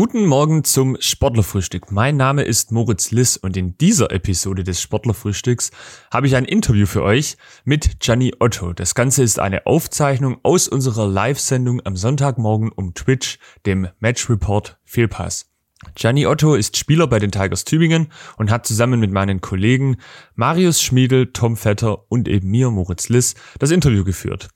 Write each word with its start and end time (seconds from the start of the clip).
Guten 0.00 0.24
Morgen 0.24 0.64
zum 0.64 0.96
Sportlerfrühstück. 0.98 1.92
Mein 1.92 2.16
Name 2.16 2.42
ist 2.44 2.72
Moritz 2.72 3.10
Liss 3.10 3.36
und 3.36 3.54
in 3.58 3.76
dieser 3.76 4.10
Episode 4.10 4.64
des 4.64 4.80
Sportlerfrühstücks 4.80 5.72
habe 6.10 6.26
ich 6.26 6.36
ein 6.36 6.46
Interview 6.46 6.86
für 6.86 7.02
euch 7.02 7.36
mit 7.66 8.00
Gianni 8.00 8.32
Otto. 8.38 8.72
Das 8.72 8.94
Ganze 8.94 9.22
ist 9.22 9.38
eine 9.38 9.66
Aufzeichnung 9.66 10.38
aus 10.42 10.68
unserer 10.68 11.06
Live-Sendung 11.06 11.82
am 11.84 11.96
Sonntagmorgen 11.96 12.72
um 12.72 12.94
Twitch, 12.94 13.38
dem 13.66 13.88
Match 13.98 14.30
Report 14.30 14.78
Fehlpass. 14.84 15.50
Gianni 15.94 16.26
Otto 16.26 16.54
ist 16.54 16.78
Spieler 16.78 17.06
bei 17.06 17.18
den 17.18 17.30
Tigers 17.30 17.64
Tübingen 17.64 18.08
und 18.38 18.50
hat 18.50 18.66
zusammen 18.66 19.00
mit 19.00 19.10
meinen 19.10 19.42
Kollegen 19.42 19.98
Marius 20.34 20.80
Schmiedel, 20.80 21.32
Tom 21.34 21.58
Vetter 21.58 22.10
und 22.10 22.26
eben 22.26 22.50
mir, 22.50 22.70
Moritz 22.70 23.10
Liss, 23.10 23.34
das 23.58 23.70
Interview 23.70 24.04
geführt. 24.04 24.48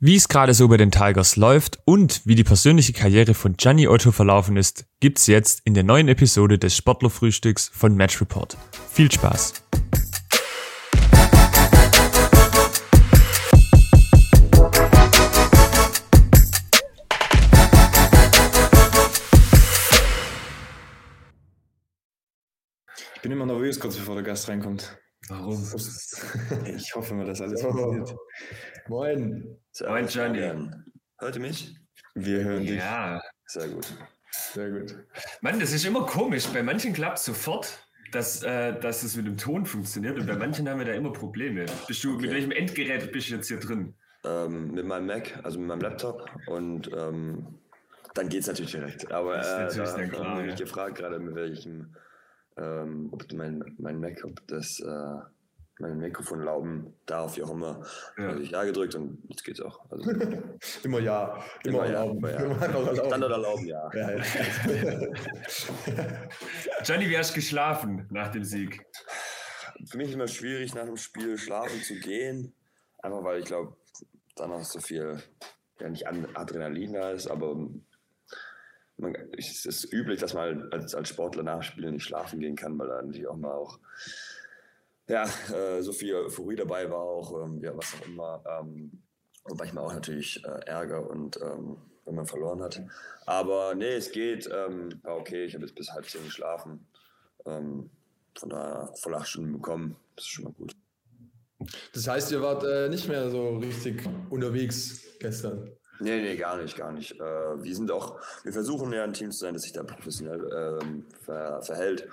Wie 0.00 0.14
es 0.14 0.28
gerade 0.28 0.54
so 0.54 0.68
bei 0.68 0.76
den 0.76 0.92
Tigers 0.92 1.34
läuft 1.34 1.80
und 1.84 2.20
wie 2.24 2.36
die 2.36 2.44
persönliche 2.44 2.92
Karriere 2.92 3.34
von 3.34 3.56
Gianni 3.56 3.88
Otto 3.88 4.12
verlaufen 4.12 4.56
ist, 4.56 4.84
gibt's 5.00 5.26
jetzt 5.26 5.62
in 5.64 5.74
der 5.74 5.82
neuen 5.82 6.06
Episode 6.06 6.56
des 6.56 6.76
Sportlerfrühstücks 6.76 7.68
von 7.74 7.96
Match 7.96 8.20
Report. 8.20 8.56
Viel 8.92 9.10
Spaß! 9.10 9.54
Ich 23.16 23.22
bin 23.22 23.32
immer 23.32 23.46
nervös, 23.46 23.80
kurz 23.80 23.96
bevor 23.96 24.14
der 24.14 24.22
Gast 24.22 24.48
reinkommt. 24.48 24.96
Warum? 25.28 25.56
Ich 26.66 26.94
hoffe 26.94 27.14
mal, 27.14 27.26
dass 27.26 27.40
alles 27.40 27.60
funktioniert. 27.60 28.14
Moin. 28.88 29.58
Moin, 29.86 30.06
Gianni. 30.06 30.70
Hört 31.18 31.36
ihr 31.36 31.40
mich? 31.40 31.76
Wir 32.14 32.44
hören 32.44 32.66
dich. 32.66 32.76
Ja. 32.76 33.20
Sehr 33.46 33.68
gut. 33.68 33.86
Sehr 34.30 34.70
gut. 34.70 34.94
Mann, 35.40 35.58
das 35.60 35.72
ist 35.72 35.84
immer 35.84 36.04
komisch. 36.06 36.46
Bei 36.48 36.62
manchen 36.62 36.92
klappt 36.92 37.18
es 37.18 37.24
sofort, 37.24 37.88
dass, 38.12 38.42
äh, 38.42 38.78
dass 38.78 39.02
es 39.02 39.16
mit 39.16 39.26
dem 39.26 39.36
Ton 39.36 39.66
funktioniert 39.66 40.18
und 40.18 40.26
bei 40.26 40.36
manchen 40.36 40.68
haben 40.68 40.78
wir 40.78 40.86
da 40.86 40.92
immer 40.92 41.12
Probleme. 41.12 41.66
Bist 41.86 42.04
du, 42.04 42.18
Mit 42.18 42.30
welchem 42.30 42.52
Endgerät 42.52 43.10
bist 43.12 43.30
du 43.30 43.34
jetzt 43.34 43.48
hier 43.48 43.58
drin? 43.58 43.94
Ähm, 44.24 44.72
mit 44.72 44.84
meinem 44.84 45.06
Mac, 45.06 45.38
also 45.44 45.58
mit 45.58 45.68
meinem 45.68 45.80
Laptop 45.80 46.28
und 46.46 46.90
ähm, 46.92 47.58
dann 48.14 48.28
geht 48.28 48.40
es 48.40 48.46
natürlich 48.48 48.72
direkt. 48.72 49.10
Aber 49.12 49.36
äh, 49.36 49.64
natürlich 49.64 49.90
da 49.90 50.06
klar, 50.06 50.40
ich 50.40 50.46
mich 50.46 50.58
ja. 50.58 50.64
gefragt, 50.64 50.96
gerade 50.96 51.18
mit 51.20 51.34
welchem, 51.34 51.94
ähm, 52.58 53.08
ob 53.12 53.30
mein, 53.32 53.74
mein 53.78 54.00
Mac, 54.00 54.24
ob 54.24 54.46
das 54.46 54.80
äh, 54.80 55.18
meine 55.80 55.94
Mikrofonlauben 55.94 56.92
darf, 57.06 57.36
wie 57.36 57.42
auch 57.42 57.50
immer. 57.50 57.84
Ja. 58.16 58.28
Habe 58.28 58.42
ich 58.42 58.50
Ja 58.50 58.64
gedrückt 58.64 58.94
und 58.94 59.22
jetzt 59.28 59.44
geht's 59.44 59.60
auch. 59.60 59.78
Also, 59.90 60.10
Immer 60.82 61.00
ja. 61.00 61.42
Immer, 61.64 61.86
Immer 61.86 62.10
immer 62.10 62.30
ja. 62.30 62.42
Immer 62.42 62.62
erlauben. 62.62 62.96
Standard 62.96 63.30
erlauben, 63.30 63.66
ja. 63.66 63.90
Ja, 63.94 64.10
ja. 64.10 64.24
Gianni, 66.84 67.08
wie 67.08 67.16
hast 67.16 67.30
du 67.30 67.36
geschlafen 67.36 68.06
nach 68.10 68.28
dem 68.28 68.44
Sieg? 68.44 68.84
Für 69.86 69.98
mich 69.98 70.12
immer 70.12 70.26
schwierig, 70.26 70.74
nach 70.74 70.86
dem 70.86 70.96
Spiel 70.96 71.38
schlafen 71.38 71.80
zu 71.82 71.94
gehen. 72.00 72.52
Einfach 73.00 73.22
weil 73.22 73.38
ich 73.40 73.46
glaube, 73.46 73.76
danach 74.34 74.64
so 74.64 74.80
viel, 74.80 75.22
ja 75.80 75.88
nicht 75.88 76.08
Adrenalin 76.08 76.94
da 76.94 77.10
ist, 77.10 77.28
aber 77.28 77.56
man, 78.98 79.14
es 79.36 79.64
ist 79.64 79.92
üblich, 79.92 80.20
dass 80.20 80.34
man 80.34 80.70
als, 80.72 80.94
als 80.94 81.08
Sportler 81.08 81.42
nach 81.42 81.62
Spielen 81.62 81.94
nicht 81.94 82.04
schlafen 82.04 82.40
gehen 82.40 82.56
kann, 82.56 82.78
weil 82.78 82.88
da 82.88 83.02
natürlich 83.02 83.28
auch 83.28 83.36
mal 83.36 83.54
auch 83.54 83.78
ja, 85.08 85.24
äh, 85.54 85.82
so 85.82 85.92
viel 85.92 86.14
Euphorie 86.14 86.56
dabei 86.56 86.90
war, 86.90 87.00
auch 87.00 87.44
ähm, 87.44 87.62
ja, 87.62 87.76
was 87.76 87.94
auch 87.94 88.06
immer. 88.06 88.44
Ähm, 88.46 89.02
und 89.44 89.58
manchmal 89.58 89.84
auch 89.84 89.94
natürlich 89.94 90.44
äh, 90.44 90.66
Ärger 90.66 91.08
und 91.08 91.38
ähm, 91.40 91.78
wenn 92.04 92.14
man 92.14 92.26
verloren 92.26 92.62
hat. 92.62 92.82
Aber 93.26 93.74
nee, 93.74 93.94
es 93.94 94.12
geht. 94.12 94.48
Ähm, 94.52 95.00
okay, 95.04 95.44
ich 95.44 95.54
habe 95.54 95.64
jetzt 95.64 95.74
bis 95.74 95.90
halb 95.92 96.06
zehn 96.06 96.24
geschlafen. 96.24 96.86
Ähm, 97.46 97.90
von 98.38 98.50
daher 98.50 98.92
voll 98.96 99.14
acht 99.14 99.28
Stunden 99.28 99.52
bekommen. 99.52 99.96
Das 100.16 100.24
ist 100.24 100.30
schon 100.30 100.44
mal 100.44 100.52
gut. 100.52 100.76
Das 101.92 102.06
heißt, 102.06 102.30
ihr 102.32 102.40
wart 102.40 102.64
äh, 102.64 102.88
nicht 102.88 103.08
mehr 103.08 103.30
so 103.30 103.56
richtig 103.56 104.02
unterwegs 104.30 105.02
gestern. 105.18 105.70
Nee, 106.00 106.20
nee, 106.20 106.36
gar 106.36 106.56
nicht, 106.56 106.76
gar 106.76 106.92
nicht. 106.92 107.18
Äh, 107.20 107.62
wir 107.62 107.74
sind 107.74 107.90
auch, 107.90 108.20
wir 108.44 108.52
versuchen 108.52 108.92
ja 108.92 109.04
ein 109.04 109.12
Team 109.12 109.32
zu 109.32 109.38
sein, 109.38 109.54
das 109.54 109.62
sich 109.62 109.72
da 109.72 109.82
professionell 109.82 110.78
ähm, 110.82 111.04
ver, 111.24 111.60
verhält. 111.62 112.08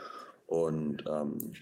Und 0.48 1.04
ähm, 1.08 1.54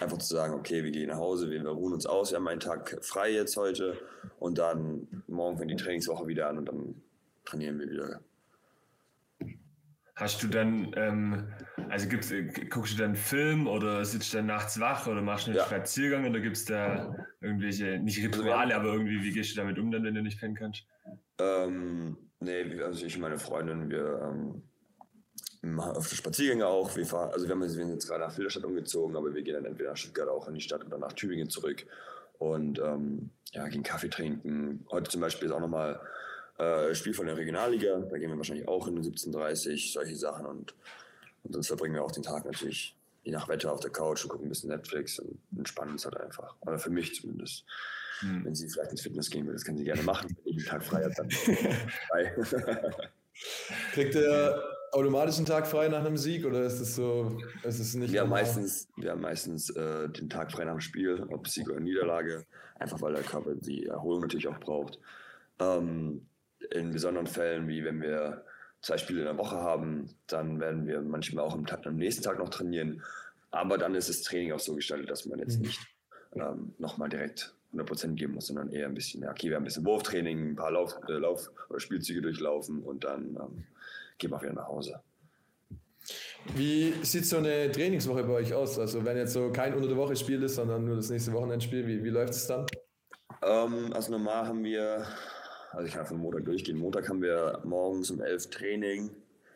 einfach 0.00 0.18
zu 0.18 0.34
sagen, 0.34 0.54
okay, 0.54 0.82
wir 0.82 0.90
gehen 0.90 1.08
nach 1.08 1.18
Hause, 1.18 1.50
wir, 1.50 1.62
wir 1.62 1.70
ruhen 1.70 1.92
uns 1.92 2.06
aus, 2.06 2.30
wir 2.30 2.38
haben 2.38 2.48
einen 2.48 2.60
Tag 2.60 2.98
frei 3.02 3.32
jetzt 3.32 3.56
heute 3.56 3.98
und 4.38 4.56
dann 4.56 5.22
morgen 5.26 5.58
fängt 5.58 5.70
die 5.70 5.76
Trainingswoche 5.76 6.26
wieder 6.26 6.48
an 6.48 6.56
und 6.56 6.66
dann 6.66 7.02
trainieren 7.44 7.78
wir 7.78 7.90
wieder. 7.90 8.20
Hast 10.20 10.42
du 10.42 10.48
dann, 10.48 10.92
ähm, 10.96 11.48
also 11.88 12.06
gibt's, 12.06 12.30
äh, 12.30 12.42
guckst 12.68 12.92
du 12.92 12.98
dann 12.98 13.12
einen 13.12 13.16
Film 13.16 13.66
oder 13.66 14.04
sitzt 14.04 14.34
du 14.34 14.36
dann 14.36 14.46
nachts 14.46 14.78
wach 14.78 15.06
oder 15.06 15.22
machst 15.22 15.46
du 15.46 15.52
einen 15.52 15.58
Ja. 15.60 15.64
Spaziergang 15.64 16.28
oder 16.28 16.40
gibt 16.40 16.58
es 16.58 16.66
da 16.66 17.16
irgendwelche, 17.40 17.98
nicht 17.98 18.22
Rituale, 18.22 18.76
aber 18.76 18.92
irgendwie, 18.92 19.22
wie 19.22 19.32
gehst 19.32 19.52
du 19.52 19.56
damit 19.56 19.78
um, 19.78 19.90
dann, 19.90 20.04
wenn 20.04 20.14
du 20.14 20.20
nicht 20.20 20.38
pennen 20.38 20.54
kannst? 20.54 20.84
Ähm, 21.38 22.18
nee, 22.38 22.82
also 22.82 23.06
ich 23.06 23.16
und 23.16 23.22
meine 23.22 23.38
Freundin, 23.38 23.88
wir 23.88 24.30
ähm, 24.30 24.62
machen 25.62 25.96
öfter 25.96 26.16
Spaziergänge 26.16 26.66
auch. 26.66 26.94
Wir, 26.96 27.06
fahren, 27.06 27.30
also 27.32 27.46
wir, 27.46 27.54
haben, 27.54 27.62
wir 27.62 27.70
sind 27.70 27.88
jetzt 27.88 28.06
gerade 28.06 28.20
nach 28.20 28.32
Filderstadt 28.32 28.64
umgezogen, 28.64 29.16
aber 29.16 29.34
wir 29.34 29.40
gehen 29.40 29.54
dann 29.54 29.64
entweder 29.64 29.88
nach 29.88 29.96
Stuttgart 29.96 30.28
auch 30.28 30.46
in 30.48 30.54
die 30.54 30.60
Stadt 30.60 30.84
oder 30.84 30.98
nach 30.98 31.14
Tübingen 31.14 31.48
zurück 31.48 31.86
und 32.38 32.78
ähm, 32.78 33.30
ja, 33.52 33.66
gehen 33.68 33.82
Kaffee 33.82 34.10
trinken. 34.10 34.84
Heute 34.90 35.10
zum 35.10 35.22
Beispiel 35.22 35.48
ist 35.48 35.54
auch 35.54 35.60
nochmal 35.60 35.98
äh, 36.60 36.94
Spiel 36.94 37.14
von 37.14 37.26
der 37.26 37.36
Regionalliga, 37.36 37.98
da 37.98 38.18
gehen 38.18 38.30
wir 38.30 38.36
wahrscheinlich 38.36 38.68
auch 38.68 38.86
in 38.86 39.02
17.30 39.02 39.92
solche 39.92 40.16
Sachen 40.16 40.46
und, 40.46 40.74
und 41.42 41.52
sonst 41.54 41.68
verbringen 41.68 41.94
wir 41.94 42.04
auch 42.04 42.12
den 42.12 42.22
Tag 42.22 42.44
natürlich 42.44 42.96
je 43.22 43.32
nach 43.32 43.48
Wetter 43.48 43.72
auf 43.72 43.80
der 43.80 43.90
Couch 43.90 44.24
und 44.24 44.30
gucken 44.30 44.46
ein 44.46 44.50
bisschen 44.50 44.70
Netflix 44.70 45.18
und 45.18 45.38
entspannen 45.56 45.92
uns 45.92 46.04
halt 46.04 46.16
einfach. 46.18 46.54
Aber 46.62 46.78
für 46.78 46.90
mich 46.90 47.14
zumindest. 47.14 47.64
Hm. 48.20 48.44
Wenn 48.44 48.54
sie 48.54 48.68
vielleicht 48.68 48.90
ins 48.90 49.02
Fitness 49.02 49.30
gehen 49.30 49.46
will, 49.46 49.54
das 49.54 49.64
kann 49.64 49.78
sie 49.78 49.84
gerne 49.84 50.02
machen. 50.02 50.36
Wenn 50.44 50.52
ich 50.52 50.58
einen 50.58 50.66
Tag 50.66 50.84
frei 50.84 51.02
habe, 51.04 51.14
dann 51.14 51.30
frei. 52.10 52.34
Kriegt 53.92 54.14
ihr 54.14 54.62
automatisch 54.92 55.36
einen 55.36 55.46
Tag 55.46 55.66
frei 55.66 55.88
nach 55.88 56.04
einem 56.04 56.18
Sieg 56.18 56.44
oder 56.44 56.62
ist 56.62 56.80
es 56.80 56.96
so, 56.96 57.38
ist 57.62 57.78
es 57.78 57.94
nicht? 57.94 58.12
wir 58.12 58.20
haben 58.20 58.30
meistens, 58.30 58.88
wir 58.96 59.12
haben 59.12 59.22
meistens 59.22 59.70
äh, 59.70 60.08
den 60.10 60.28
Tag 60.28 60.52
frei 60.52 60.64
nach 60.64 60.72
dem 60.72 60.80
Spiel, 60.80 61.26
ob 61.30 61.48
Sieg 61.48 61.68
oder 61.70 61.80
Niederlage, 61.80 62.44
einfach 62.78 63.00
weil 63.00 63.14
der 63.14 63.22
Körper 63.22 63.54
die 63.54 63.86
Erholung 63.86 64.22
natürlich 64.22 64.48
auch 64.48 64.60
braucht. 64.60 64.98
Ähm, 65.58 66.26
in 66.70 66.92
besonderen 66.92 67.26
Fällen, 67.26 67.68
wie 67.68 67.84
wenn 67.84 68.00
wir 68.00 68.44
zwei 68.82 68.98
Spiele 68.98 69.20
in 69.20 69.26
der 69.26 69.38
Woche 69.38 69.56
haben, 69.56 70.14
dann 70.26 70.60
werden 70.60 70.86
wir 70.86 71.00
manchmal 71.02 71.44
auch 71.44 71.54
am, 71.54 71.66
Tag, 71.66 71.86
am 71.86 71.96
nächsten 71.96 72.22
Tag 72.22 72.38
noch 72.38 72.48
trainieren. 72.48 73.02
Aber 73.50 73.78
dann 73.78 73.94
ist 73.94 74.08
das 74.08 74.22
Training 74.22 74.52
auch 74.52 74.60
so 74.60 74.74
gestaltet, 74.74 75.10
dass 75.10 75.26
man 75.26 75.38
jetzt 75.38 75.56
Mhm. 75.56 75.62
nicht 75.62 75.80
ähm, 76.34 76.74
nochmal 76.78 77.08
direkt 77.08 77.54
100% 77.74 78.14
geben 78.14 78.34
muss, 78.34 78.46
sondern 78.46 78.70
eher 78.70 78.86
ein 78.86 78.94
bisschen, 78.94 79.22
ja, 79.22 79.30
okay, 79.30 79.48
wir 79.48 79.56
haben 79.56 79.62
ein 79.62 79.66
bisschen 79.66 79.84
Wurftraining, 79.84 80.50
ein 80.52 80.56
paar 80.56 80.70
Lauf, 80.70 80.98
äh, 81.08 81.12
Lauf 81.12 81.50
oder 81.68 81.80
Spielzüge 81.80 82.22
durchlaufen 82.22 82.82
und 82.82 83.04
dann 83.04 83.36
ähm, 83.36 83.64
gehen 84.18 84.30
wir 84.30 84.40
wieder 84.42 84.52
nach 84.52 84.68
Hause. 84.68 85.00
Wie 86.54 86.94
sieht 87.02 87.26
so 87.26 87.36
eine 87.36 87.70
Trainingswoche 87.70 88.24
bei 88.24 88.32
euch 88.32 88.54
aus? 88.54 88.78
Also 88.78 89.04
wenn 89.04 89.16
jetzt 89.16 89.34
so 89.34 89.52
kein 89.52 89.74
unter 89.74 89.88
der 89.88 89.96
Woche 89.96 90.16
Spiel 90.16 90.42
ist, 90.42 90.54
sondern 90.56 90.84
nur 90.84 90.96
das 90.96 91.10
nächste 91.10 91.32
Wochenendspiel, 91.32 91.86
wie, 91.86 92.02
wie 92.02 92.08
läuft 92.08 92.32
es 92.32 92.46
dann? 92.46 92.66
Ähm, 93.42 93.92
also 93.92 94.12
normal 94.12 94.46
haben 94.46 94.64
wir, 94.64 95.06
also 95.72 95.86
ich 95.86 95.94
kann 95.94 96.06
von 96.06 96.18
Montag 96.18 96.44
durchgehen. 96.44 96.78
Montag 96.78 97.08
haben 97.08 97.22
wir 97.22 97.60
morgens 97.64 98.10
um 98.10 98.20
11 98.20 98.50
Training. 98.50 99.10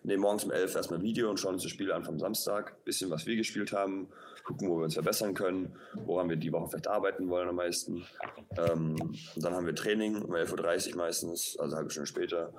Ne, 0.06 0.18
morgens 0.18 0.44
um 0.44 0.50
11 0.50 0.74
erstmal 0.74 1.02
Video 1.02 1.30
und 1.30 1.40
schauen 1.40 1.54
uns 1.54 1.62
das 1.62 1.72
Spiel 1.72 1.90
an 1.90 2.04
vom 2.04 2.18
Samstag. 2.18 2.84
Bisschen, 2.84 3.10
was 3.10 3.24
wir 3.24 3.36
gespielt 3.36 3.72
haben, 3.72 4.08
gucken, 4.44 4.68
wo 4.68 4.76
wir 4.76 4.84
uns 4.84 4.94
verbessern 4.94 5.32
können, 5.32 5.74
woran 6.04 6.28
wir 6.28 6.36
die 6.36 6.52
Woche 6.52 6.68
vielleicht 6.68 6.88
arbeiten 6.88 7.30
wollen 7.30 7.48
am 7.48 7.56
meisten. 7.56 8.04
Ähm, 8.58 8.96
dann 9.36 9.54
haben 9.54 9.64
wir 9.64 9.74
Training 9.74 10.20
um 10.22 10.34
11.30 10.34 10.90
Uhr 10.90 10.96
meistens, 10.98 11.56
also 11.58 11.72
eine 11.72 11.76
halbe 11.78 11.90
Stunde 11.90 12.06
später. 12.06 12.52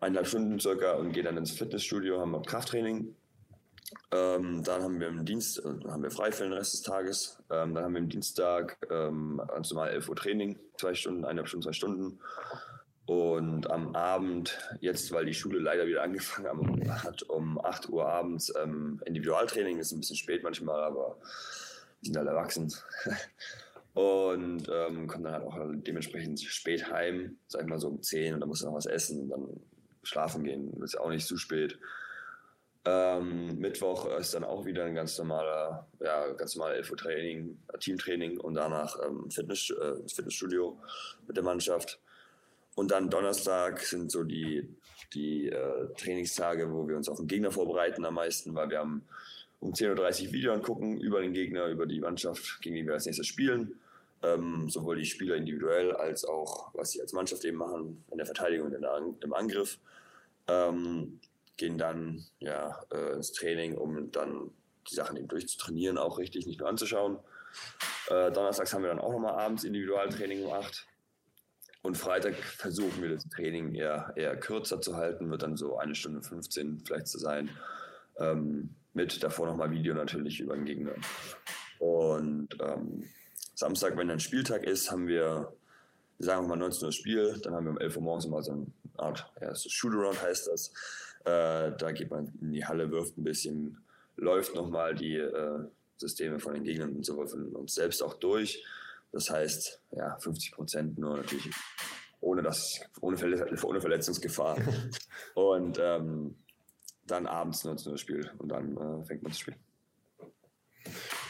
Eineinhalb 0.00 0.26
Stunden 0.26 0.58
circa 0.58 0.94
und 0.94 1.12
gehen 1.12 1.26
dann 1.26 1.36
ins 1.36 1.52
Fitnessstudio, 1.52 2.18
haben 2.18 2.32
wir 2.32 2.42
Krafttraining. 2.42 3.14
Ähm, 4.10 4.62
dann 4.64 4.82
haben 4.82 5.00
wir 5.00 5.08
im 5.08 5.24
Dienst, 5.24 5.58
äh, 5.58 5.88
haben 5.88 6.02
wir 6.02 6.10
frei 6.10 6.32
für 6.32 6.44
den 6.44 6.52
Rest 6.52 6.74
des 6.74 6.82
Tages. 6.82 7.38
Ähm, 7.50 7.74
dann 7.74 7.84
haben 7.84 7.94
wir 7.94 8.00
am 8.00 8.08
Dienstag 8.08 8.78
ähm, 8.90 9.40
ganz 9.48 9.70
normal 9.70 9.90
11 9.90 10.08
Uhr 10.08 10.16
Training, 10.16 10.58
zwei 10.76 10.94
Stunden, 10.94 11.24
eineinhalb 11.24 11.48
Stunden, 11.48 11.64
zwei 11.64 11.72
Stunden. 11.72 12.18
Und 13.06 13.70
am 13.70 13.94
Abend, 13.96 14.58
jetzt 14.80 15.12
weil 15.12 15.26
die 15.26 15.34
Schule 15.34 15.58
leider 15.58 15.86
wieder 15.86 16.02
angefangen 16.04 17.02
hat 17.02 17.22
um 17.24 17.62
8 17.64 17.88
Uhr 17.88 18.06
abends 18.06 18.52
ähm, 18.62 19.00
Individualtraining, 19.04 19.78
ist 19.78 19.92
ein 19.92 20.00
bisschen 20.00 20.16
spät 20.16 20.42
manchmal, 20.42 20.82
aber 20.82 21.16
wir 22.00 22.06
sind 22.06 22.16
alle 22.16 22.30
erwachsen. 22.30 22.72
Und 23.94 24.70
ähm, 24.72 25.06
kommen 25.06 25.24
dann 25.24 25.34
halt 25.34 25.44
auch 25.44 25.58
dementsprechend 25.74 26.40
spät 26.40 26.90
heim, 26.90 27.36
sag 27.46 27.62
ich 27.62 27.68
mal 27.68 27.78
so 27.78 27.88
um 27.88 28.02
10 28.02 28.32
und 28.32 28.40
dann 28.40 28.48
musst 28.48 28.62
du 28.62 28.66
noch 28.66 28.74
was 28.74 28.86
essen 28.86 29.24
und 29.24 29.28
dann 29.28 29.60
schlafen 30.02 30.44
gehen, 30.44 30.82
ist 30.82 30.94
ja 30.94 31.00
auch 31.00 31.10
nicht 31.10 31.26
zu 31.26 31.36
spät. 31.36 31.78
Ähm, 32.84 33.58
Mittwoch 33.58 34.06
ist 34.18 34.34
dann 34.34 34.42
auch 34.42 34.64
wieder 34.64 34.84
ein 34.84 34.94
ganz 34.94 35.16
normaler, 35.18 35.86
ja, 36.00 36.32
ganz 36.32 36.56
normaler 36.56 36.76
11 36.76 36.90
Uhr 36.90 36.96
Training, 36.96 37.58
äh, 37.72 37.78
Teamtraining 37.78 38.40
und 38.40 38.54
danach 38.54 38.96
ähm, 39.06 39.30
Fitness, 39.30 39.70
äh, 39.70 40.08
Fitnessstudio 40.08 40.78
mit 41.26 41.36
der 41.36 41.44
Mannschaft. 41.44 42.00
Und 42.74 42.90
dann 42.90 43.10
Donnerstag 43.10 43.80
sind 43.80 44.10
so 44.10 44.24
die 44.24 44.66
die 45.14 45.48
äh, 45.48 45.88
Trainingstage, 45.96 46.70
wo 46.72 46.88
wir 46.88 46.96
uns 46.96 47.08
auf 47.08 47.18
den 47.18 47.26
Gegner 47.26 47.50
vorbereiten 47.50 48.04
am 48.04 48.14
meisten, 48.14 48.54
weil 48.54 48.70
wir 48.70 48.78
haben 48.78 49.04
um 49.60 49.72
10.30 49.72 50.26
Uhr 50.26 50.32
Video 50.32 50.52
angucken 50.52 51.00
über 51.00 51.20
den 51.20 51.32
Gegner, 51.32 51.66
über 51.66 51.86
die 51.86 52.00
Mannschaft, 52.00 52.60
gegen 52.62 52.76
die 52.76 52.86
wir 52.86 52.94
als 52.94 53.06
nächstes 53.06 53.26
spielen. 53.26 53.78
Ähm, 54.24 54.68
sowohl 54.68 54.96
die 54.96 55.04
Spieler 55.04 55.34
individuell 55.34 55.92
als 55.92 56.24
auch, 56.24 56.72
was 56.74 56.92
sie 56.92 57.00
als 57.00 57.12
Mannschaft 57.12 57.44
eben 57.44 57.58
machen, 57.58 58.04
in 58.10 58.18
der 58.18 58.26
Verteidigung 58.26 58.68
und 58.68 58.74
in 58.74 58.82
der, 58.82 59.02
im 59.20 59.34
Angriff. 59.34 59.78
Ähm, 60.46 61.18
gehen 61.56 61.78
dann 61.78 62.24
ja, 62.38 62.84
äh, 62.92 63.14
ins 63.14 63.32
Training, 63.32 63.76
um 63.76 64.10
dann 64.10 64.50
die 64.90 64.94
Sachen 64.94 65.16
eben 65.16 65.28
durchzutrainieren, 65.28 65.98
auch 65.98 66.18
richtig, 66.18 66.46
nicht 66.46 66.60
nur 66.60 66.68
anzuschauen. 66.68 67.18
Äh, 68.08 68.32
donnerstags 68.32 68.72
haben 68.72 68.82
wir 68.82 68.88
dann 68.88 68.98
auch 68.98 69.12
nochmal 69.12 69.38
abends 69.38 69.64
Individualtraining 69.64 70.44
um 70.44 70.52
8. 70.52 70.86
Und 71.82 71.96
Freitag 71.96 72.36
versuchen 72.36 73.02
wir 73.02 73.10
das 73.10 73.28
Training 73.28 73.74
eher, 73.74 74.12
eher 74.16 74.36
kürzer 74.36 74.80
zu 74.80 74.96
halten, 74.96 75.30
wird 75.30 75.42
dann 75.42 75.56
so 75.56 75.78
eine 75.78 75.94
Stunde 75.94 76.22
15 76.22 76.82
vielleicht 76.84 77.08
zu 77.08 77.18
sein. 77.18 77.50
Ähm, 78.18 78.74
mit 78.94 79.22
davor 79.22 79.46
nochmal 79.46 79.70
Video 79.70 79.94
natürlich 79.94 80.40
über 80.40 80.54
den 80.54 80.64
Gegner. 80.64 80.92
Und 81.78 82.48
ähm, 82.60 83.08
Samstag, 83.54 83.96
wenn 83.96 84.08
dann 84.08 84.20
Spieltag 84.20 84.64
ist, 84.64 84.90
haben 84.90 85.08
wir, 85.08 85.52
sagen 86.18 86.44
wir 86.44 86.48
mal 86.48 86.56
19 86.56 86.86
Uhr 86.86 86.92
Spiel, 86.92 87.40
dann 87.42 87.54
haben 87.54 87.64
wir 87.64 87.72
um 87.72 87.78
11 87.78 87.96
Uhr 87.96 88.02
morgens 88.02 88.26
mal 88.28 88.42
so 88.42 88.52
eine 88.52 88.66
Art, 88.96 89.32
ja, 89.40 89.54
so 89.54 89.68
Shootaround 89.68 90.22
heißt 90.22 90.48
das. 90.48 90.72
Äh, 91.24 91.76
da 91.76 91.92
geht 91.92 92.10
man 92.10 92.32
in 92.40 92.52
die 92.52 92.64
Halle, 92.64 92.90
wirft 92.90 93.18
ein 93.18 93.24
bisschen, 93.24 93.78
läuft 94.16 94.54
nochmal 94.54 94.94
die 94.94 95.16
äh, 95.16 95.58
Systeme 95.96 96.38
von 96.38 96.54
den 96.54 96.64
Gegnern 96.64 96.96
und 96.96 97.04
sowohl 97.04 97.28
von 97.28 97.54
uns 97.54 97.74
selbst 97.74 98.02
auch 98.02 98.14
durch. 98.14 98.64
Das 99.12 99.30
heißt, 99.30 99.80
ja, 99.92 100.16
50 100.18 100.52
Prozent 100.52 100.98
nur 100.98 101.18
natürlich 101.18 101.50
ohne, 102.20 102.42
das, 102.42 102.80
ohne, 103.00 103.16
Verletz 103.16 103.62
ohne 103.64 103.80
Verletzungsgefahr. 103.80 104.56
und 105.34 105.78
ähm, 105.80 106.36
dann 107.06 107.26
abends 107.26 107.64
19 107.64 107.92
Uhr 107.92 107.98
Spiel 107.98 108.30
und 108.38 108.48
dann 108.48 108.76
äh, 108.76 109.04
fängt 109.04 109.22
man 109.22 109.32
das 109.32 109.38
Spiel. 109.38 109.56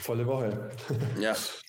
Volle 0.00 0.27
Woche. 0.27 0.71
ja. 1.21 1.35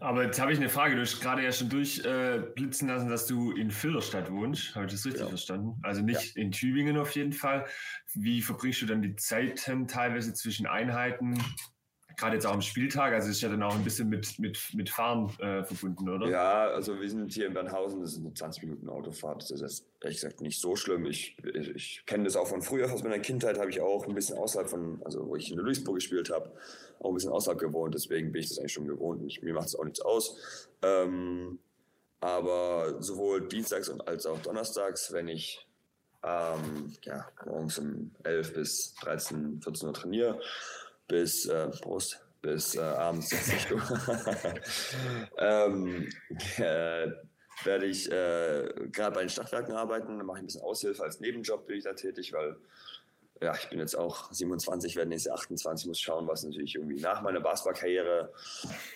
Aber 0.00 0.24
jetzt 0.24 0.40
habe 0.40 0.52
ich 0.52 0.58
eine 0.58 0.68
Frage. 0.68 0.94
Du 0.94 1.02
hast 1.02 1.20
gerade 1.20 1.42
ja 1.42 1.52
schon 1.52 1.68
durchblitzen 1.68 2.88
äh, 2.88 2.92
lassen, 2.92 3.08
dass 3.08 3.26
du 3.26 3.52
in 3.52 3.70
Fillerstadt 3.70 4.30
wohnst. 4.30 4.74
Habe 4.74 4.86
ich 4.86 4.92
das 4.92 5.04
richtig 5.04 5.22
ja. 5.22 5.28
verstanden? 5.28 5.78
Also 5.82 6.02
nicht 6.02 6.36
ja. 6.36 6.42
in 6.42 6.52
Tübingen 6.52 6.96
auf 6.96 7.10
jeden 7.12 7.32
Fall. 7.32 7.66
Wie 8.14 8.42
verbringst 8.42 8.82
du 8.82 8.86
dann 8.86 9.02
die 9.02 9.16
Zeit 9.16 9.64
teilweise 9.88 10.34
zwischen 10.34 10.66
Einheiten? 10.66 11.38
Gerade 12.16 12.36
jetzt 12.36 12.46
auch 12.46 12.52
am 12.52 12.62
Spieltag, 12.62 13.12
also 13.12 13.30
ist 13.30 13.40
ja 13.40 13.48
dann 13.48 13.62
auch 13.62 13.74
ein 13.74 13.84
bisschen 13.84 14.08
mit, 14.08 14.38
mit, 14.38 14.58
mit 14.74 14.90
Fahren 14.90 15.30
äh, 15.38 15.64
verbunden, 15.64 16.08
oder? 16.08 16.28
Ja, 16.28 16.66
also 16.68 17.00
wir 17.00 17.08
sind 17.08 17.32
hier 17.32 17.46
in 17.46 17.54
Bernhausen, 17.54 18.00
das 18.00 18.12
ist 18.12 18.18
eine 18.18 18.32
20 18.32 18.64
Minuten 18.64 18.88
Autofahrt, 18.88 19.50
das 19.50 19.60
ist 19.60 19.86
ehrlich 20.00 20.20
gesagt 20.20 20.40
nicht 20.40 20.60
so 20.60 20.76
schlimm. 20.76 21.06
Ich, 21.06 21.36
ich, 21.54 21.68
ich 21.70 22.02
kenne 22.06 22.24
das 22.24 22.36
auch 22.36 22.46
von 22.46 22.62
früher, 22.62 22.92
aus 22.92 23.02
meiner 23.02 23.18
Kindheit 23.18 23.58
habe 23.58 23.70
ich 23.70 23.80
auch 23.80 24.06
ein 24.06 24.14
bisschen 24.14 24.38
außerhalb 24.38 24.68
von, 24.68 25.00
also 25.04 25.26
wo 25.26 25.36
ich 25.36 25.50
in 25.50 25.56
Duisburg 25.56 25.96
gespielt 25.96 26.30
habe, 26.30 26.52
auch 27.00 27.08
ein 27.08 27.14
bisschen 27.14 27.32
außerhalb 27.32 27.58
gewohnt, 27.58 27.94
deswegen 27.94 28.32
bin 28.32 28.42
ich 28.42 28.48
das 28.48 28.58
eigentlich 28.58 28.72
schon 28.72 28.86
gewohnt 28.86 29.20
und 29.20 29.28
ich, 29.28 29.42
mir 29.42 29.54
macht 29.54 29.68
es 29.68 29.76
auch 29.76 29.84
nichts 29.84 30.00
aus. 30.00 30.68
Ähm, 30.82 31.58
aber 32.20 33.02
sowohl 33.02 33.48
dienstags 33.48 33.90
als 33.90 34.24
auch 34.24 34.38
donnerstags, 34.40 35.12
wenn 35.12 35.28
ich 35.28 35.66
ähm, 36.24 36.94
ja, 37.02 37.26
morgens 37.44 37.78
um 37.78 38.10
11 38.22 38.54
bis 38.54 38.94
13, 39.02 39.60
14 39.60 39.88
Uhr 39.88 39.94
trainiere, 39.94 40.40
bis 41.08 41.46
äh, 41.46 41.68
Prost, 41.82 42.20
bis 42.42 42.74
äh, 42.76 42.80
abends 42.80 43.30
60 43.30 43.72
Uhr. 43.72 43.82
ähm, 45.38 46.08
äh, 46.58 47.08
werde 47.62 47.86
ich 47.86 48.10
äh, 48.10 48.88
gerade 48.90 49.14
bei 49.14 49.20
den 49.20 49.28
Stadtwerken 49.28 49.74
arbeiten, 49.74 50.16
mache 50.24 50.38
ich 50.38 50.42
ein 50.42 50.46
bisschen 50.46 50.62
Aushilfe 50.62 51.02
als 51.02 51.20
Nebenjob 51.20 51.66
bin 51.66 51.78
ich 51.78 51.84
da 51.84 51.92
tätig, 51.92 52.32
weil 52.32 52.56
ja, 53.42 53.54
ich 53.54 53.68
bin 53.68 53.78
jetzt 53.78 53.96
auch 53.96 54.32
27, 54.32 54.96
werde 54.96 55.10
nächstes 55.10 55.28
Jahr 55.28 55.36
28, 55.36 55.86
muss 55.88 56.00
schauen, 56.00 56.26
was 56.26 56.44
natürlich 56.44 56.76
irgendwie 56.76 57.00
nach 57.00 57.20
meiner 57.20 57.40
Basketballkarriere, 57.40 58.32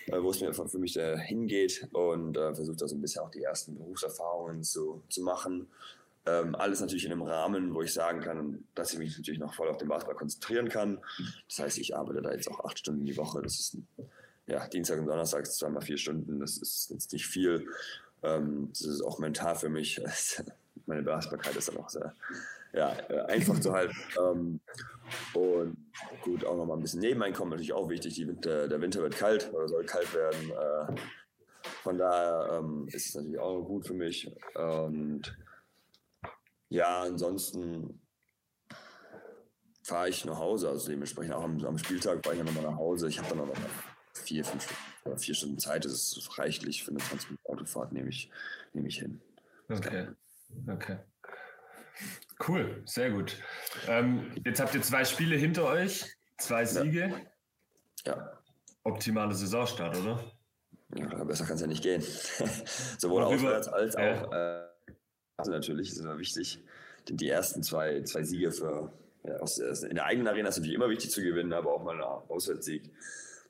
äh, 0.07 0.21
wo 0.21 0.31
es 0.31 0.41
mir 0.41 0.53
für 0.53 0.77
mich 0.79 0.93
da 0.93 1.17
hingeht 1.17 1.87
und 1.91 2.37
äh, 2.37 2.55
versuche 2.55 2.77
da 2.77 2.87
so 2.87 2.95
ein 2.95 3.01
bisschen 3.01 3.21
auch 3.21 3.31
die 3.31 3.43
ersten 3.43 3.75
Berufserfahrungen 3.77 4.63
zu, 4.63 5.03
zu 5.09 5.21
machen. 5.21 5.67
Ähm, 6.25 6.55
alles 6.55 6.81
natürlich 6.81 7.05
in 7.05 7.11
einem 7.11 7.21
Rahmen, 7.21 7.73
wo 7.73 7.81
ich 7.81 7.93
sagen 7.93 8.19
kann, 8.19 8.63
dass 8.75 8.93
ich 8.93 8.99
mich 8.99 9.17
natürlich 9.17 9.39
noch 9.39 9.53
voll 9.53 9.69
auf 9.69 9.77
den 9.77 9.87
Basketball 9.87 10.17
konzentrieren 10.17 10.69
kann. 10.69 10.99
Das 11.47 11.59
heißt, 11.59 11.77
ich 11.77 11.95
arbeite 11.95 12.21
da 12.21 12.31
jetzt 12.31 12.49
auch 12.49 12.65
acht 12.65 12.77
Stunden 12.77 13.05
die 13.05 13.17
Woche. 13.17 13.41
Das 13.41 13.59
ist 13.59 13.77
ja, 14.47 14.67
Dienstag 14.67 14.99
und 14.99 15.07
Donnerstag 15.07 15.45
zweimal 15.47 15.81
vier 15.81 15.97
Stunden. 15.97 16.39
Das 16.39 16.57
ist 16.57 16.89
jetzt 16.89 17.13
nicht 17.13 17.27
viel. 17.27 17.67
Ähm, 18.23 18.69
das 18.71 18.81
ist 18.81 19.01
auch 19.01 19.19
mental 19.19 19.55
für 19.55 19.69
mich. 19.69 20.01
Meine 20.85 21.03
Belastbarkeit 21.03 21.55
ist 21.55 21.69
dann 21.69 21.77
auch 21.77 21.89
sehr 21.89 22.13
ja, 22.73 22.95
äh, 23.09 23.21
einfach 23.21 23.59
zu 23.59 23.71
halten. 23.71 23.95
Ähm, 24.19 24.59
und 25.33 25.77
gut, 26.21 26.45
auch 26.45 26.57
nochmal 26.57 26.77
ein 26.77 26.81
bisschen 26.81 26.99
Nebeneinkommen 27.01 27.51
natürlich 27.51 27.73
auch 27.73 27.89
wichtig. 27.89 28.15
Die 28.15 28.27
Winter, 28.27 28.67
der 28.67 28.81
Winter 28.81 29.01
wird 29.01 29.15
kalt 29.15 29.51
oder 29.53 29.67
soll 29.67 29.85
kalt 29.85 30.13
werden. 30.13 30.51
Äh, 30.51 30.95
von 31.83 31.97
daher 31.97 32.59
ähm, 32.59 32.87
ist 32.87 33.07
es 33.07 33.15
natürlich 33.15 33.39
auch 33.39 33.61
gut 33.61 33.87
für 33.87 33.93
mich. 33.93 34.31
Und 34.55 35.37
ja, 36.69 37.01
ansonsten 37.01 38.01
fahre 39.83 40.09
ich 40.09 40.23
nach 40.25 40.37
Hause. 40.37 40.69
Also 40.69 40.89
dementsprechend 40.89 41.33
auch 41.33 41.43
am, 41.43 41.63
am 41.65 41.77
Spieltag 41.77 42.23
fahre 42.23 42.35
ich 42.35 42.39
ja 42.39 42.45
nochmal 42.45 42.71
nach 42.71 42.77
Hause. 42.77 43.09
Ich 43.09 43.19
habe 43.19 43.29
dann 43.29 43.47
noch 43.47 43.55
vier, 44.13 44.45
fünf 44.45 44.63
Stunden, 44.63 45.17
vier 45.17 45.35
Stunden 45.35 45.59
Zeit. 45.59 45.85
Das 45.85 45.93
ist 45.93 46.37
reichlich 46.37 46.83
für 46.83 46.91
eine 46.91 46.99
20 46.99 47.31
Minuten 47.31 47.47
Autofahrt, 47.47 47.91
nehme 47.91 48.09
ich, 48.09 48.29
nehme 48.73 48.87
ich 48.87 48.99
hin. 48.99 49.19
Okay. 49.69 50.07
Okay. 50.67 50.97
Cool, 52.47 52.81
sehr 52.85 53.11
gut. 53.11 53.35
Ähm, 53.87 54.31
jetzt 54.45 54.61
habt 54.61 54.73
ihr 54.73 54.81
zwei 54.81 55.03
Spiele 55.03 55.35
hinter 55.35 55.65
euch, 55.65 56.05
zwei 56.37 56.65
Siege. 56.65 57.13
Ja. 58.05 58.15
ja. 58.15 58.39
Optimale 58.83 59.35
Saisonstart, 59.35 59.97
oder? 59.97 60.31
Ja, 60.95 61.23
besser 61.23 61.45
kann 61.45 61.55
es 61.55 61.61
ja 61.61 61.67
nicht 61.67 61.83
gehen. 61.83 62.01
Sowohl 62.97 63.23
auswärts 63.23 63.67
als 63.67 63.95
auch. 63.95 64.31
Äh, 64.31 64.69
also 65.39 65.51
natürlich 65.51 65.89
ist 65.91 65.99
immer 65.99 66.17
wichtig, 66.19 66.59
die 67.07 67.29
ersten 67.29 67.63
zwei, 67.63 68.03
zwei 68.03 68.23
Siege 68.23 68.51
für 68.51 68.91
ja, 69.23 69.35
aus, 69.37 69.57
in 69.57 69.95
der 69.95 70.05
eigenen 70.05 70.27
Arena 70.27 70.49
ist 70.49 70.57
natürlich 70.57 70.75
immer 70.75 70.89
wichtig 70.89 71.11
zu 71.11 71.21
gewinnen, 71.21 71.53
aber 71.53 71.73
auch 71.73 71.83
mal 71.83 71.93
einen 71.93 72.03
Auswärtssieg, 72.03 72.83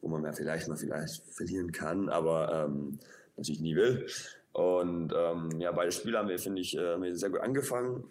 wo 0.01 0.07
man 0.07 0.23
ja 0.23 0.31
vielleicht 0.31 0.67
mal 0.67 0.77
vielleicht 0.77 1.23
verlieren 1.33 1.71
kann, 1.71 2.09
aber 2.09 2.65
ähm, 2.65 2.99
natürlich 3.35 3.61
nie 3.61 3.75
will. 3.75 4.07
Und 4.53 5.13
ähm, 5.15 5.59
ja, 5.59 5.71
beide 5.71 5.91
Spiele 5.91 6.17
haben 6.17 6.29
wir, 6.29 6.39
finde 6.39 6.61
ich, 6.61 6.77
äh, 6.77 7.13
sehr 7.13 7.29
gut 7.29 7.41
angefangen. 7.41 8.09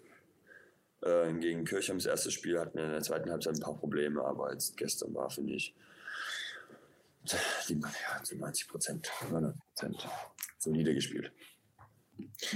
Äh, 1.01 1.33
gegen 1.33 1.65
Kirchheim 1.65 1.97
das 1.97 2.05
erste 2.05 2.31
Spiel 2.31 2.59
hatten 2.59 2.77
wir 2.77 2.85
in 2.85 2.91
der 2.91 3.01
zweiten 3.01 3.29
Halbzeit 3.29 3.55
ein 3.55 3.61
paar 3.61 3.77
Probleme, 3.77 4.23
aber 4.23 4.51
jetzt 4.51 4.77
gestern 4.77 5.13
war, 5.13 5.29
finde 5.29 5.53
ich, 5.53 5.73
die, 7.67 7.79
ja, 7.79 8.23
zu 8.23 8.37
90 8.37 8.67
Prozent, 8.67 9.11
100 9.21 9.55
Prozent 9.57 10.07
solide 10.57 10.93
gespielt. 10.93 11.31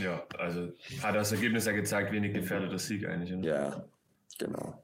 Ja, 0.01 0.23
also 0.37 0.71
hat 1.01 1.15
das 1.15 1.31
Ergebnis 1.31 1.65
ja 1.65 1.71
gezeigt, 1.71 2.11
wenig 2.11 2.33
gefährdeter 2.33 2.79
Sieg 2.79 3.07
eigentlich. 3.07 3.33
Oder? 3.33 3.47
Ja, 3.47 3.85
genau. 4.37 4.83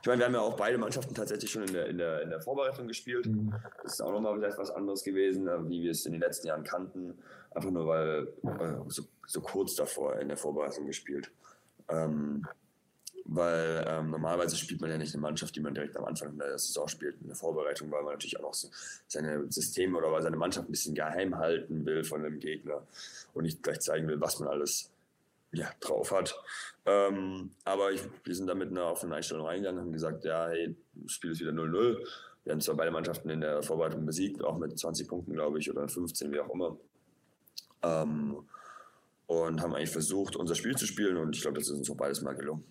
Ich 0.00 0.06
meine, 0.06 0.20
wir 0.20 0.26
haben 0.26 0.34
ja 0.34 0.40
auch 0.40 0.56
beide 0.56 0.78
Mannschaften 0.78 1.14
tatsächlich 1.14 1.50
schon 1.50 1.62
in 1.62 1.72
der, 1.72 1.86
in 1.86 1.98
der, 1.98 2.22
in 2.22 2.30
der 2.30 2.40
Vorbereitung 2.40 2.86
gespielt. 2.86 3.26
Mhm. 3.26 3.52
Das 3.82 3.94
ist 3.94 4.00
auch 4.00 4.12
nochmal 4.12 4.38
vielleicht 4.38 4.58
was 4.58 4.70
anderes 4.70 5.02
gewesen, 5.02 5.48
äh, 5.48 5.68
wie 5.68 5.82
wir 5.82 5.90
es 5.90 6.06
in 6.06 6.12
den 6.12 6.20
letzten 6.20 6.46
Jahren 6.46 6.62
kannten. 6.62 7.18
Einfach 7.50 7.70
nur, 7.70 7.86
weil 7.86 8.28
äh, 8.44 8.88
so, 8.88 9.02
so 9.26 9.40
kurz 9.40 9.74
davor 9.74 10.20
in 10.20 10.28
der 10.28 10.36
Vorbereitung 10.36 10.86
gespielt. 10.86 11.30
Ähm, 11.88 12.46
weil 13.28 13.84
ähm, 13.88 14.10
normalerweise 14.10 14.56
spielt 14.56 14.80
man 14.80 14.90
ja 14.90 14.98
nicht 14.98 15.14
eine 15.14 15.20
Mannschaft, 15.20 15.54
die 15.56 15.60
man 15.60 15.74
direkt 15.74 15.96
am 15.96 16.04
Anfang 16.04 16.38
der 16.38 16.58
Saison 16.58 16.86
spielt, 16.86 17.20
in 17.20 17.26
der 17.26 17.36
Vorbereitung, 17.36 17.90
weil 17.90 18.02
man 18.02 18.12
natürlich 18.12 18.38
auch 18.38 18.42
noch 18.42 18.54
so 18.54 18.68
seine 19.08 19.50
Systeme 19.50 19.98
oder 19.98 20.22
seine 20.22 20.36
Mannschaft 20.36 20.68
ein 20.68 20.70
bisschen 20.70 20.94
geheim 20.94 21.36
halten 21.36 21.84
will 21.84 22.04
von 22.04 22.22
dem 22.22 22.38
Gegner 22.38 22.82
und 23.34 23.44
nicht 23.44 23.62
gleich 23.62 23.80
zeigen 23.80 24.06
will, 24.06 24.20
was 24.20 24.38
man 24.38 24.48
alles 24.48 24.90
ja, 25.52 25.70
drauf 25.80 26.12
hat. 26.12 26.38
Ähm, 26.84 27.50
aber 27.64 27.92
ich, 27.92 28.02
wir 28.24 28.34
sind 28.34 28.46
da 28.46 28.54
mit 28.54 28.70
einer 28.70 28.86
offenen 28.92 29.14
Einstellung 29.14 29.46
reingegangen 29.46 29.80
und 29.80 29.86
haben 29.86 29.92
gesagt, 29.92 30.24
ja, 30.24 30.48
hey, 30.48 30.76
das 30.94 31.12
Spiel 31.12 31.32
ist 31.32 31.40
wieder 31.40 31.52
0-0. 31.52 31.98
Wir 32.44 32.52
haben 32.52 32.60
zwar 32.60 32.76
beide 32.76 32.92
Mannschaften 32.92 33.28
in 33.28 33.40
der 33.40 33.62
Vorbereitung 33.62 34.06
besiegt, 34.06 34.42
auch 34.44 34.56
mit 34.56 34.78
20 34.78 35.08
Punkten, 35.08 35.32
glaube 35.32 35.58
ich, 35.58 35.68
oder 35.68 35.88
15, 35.88 36.30
wie 36.32 36.38
auch 36.38 36.50
immer. 36.54 36.76
Ähm, 37.82 38.36
und 39.26 39.60
haben 39.60 39.74
eigentlich 39.74 39.90
versucht, 39.90 40.36
unser 40.36 40.54
Spiel 40.54 40.76
zu 40.76 40.86
spielen 40.86 41.16
und 41.16 41.34
ich 41.34 41.42
glaube, 41.42 41.58
das 41.58 41.68
ist 41.68 41.78
uns 41.78 41.90
auch 41.90 41.96
beides 41.96 42.22
mal 42.22 42.36
gelungen. 42.36 42.64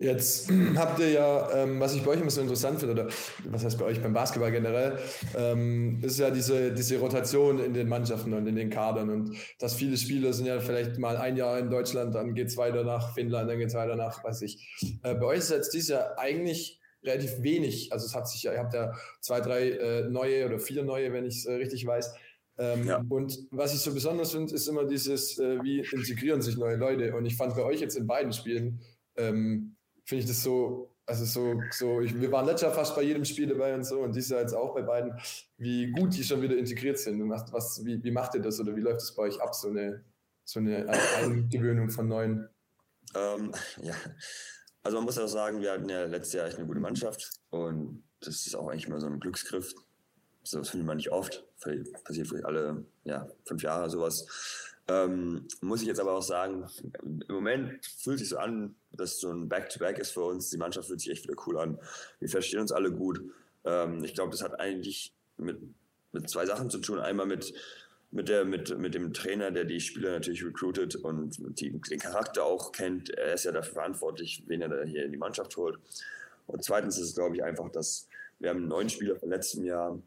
Jetzt 0.00 0.50
habt 0.76 0.98
ihr 0.98 1.10
ja, 1.10 1.50
ähm, 1.52 1.78
was 1.78 1.94
ich 1.94 2.02
bei 2.02 2.12
euch 2.12 2.20
immer 2.20 2.30
so 2.30 2.40
interessant 2.40 2.80
finde, 2.80 3.02
oder 3.02 3.12
was 3.44 3.64
heißt 3.64 3.78
bei 3.78 3.84
euch 3.84 4.02
beim 4.02 4.12
Basketball 4.12 4.50
generell, 4.50 4.98
ähm, 5.36 6.00
ist 6.02 6.18
ja 6.18 6.30
diese, 6.30 6.72
diese 6.72 6.98
Rotation 6.98 7.60
in 7.60 7.74
den 7.74 7.88
Mannschaften 7.88 8.34
und 8.34 8.46
in 8.46 8.56
den 8.56 8.70
Kadern 8.70 9.10
und 9.10 9.36
dass 9.58 9.74
viele 9.74 9.96
Spieler 9.96 10.32
sind 10.32 10.46
ja 10.46 10.58
vielleicht 10.60 10.98
mal 10.98 11.16
ein 11.16 11.36
Jahr 11.36 11.58
in 11.58 11.70
Deutschland, 11.70 12.14
dann 12.14 12.34
geht 12.34 12.48
es 12.48 12.56
weiter 12.56 12.82
nach 12.82 13.14
Finnland, 13.14 13.48
dann 13.48 13.58
geht 13.58 13.68
es 13.68 13.74
weiter 13.74 13.94
nach, 13.94 14.24
weiß 14.24 14.42
ich. 14.42 14.68
Äh, 15.02 15.14
bei 15.14 15.26
euch 15.26 15.38
ist 15.38 15.50
jetzt 15.50 15.72
dieses 15.72 15.90
Jahr 15.90 16.18
eigentlich 16.18 16.80
relativ 17.04 17.42
wenig, 17.42 17.92
also 17.92 18.06
es 18.06 18.14
hat 18.14 18.28
sich 18.28 18.42
ja, 18.42 18.52
ihr 18.52 18.58
habt 18.58 18.74
ja 18.74 18.92
zwei, 19.20 19.40
drei 19.40 19.70
äh, 19.70 20.08
neue 20.08 20.46
oder 20.46 20.58
vier 20.58 20.82
neue, 20.82 21.12
wenn 21.12 21.24
ich 21.24 21.38
es 21.38 21.44
äh, 21.44 21.54
richtig 21.54 21.86
weiß. 21.86 22.14
Ähm, 22.56 22.86
ja. 22.86 23.04
Und 23.08 23.38
was 23.50 23.74
ich 23.74 23.80
so 23.80 23.92
besonders 23.92 24.32
finde, 24.32 24.54
ist 24.54 24.68
immer 24.68 24.84
dieses, 24.84 25.38
äh, 25.38 25.62
wie 25.62 25.80
integrieren 25.80 26.40
sich 26.40 26.56
neue 26.56 26.76
Leute. 26.76 27.14
Und 27.14 27.26
ich 27.26 27.36
fand 27.36 27.54
bei 27.54 27.62
euch 27.62 27.80
jetzt 27.80 27.96
in 27.96 28.06
beiden 28.06 28.32
Spielen, 28.32 28.80
ähm, 29.16 29.73
finde 30.04 30.22
ich 30.22 30.28
das 30.28 30.42
so, 30.42 30.90
also 31.06 31.24
so, 31.24 31.60
so 31.70 32.00
ich, 32.00 32.18
wir 32.18 32.32
waren 32.32 32.46
letztes 32.46 32.62
Jahr 32.62 32.72
fast 32.72 32.94
bei 32.94 33.02
jedem 33.02 33.24
Spiel 33.24 33.46
dabei 33.46 33.74
und 33.74 33.84
so 33.84 34.00
und 34.00 34.14
dieses 34.14 34.30
Jahr 34.30 34.40
jetzt 34.40 34.54
auch 34.54 34.74
bei 34.74 34.82
beiden, 34.82 35.18
wie 35.58 35.90
gut 35.92 36.16
die 36.16 36.24
schon 36.24 36.42
wieder 36.42 36.56
integriert 36.56 36.98
sind. 36.98 37.20
Und 37.20 37.30
was, 37.30 37.52
was, 37.52 37.84
wie, 37.84 38.02
wie 38.02 38.10
macht 38.10 38.34
ihr 38.34 38.40
das 38.40 38.60
oder 38.60 38.74
wie 38.76 38.80
läuft 38.80 39.02
es 39.02 39.14
bei 39.14 39.24
euch 39.24 39.40
ab, 39.40 39.54
so 39.54 39.68
eine, 39.68 40.04
so 40.44 40.60
eine 40.60 40.88
Eingewöhnung 40.88 41.90
von 41.90 42.08
neuen? 42.08 42.48
Ähm, 43.14 43.52
ja, 43.82 43.94
also 44.82 44.98
man 44.98 45.04
muss 45.04 45.18
auch 45.18 45.26
sagen, 45.26 45.60
wir 45.60 45.72
hatten 45.72 45.88
ja 45.88 46.04
letztes 46.04 46.34
Jahr 46.34 46.46
echt 46.46 46.58
eine 46.58 46.66
gute 46.66 46.80
Mannschaft 46.80 47.30
und 47.50 48.02
das 48.20 48.46
ist 48.46 48.54
auch 48.54 48.68
eigentlich 48.68 48.88
mal 48.88 49.00
so 49.00 49.06
ein 49.06 49.20
Glücksgriff. 49.20 49.74
So, 50.42 50.58
das 50.58 50.70
findet 50.70 50.86
man 50.86 50.98
nicht 50.98 51.10
oft. 51.10 51.44
Passiert 52.04 52.28
vielleicht 52.28 52.44
alle 52.44 52.84
ja, 53.04 53.26
fünf 53.46 53.62
Jahre 53.62 53.88
sowas. 53.88 54.26
Ähm, 54.88 55.48
muss 55.62 55.80
ich 55.80 55.88
jetzt 55.88 56.00
aber 56.00 56.12
auch 56.12 56.22
sagen, 56.22 56.68
im 57.02 57.22
Moment 57.34 57.84
fühlt 57.86 58.18
sich 58.18 58.28
so 58.28 58.36
an, 58.36 58.74
dass 58.96 59.20
so 59.20 59.30
ein 59.30 59.48
Back-to-Back 59.48 59.96
-Back 59.96 60.00
ist 60.00 60.12
für 60.12 60.22
uns. 60.22 60.50
Die 60.50 60.58
Mannschaft 60.58 60.88
fühlt 60.88 61.00
sich 61.00 61.10
echt 61.10 61.24
wieder 61.24 61.36
cool 61.46 61.58
an. 61.58 61.78
Wir 62.20 62.28
verstehen 62.28 62.60
uns 62.60 62.72
alle 62.72 62.92
gut. 62.92 63.20
Ähm, 63.64 64.02
ich 64.04 64.14
glaube, 64.14 64.30
das 64.30 64.42
hat 64.42 64.60
eigentlich 64.60 65.12
mit, 65.36 65.58
mit 66.12 66.28
zwei 66.28 66.46
Sachen 66.46 66.70
zu 66.70 66.78
tun. 66.78 66.98
Einmal 66.98 67.26
mit, 67.26 67.52
mit, 68.10 68.28
der, 68.28 68.44
mit, 68.44 68.78
mit 68.78 68.94
dem 68.94 69.12
Trainer, 69.12 69.50
der 69.50 69.64
die 69.64 69.80
Spieler 69.80 70.12
natürlich 70.12 70.44
recruited 70.44 70.96
und 70.96 71.36
die, 71.60 71.70
den 71.70 71.98
Charakter 71.98 72.44
auch 72.44 72.72
kennt. 72.72 73.10
Er 73.10 73.34
ist 73.34 73.44
ja 73.44 73.52
dafür 73.52 73.74
verantwortlich, 73.74 74.44
wen 74.46 74.62
er 74.62 74.68
da 74.68 74.82
hier 74.84 75.04
in 75.04 75.12
die 75.12 75.18
Mannschaft 75.18 75.56
holt. 75.56 75.78
Und 76.46 76.62
zweitens 76.62 76.98
ist 76.98 77.08
es, 77.08 77.14
glaube 77.14 77.36
ich, 77.36 77.42
einfach, 77.42 77.70
dass 77.70 78.08
wir 78.38 78.50
haben 78.50 78.68
neuen 78.68 78.90
Spieler 78.90 79.16
vom 79.16 79.30
letzten 79.30 79.64
Jahr 79.64 79.98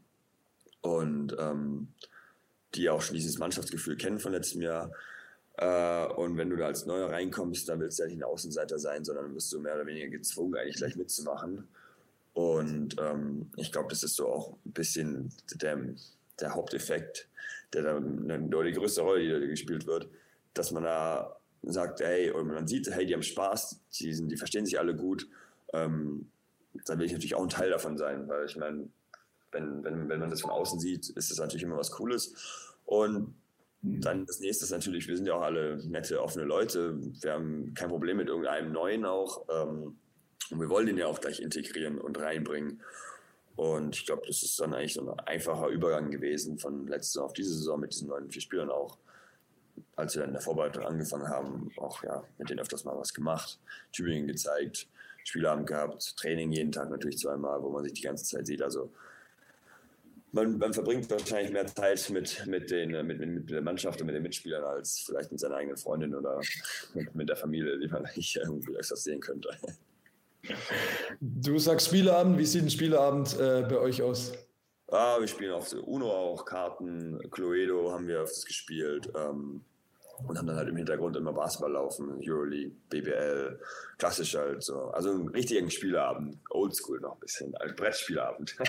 und 0.80 1.36
ähm, 1.38 1.88
die 2.74 2.88
auch 2.88 3.02
schon 3.02 3.16
dieses 3.16 3.38
Mannschaftsgefühl 3.38 3.96
kennen 3.96 4.18
von 4.18 4.32
letztem 4.32 4.62
Jahr. 4.62 4.92
Äh, 5.58 6.06
und 6.14 6.36
wenn 6.36 6.50
du 6.50 6.56
da 6.56 6.66
als 6.66 6.86
Neuer 6.86 7.10
reinkommst, 7.10 7.68
dann 7.68 7.80
willst 7.80 7.98
du 7.98 8.04
ja 8.04 8.08
nicht 8.08 8.18
ein 8.18 8.24
Außenseiter 8.24 8.78
sein, 8.78 9.04
sondern 9.04 9.34
wirst 9.34 9.52
du 9.52 9.60
mehr 9.60 9.74
oder 9.74 9.86
weniger 9.86 10.08
gezwungen, 10.08 10.56
eigentlich 10.56 10.76
gleich 10.76 10.96
mitzumachen. 10.96 11.66
Und 12.32 12.96
ähm, 13.00 13.50
ich 13.56 13.72
glaube, 13.72 13.88
das 13.88 14.04
ist 14.04 14.14
so 14.14 14.28
auch 14.28 14.56
ein 14.64 14.72
bisschen 14.72 15.32
der, 15.54 15.76
der 16.40 16.54
Haupteffekt, 16.54 17.28
der 17.72 17.82
da 17.82 17.96
eine, 17.96 18.38
die 18.38 18.72
größte 18.72 19.02
Rolle, 19.02 19.20
die 19.20 19.30
da 19.30 19.38
gespielt 19.40 19.86
wird, 19.86 20.08
dass 20.54 20.70
man 20.70 20.84
da 20.84 21.36
sagt, 21.64 22.00
hey, 22.00 22.30
und 22.30 22.46
man 22.46 22.68
sieht, 22.68 22.88
hey, 22.88 23.04
die 23.04 23.14
haben 23.14 23.22
Spaß, 23.22 23.80
die, 23.94 24.14
sind, 24.14 24.30
die 24.30 24.36
verstehen 24.36 24.64
sich 24.64 24.78
alle 24.78 24.94
gut. 24.94 25.28
Ähm, 25.72 26.30
dann 26.84 27.00
will 27.00 27.06
ich 27.06 27.12
natürlich 27.12 27.34
auch 27.34 27.42
ein 27.42 27.48
Teil 27.48 27.70
davon 27.70 27.98
sein, 27.98 28.28
weil 28.28 28.46
ich 28.46 28.56
meine, 28.56 28.88
wenn, 29.50 29.82
wenn, 29.82 30.08
wenn 30.08 30.20
man 30.20 30.30
das 30.30 30.42
von 30.42 30.50
außen 30.50 30.78
sieht, 30.78 31.08
ist 31.10 31.32
das 31.32 31.38
natürlich 31.38 31.64
immer 31.64 31.76
was 31.76 31.90
Cooles. 31.90 32.76
Und 32.84 33.34
dann 33.82 34.26
das 34.26 34.40
nächste 34.40 34.64
ist 34.64 34.70
natürlich, 34.72 35.06
wir 35.06 35.16
sind 35.16 35.26
ja 35.26 35.34
auch 35.34 35.42
alle 35.42 35.76
nette, 35.86 36.20
offene 36.20 36.44
Leute. 36.44 36.98
Wir 37.22 37.32
haben 37.32 37.74
kein 37.74 37.88
Problem 37.88 38.16
mit 38.16 38.28
irgendeinem 38.28 38.72
Neuen 38.72 39.04
auch. 39.04 39.46
Ähm, 39.48 39.98
und 40.50 40.60
wir 40.60 40.68
wollen 40.68 40.86
den 40.86 40.98
ja 40.98 41.06
auch 41.06 41.20
gleich 41.20 41.40
integrieren 41.40 41.98
und 41.98 42.18
reinbringen. 42.18 42.82
Und 43.56 43.96
ich 43.96 44.06
glaube, 44.06 44.22
das 44.26 44.42
ist 44.42 44.58
dann 44.60 44.74
eigentlich 44.74 44.94
so 44.94 45.08
ein 45.08 45.20
einfacher 45.20 45.68
Übergang 45.68 46.10
gewesen 46.10 46.58
von 46.58 46.86
letzter 46.86 47.12
Saison 47.12 47.24
auf 47.26 47.32
diese 47.32 47.54
Saison 47.54 47.80
mit 47.80 47.92
diesen 47.92 48.08
neuen 48.08 48.30
vier 48.30 48.42
Spielern 48.42 48.70
auch. 48.70 48.98
Als 49.96 50.14
wir 50.14 50.20
dann 50.20 50.30
in 50.30 50.34
der 50.34 50.42
Vorbereitung 50.42 50.84
angefangen 50.84 51.28
haben, 51.28 51.70
auch 51.76 52.02
ja, 52.02 52.24
mit 52.38 52.50
denen 52.50 52.60
öfters 52.60 52.84
mal 52.84 52.96
was 52.96 53.12
gemacht, 53.12 53.58
Tübingen 53.92 54.26
gezeigt, 54.26 54.88
Spielabend 55.24 55.66
gehabt, 55.66 56.16
Training 56.16 56.52
jeden 56.52 56.72
Tag 56.72 56.88
natürlich 56.90 57.18
zweimal, 57.18 57.62
wo 57.62 57.70
man 57.70 57.84
sich 57.84 57.92
die 57.92 58.02
ganze 58.02 58.24
Zeit 58.24 58.46
sieht. 58.46 58.62
Also 58.62 58.92
man, 60.32 60.58
man 60.58 60.72
verbringt 60.72 61.10
wahrscheinlich 61.10 61.52
mehr 61.52 61.66
Zeit 61.66 62.10
mit, 62.10 62.46
mit, 62.46 62.70
den, 62.70 63.06
mit, 63.06 63.18
mit 63.20 63.50
der 63.50 63.62
Mannschaft 63.62 64.00
und 64.00 64.06
mit 64.06 64.14
den 64.14 64.22
Mitspielern 64.22 64.64
als 64.64 65.00
vielleicht 65.06 65.30
mit 65.30 65.40
seiner 65.40 65.56
eigenen 65.56 65.76
Freundin 65.76 66.14
oder 66.14 66.40
mit, 66.94 67.14
mit 67.14 67.28
der 67.28 67.36
Familie, 67.36 67.78
die 67.78 67.88
man 67.88 68.02
nicht 68.16 68.36
irgendwie 68.36 68.76
sehen 68.80 69.20
könnte. 69.20 69.50
Du 71.20 71.58
sagst 71.58 71.88
Spieleabend, 71.88 72.38
wie 72.38 72.46
sieht 72.46 72.62
ein 72.62 72.70
Spieleabend 72.70 73.38
äh, 73.38 73.66
bei 73.68 73.78
euch 73.78 74.02
aus? 74.02 74.32
Ah, 74.90 75.20
wir 75.20 75.28
spielen 75.28 75.52
auf 75.52 75.72
Uno 75.72 76.10
auch, 76.10 76.44
Karten, 76.44 77.18
Cluedo 77.30 77.92
haben 77.92 78.06
wir 78.06 78.20
öfters 78.20 78.46
gespielt. 78.46 79.12
Ähm, 79.14 79.62
und 80.26 80.36
haben 80.36 80.46
dann 80.46 80.56
halt 80.56 80.68
im 80.68 80.76
Hintergrund 80.76 81.16
immer 81.16 81.32
Basketball 81.32 81.72
laufen, 81.72 82.20
Euroleague, 82.20 82.72
BBL, 82.90 83.60
klassisch 83.98 84.34
halt 84.34 84.62
so. 84.62 84.90
Also 84.90 85.12
ein 85.12 85.28
richtigen 85.28 85.70
Spieleabend, 85.70 86.38
Oldschool 86.50 87.00
noch 87.00 87.14
ein 87.14 87.20
bisschen, 87.20 87.54
ein 87.56 87.74
Brettspielabend. 87.76 88.56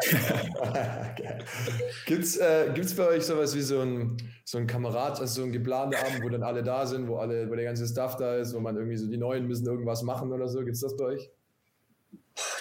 gibt's, 2.06 2.38
äh, 2.38 2.72
gibt's 2.74 2.96
bei 2.96 3.08
euch 3.08 3.25
sowas 3.25 3.56
wie 3.56 3.62
so 3.62 3.79
ein, 3.82 4.18
so 4.46 4.58
ein 4.58 4.68
Kamerad, 4.68 5.20
also 5.20 5.41
so 5.41 5.44
ein 5.44 5.51
geplanter 5.51 6.00
Abend, 6.00 6.24
wo 6.24 6.29
dann 6.29 6.44
alle 6.44 6.63
da 6.63 6.86
sind, 6.86 7.08
wo 7.08 7.18
alle, 7.18 7.50
wo 7.50 7.56
der 7.56 7.65
ganze 7.65 7.88
Stuff 7.88 8.18
da 8.18 8.36
ist, 8.36 8.53
wo 8.53 8.60
man 8.60 8.75
irgendwie 8.75 8.98
so 8.98 9.08
die 9.08 9.18
Neuen 9.18 9.48
müssen 9.48 9.65
irgendwas 9.65 10.03
machen 10.03 10.32
oder 10.32 10.48
so? 10.48 10.63
Gibt's 10.63 10.82
das 10.82 10.96
bei 10.96 11.06
euch? 11.06 11.32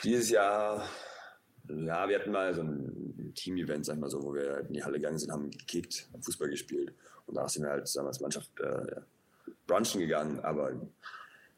Dieses 0.02 0.30
Jahr, 0.30 0.84
ja, 1.68 2.08
wir 2.08 2.18
hatten 2.18 2.32
mal 2.32 2.54
so 2.54 2.62
ein 2.62 2.97
Team-Event, 3.38 3.86
sag 3.86 3.94
ich 3.94 4.00
mal 4.00 4.10
so, 4.10 4.22
wo 4.22 4.34
wir 4.34 4.58
in 4.60 4.72
die 4.72 4.82
Halle 4.82 4.98
gegangen 4.98 5.18
sind, 5.18 5.32
haben 5.32 5.50
gekickt, 5.50 6.08
haben 6.12 6.22
Fußball 6.22 6.48
gespielt. 6.48 6.92
Und 7.26 7.36
da 7.36 7.48
sind 7.48 7.62
wir 7.62 7.70
halt 7.70 7.86
zusammen 7.86 8.08
als 8.08 8.20
Mannschaft 8.20 8.50
äh, 8.60 9.00
brunchen 9.66 10.00
gegangen, 10.00 10.40
aber 10.40 10.72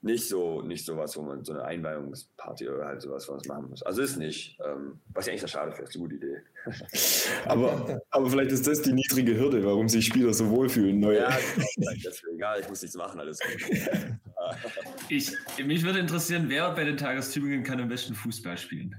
nicht 0.02 0.28
so, 0.28 0.62
nicht 0.62 0.84
sowas, 0.84 1.14
wo 1.16 1.22
man 1.22 1.44
so 1.44 1.52
eine 1.52 1.64
Einweihungsparty 1.64 2.68
oder 2.68 2.87
halt 2.87 3.02
sowas 3.02 3.28
was 3.28 3.46
machen 3.46 3.68
muss. 3.68 3.82
Also 3.82 4.00
ist 4.00 4.16
nicht. 4.16 4.58
Ähm, 4.64 4.99
was 5.12 5.26
ich 5.26 5.32
eigentlich 5.32 5.40
sehr 5.40 5.49
schade 5.49 5.72
finde, 5.72 5.90
ist 5.90 5.96
eine 5.96 6.04
gute 6.04 6.14
Idee. 6.16 6.42
aber, 7.44 8.00
aber 8.10 8.30
vielleicht 8.30 8.50
ist 8.50 8.66
das 8.66 8.80
die 8.80 8.92
niedrige 8.92 9.38
Hürde, 9.38 9.62
warum 9.62 9.88
sich 9.88 10.06
Spieler 10.06 10.32
so 10.32 10.49
wohlfühlen. 10.49 11.00
Neue. 11.00 11.18
Ja, 11.18 11.38
deswegen, 11.76 12.37
egal, 12.37 12.60
ich 12.60 12.68
muss 12.68 12.80
nichts 12.80 12.96
machen, 12.96 13.20
alles 13.20 13.40
gut. 13.40 13.78
ich, 15.10 15.32
mich 15.62 15.84
würde 15.84 15.99
interessieren, 15.99 16.46
wer 16.49 16.70
bei 16.75 16.84
den 16.84 16.96
Tagestübingen 16.96 17.62
kann 17.62 17.80
am 17.80 17.88
besten 17.88 18.14
Fußball 18.14 18.56
spielen? 18.56 18.96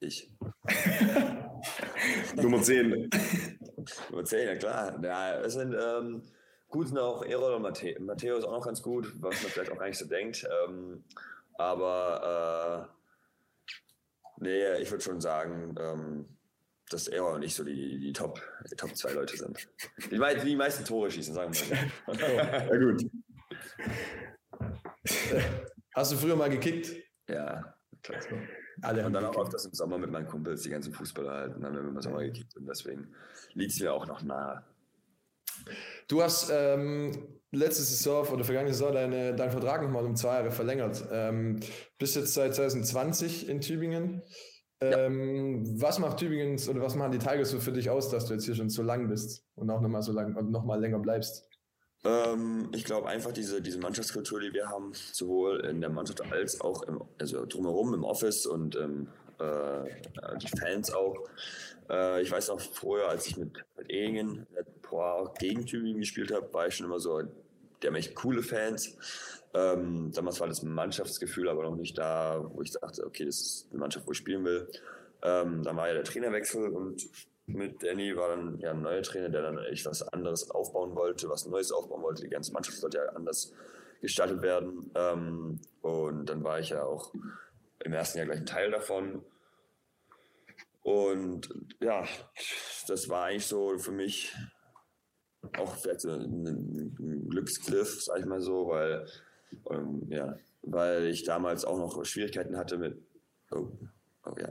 Ich. 0.00 0.30
Nummer 2.42 2.62
10. 2.62 3.10
Nummer 4.10 4.24
10, 4.24 4.46
ja 4.46 4.56
klar. 4.56 5.00
Ja, 5.02 5.40
es 5.40 5.54
sind 5.54 5.74
ähm, 5.74 6.22
gut 6.68 6.88
sind 6.88 6.98
auch 6.98 7.24
Erol 7.24 7.54
und 7.54 7.62
Matteo. 7.62 8.00
Matteo 8.00 8.36
ist 8.36 8.44
auch 8.44 8.52
noch 8.52 8.64
ganz 8.64 8.82
gut, 8.82 9.12
was 9.20 9.42
man 9.42 9.50
vielleicht 9.50 9.72
auch 9.72 9.78
gar 9.78 9.88
nicht 9.88 9.98
so 9.98 10.06
denkt. 10.06 10.46
Ähm, 10.64 11.04
aber 11.54 12.88
äh, 14.38 14.44
nee, 14.44 14.82
ich 14.82 14.90
würde 14.90 15.02
schon 15.02 15.20
sagen, 15.20 15.74
ähm, 15.80 16.38
dass 16.90 17.08
Erol 17.08 17.34
und 17.34 17.42
ich 17.42 17.54
so 17.54 17.64
die, 17.64 17.98
die 17.98 18.12
Top, 18.12 18.40
die 18.70 18.76
Top 18.76 18.96
zwei 18.96 19.12
Leute 19.12 19.36
sind. 19.36 19.68
Die, 20.10 20.18
die, 20.18 20.44
die 20.44 20.56
meisten 20.56 20.84
Tore 20.84 21.10
schießen, 21.10 21.34
sagen 21.34 21.52
wir 21.52 22.14
mal. 22.14 22.18
ja, 22.70 22.76
gut. 22.76 23.04
Hast 25.94 26.12
du 26.12 26.16
früher 26.16 26.36
mal 26.36 26.50
gekickt? 26.50 26.94
Ja, 27.28 27.74
klar. 28.02 28.20
Alle 28.82 29.06
und 29.06 29.12
dann 29.12 29.24
auch 29.24 29.36
öfters 29.36 29.64
im 29.64 29.72
Sommer 29.72 29.98
mit 29.98 30.10
meinen 30.10 30.26
Kumpels, 30.26 30.62
die 30.62 30.70
ganzen 30.70 30.92
Fußballer 30.92 31.32
halt. 31.32 31.54
Und 31.56 31.62
dann 31.62 31.74
haben 31.74 31.82
wir 31.82 31.90
immer 31.90 32.02
Sommer 32.02 32.20
gekickt 32.20 32.56
und 32.56 32.66
deswegen 32.66 33.08
liegt 33.54 33.72
es 33.72 33.80
mir 33.80 33.92
auch 33.92 34.06
noch 34.06 34.22
nahe. 34.22 34.64
Du 36.06 36.22
hast 36.22 36.50
ähm, 36.52 37.12
letzte 37.50 37.82
Saison 37.82 38.26
oder 38.28 38.44
vergangene 38.44 38.72
Saison 38.72 38.92
deine, 38.92 39.34
deinen 39.34 39.50
Vertrag 39.50 39.82
nochmal 39.82 40.04
um 40.04 40.16
zwei 40.16 40.34
Jahre 40.34 40.50
verlängert. 40.50 41.04
Ähm, 41.10 41.60
bist 41.98 42.16
jetzt 42.16 42.34
seit 42.34 42.54
2020 42.54 43.48
in 43.48 43.60
Tübingen. 43.60 44.22
Ähm, 44.80 45.64
ja. 45.64 45.72
Was 45.82 45.98
macht 45.98 46.18
Tübingen 46.18 46.58
oder 46.68 46.80
was 46.80 46.94
machen 46.94 47.12
die 47.12 47.18
Tigers 47.18 47.50
so 47.50 47.58
für 47.58 47.72
dich 47.72 47.90
aus, 47.90 48.10
dass 48.10 48.26
du 48.26 48.34
jetzt 48.34 48.44
hier 48.44 48.54
schon 48.54 48.70
so 48.70 48.82
lang 48.82 49.08
bist 49.08 49.44
und 49.56 49.70
auch 49.70 49.80
nochmal 49.80 50.02
so 50.02 50.12
lang 50.12 50.36
und 50.36 50.50
nochmal 50.50 50.80
länger 50.80 51.00
bleibst? 51.00 51.47
Ähm, 52.04 52.70
ich 52.74 52.84
glaube 52.84 53.08
einfach 53.08 53.32
diese, 53.32 53.60
diese 53.60 53.78
Mannschaftskultur, 53.78 54.40
die 54.40 54.52
wir 54.52 54.68
haben, 54.68 54.92
sowohl 55.12 55.64
in 55.66 55.80
der 55.80 55.90
Mannschaft 55.90 56.20
als 56.32 56.60
auch 56.60 56.82
im, 56.82 57.02
also 57.18 57.44
drumherum 57.46 57.94
im 57.94 58.04
Office 58.04 58.46
und 58.46 58.76
ähm, 58.76 59.08
äh, 59.38 60.36
die 60.38 60.48
Fans 60.58 60.92
auch. 60.92 61.16
Äh, 61.88 62.22
ich 62.22 62.30
weiß 62.30 62.48
noch 62.48 62.60
vorher, 62.60 63.08
als 63.08 63.26
ich 63.26 63.36
mit, 63.36 63.52
mit 63.76 63.90
Ehingen 63.90 64.46
gegen 65.38 65.66
Tübingen 65.66 66.00
gespielt 66.00 66.32
habe, 66.32 66.52
war 66.54 66.66
ich 66.66 66.74
schon 66.74 66.86
immer 66.86 66.98
so, 66.98 67.22
die 67.82 67.86
haben 67.86 67.94
echt 67.94 68.14
coole 68.14 68.42
Fans. 68.42 68.96
Ähm, 69.54 70.12
damals 70.12 70.40
war 70.40 70.48
das 70.48 70.62
Mannschaftsgefühl 70.62 71.48
aber 71.48 71.62
noch 71.62 71.76
nicht 71.76 71.96
da, 71.98 72.44
wo 72.52 72.62
ich 72.62 72.72
dachte, 72.72 73.06
okay, 73.06 73.24
das 73.24 73.40
ist 73.40 73.68
eine 73.70 73.80
Mannschaft, 73.80 74.06
wo 74.06 74.12
ich 74.12 74.18
spielen 74.18 74.44
will. 74.44 74.68
Ähm, 75.22 75.62
dann 75.62 75.76
war 75.76 75.88
ja 75.88 75.94
der 75.94 76.04
Trainerwechsel 76.04 76.68
und 76.68 77.08
mit 77.48 77.82
Danny 77.82 78.14
war 78.16 78.28
dann 78.28 78.58
ja 78.58 78.70
ein 78.70 78.82
neuer 78.82 79.02
Trainer, 79.02 79.28
der 79.28 79.42
dann 79.42 79.58
echt 79.58 79.86
was 79.86 80.02
anderes 80.02 80.50
aufbauen 80.50 80.94
wollte, 80.94 81.28
was 81.28 81.46
Neues 81.46 81.72
aufbauen 81.72 82.02
wollte. 82.02 82.22
Die 82.22 82.28
ganze 82.28 82.52
Mannschaft 82.52 82.78
sollte 82.78 82.98
ja 82.98 83.06
anders 83.06 83.52
gestaltet 84.00 84.42
werden. 84.42 84.90
Ähm, 84.94 85.60
und 85.80 86.26
dann 86.26 86.44
war 86.44 86.60
ich 86.60 86.70
ja 86.70 86.84
auch 86.84 87.12
im 87.84 87.92
ersten 87.92 88.18
Jahr 88.18 88.26
gleich 88.26 88.40
ein 88.40 88.46
Teil 88.46 88.70
davon. 88.70 89.24
Und 90.82 91.48
ja, 91.80 92.04
das 92.86 93.08
war 93.08 93.26
eigentlich 93.26 93.46
so 93.46 93.78
für 93.78 93.92
mich 93.92 94.34
auch 95.56 95.74
vielleicht 95.76 96.02
so 96.02 96.10
ein, 96.10 97.26
Glücksgriff, 97.28 98.02
sag 98.02 98.20
ich 98.20 98.26
mal 98.26 98.40
so, 98.40 98.68
weil, 98.68 99.06
ähm, 99.70 100.06
ja, 100.08 100.38
weil 100.62 101.06
ich 101.06 101.24
damals 101.24 101.64
auch 101.64 101.78
noch 101.78 102.04
Schwierigkeiten 102.04 102.56
hatte 102.56 102.78
mit, 102.78 102.98
oh, 103.50 103.68
Oh 104.30 104.34
ja. 104.38 104.48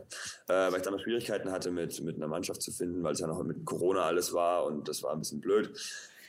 Äh, 0.47 0.71
weil 0.71 0.79
ich 0.79 0.83
damals 0.83 1.03
Schwierigkeiten 1.03 1.51
hatte, 1.51 1.71
mit, 1.71 2.01
mit 2.01 2.15
einer 2.15 2.27
Mannschaft 2.27 2.61
zu 2.61 2.71
finden, 2.71 3.03
weil 3.03 3.13
es 3.13 3.19
ja 3.19 3.27
noch 3.27 3.43
mit 3.43 3.65
Corona 3.65 4.03
alles 4.03 4.33
war 4.33 4.65
und 4.65 4.87
das 4.87 5.03
war 5.03 5.13
ein 5.13 5.19
bisschen 5.19 5.41
blöd. 5.41 5.71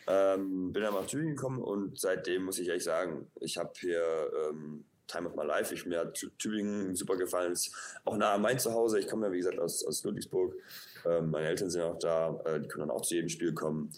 Ähm, 0.07 0.73
bin 0.73 0.83
dann 0.83 0.95
nach 0.95 1.07
Tübingen 1.07 1.37
gekommen 1.37 1.63
und 1.63 1.99
seitdem 1.99 2.45
muss 2.45 2.59
ich 2.59 2.69
ehrlich 2.69 2.85
sagen, 2.85 3.31
ich 3.41 3.59
habe 3.59 3.73
hier 3.79 4.03
ähm, 4.49 4.85
Time 5.07 5.29
of 5.29 5.37
My 5.37 5.45
Life. 5.45 5.75
Ich, 5.75 5.85
mir 5.87 6.01
hat 6.01 6.15
Tübingen 6.39 6.95
super 6.95 7.17
gefallen. 7.17 7.53
Ist 7.53 7.75
auch 8.05 8.17
nah 8.17 8.35
an 8.35 8.43
mein 8.43 8.59
Zuhause. 8.59 8.99
Ich 9.01 9.09
komme 9.09 9.27
ja, 9.27 9.33
wie 9.33 9.39
gesagt, 9.39 9.59
aus, 9.59 9.85
aus 9.85 10.05
Ludwigsburg. 10.05 10.55
Ähm, 11.05 11.31
meine 11.31 11.49
Eltern 11.49 11.71
sind 11.71 11.83
auch 11.83 11.99
da. 11.99 12.41
Äh, 12.45 12.61
die 12.61 12.69
können 12.69 12.89
dann 12.89 12.97
auch 12.97 13.03
zu 13.03 13.15
jedem 13.15 13.29
Spiel 13.29 13.53
kommen. 13.53 13.91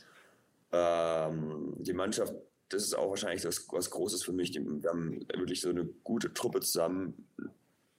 Ähm, 0.73 1.75
die 1.79 1.93
Mannschaft, 1.93 2.35
das 2.71 2.85
ist 2.85 2.95
auch 2.95 3.11
wahrscheinlich 3.11 3.43
das, 3.43 3.67
was 3.71 3.91
Großes 3.91 4.23
für 4.23 4.33
mich. 4.33 4.53
Die, 4.53 4.65
wir 4.65 4.91
haben 4.91 5.21
wirklich 5.35 5.61
so 5.61 5.69
eine 5.69 5.85
gute 5.85 6.33
Truppe 6.33 6.61
zusammen 6.61 7.27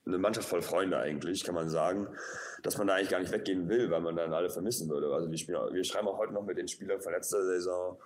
eine 0.06 0.18
Mannschaft 0.18 0.48
voll 0.48 0.62
Freunde 0.62 0.98
eigentlich, 0.98 1.44
kann 1.44 1.54
man 1.54 1.68
sagen, 1.68 2.08
dass 2.62 2.78
man 2.78 2.86
da 2.86 2.94
eigentlich 2.94 3.10
gar 3.10 3.20
nicht 3.20 3.32
weggehen 3.32 3.68
will, 3.68 3.90
weil 3.90 4.00
man 4.00 4.16
dann 4.16 4.32
alle 4.32 4.50
vermissen 4.50 4.88
würde. 4.88 5.12
Also 5.12 5.30
wir, 5.30 5.38
spielen, 5.38 5.58
wir 5.72 5.84
schreiben 5.84 6.08
auch 6.08 6.18
heute 6.18 6.32
noch 6.32 6.44
mit 6.44 6.58
den 6.58 6.68
Spielern 6.68 7.00
von 7.00 7.12
letzter 7.12 7.42
Saison, 7.44 7.98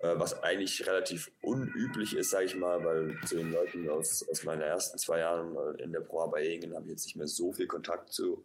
äh, 0.00 0.14
was 0.16 0.42
eigentlich 0.42 0.86
relativ 0.86 1.30
unüblich 1.42 2.16
ist, 2.16 2.30
sage 2.30 2.46
ich 2.46 2.56
mal, 2.56 2.84
weil 2.84 3.16
zu 3.26 3.36
den 3.36 3.52
Leuten 3.52 3.88
aus, 3.88 4.26
aus 4.28 4.44
meinen 4.44 4.62
ersten 4.62 4.98
zwei 4.98 5.20
Jahren 5.20 5.56
in 5.78 5.92
der 5.92 6.00
Pro 6.00 6.26
bei 6.28 6.42
Egen 6.42 6.74
habe 6.74 6.84
ich 6.86 6.90
jetzt 6.92 7.06
nicht 7.06 7.16
mehr 7.16 7.28
so 7.28 7.52
viel 7.52 7.66
Kontakt 7.66 8.12
zu. 8.12 8.44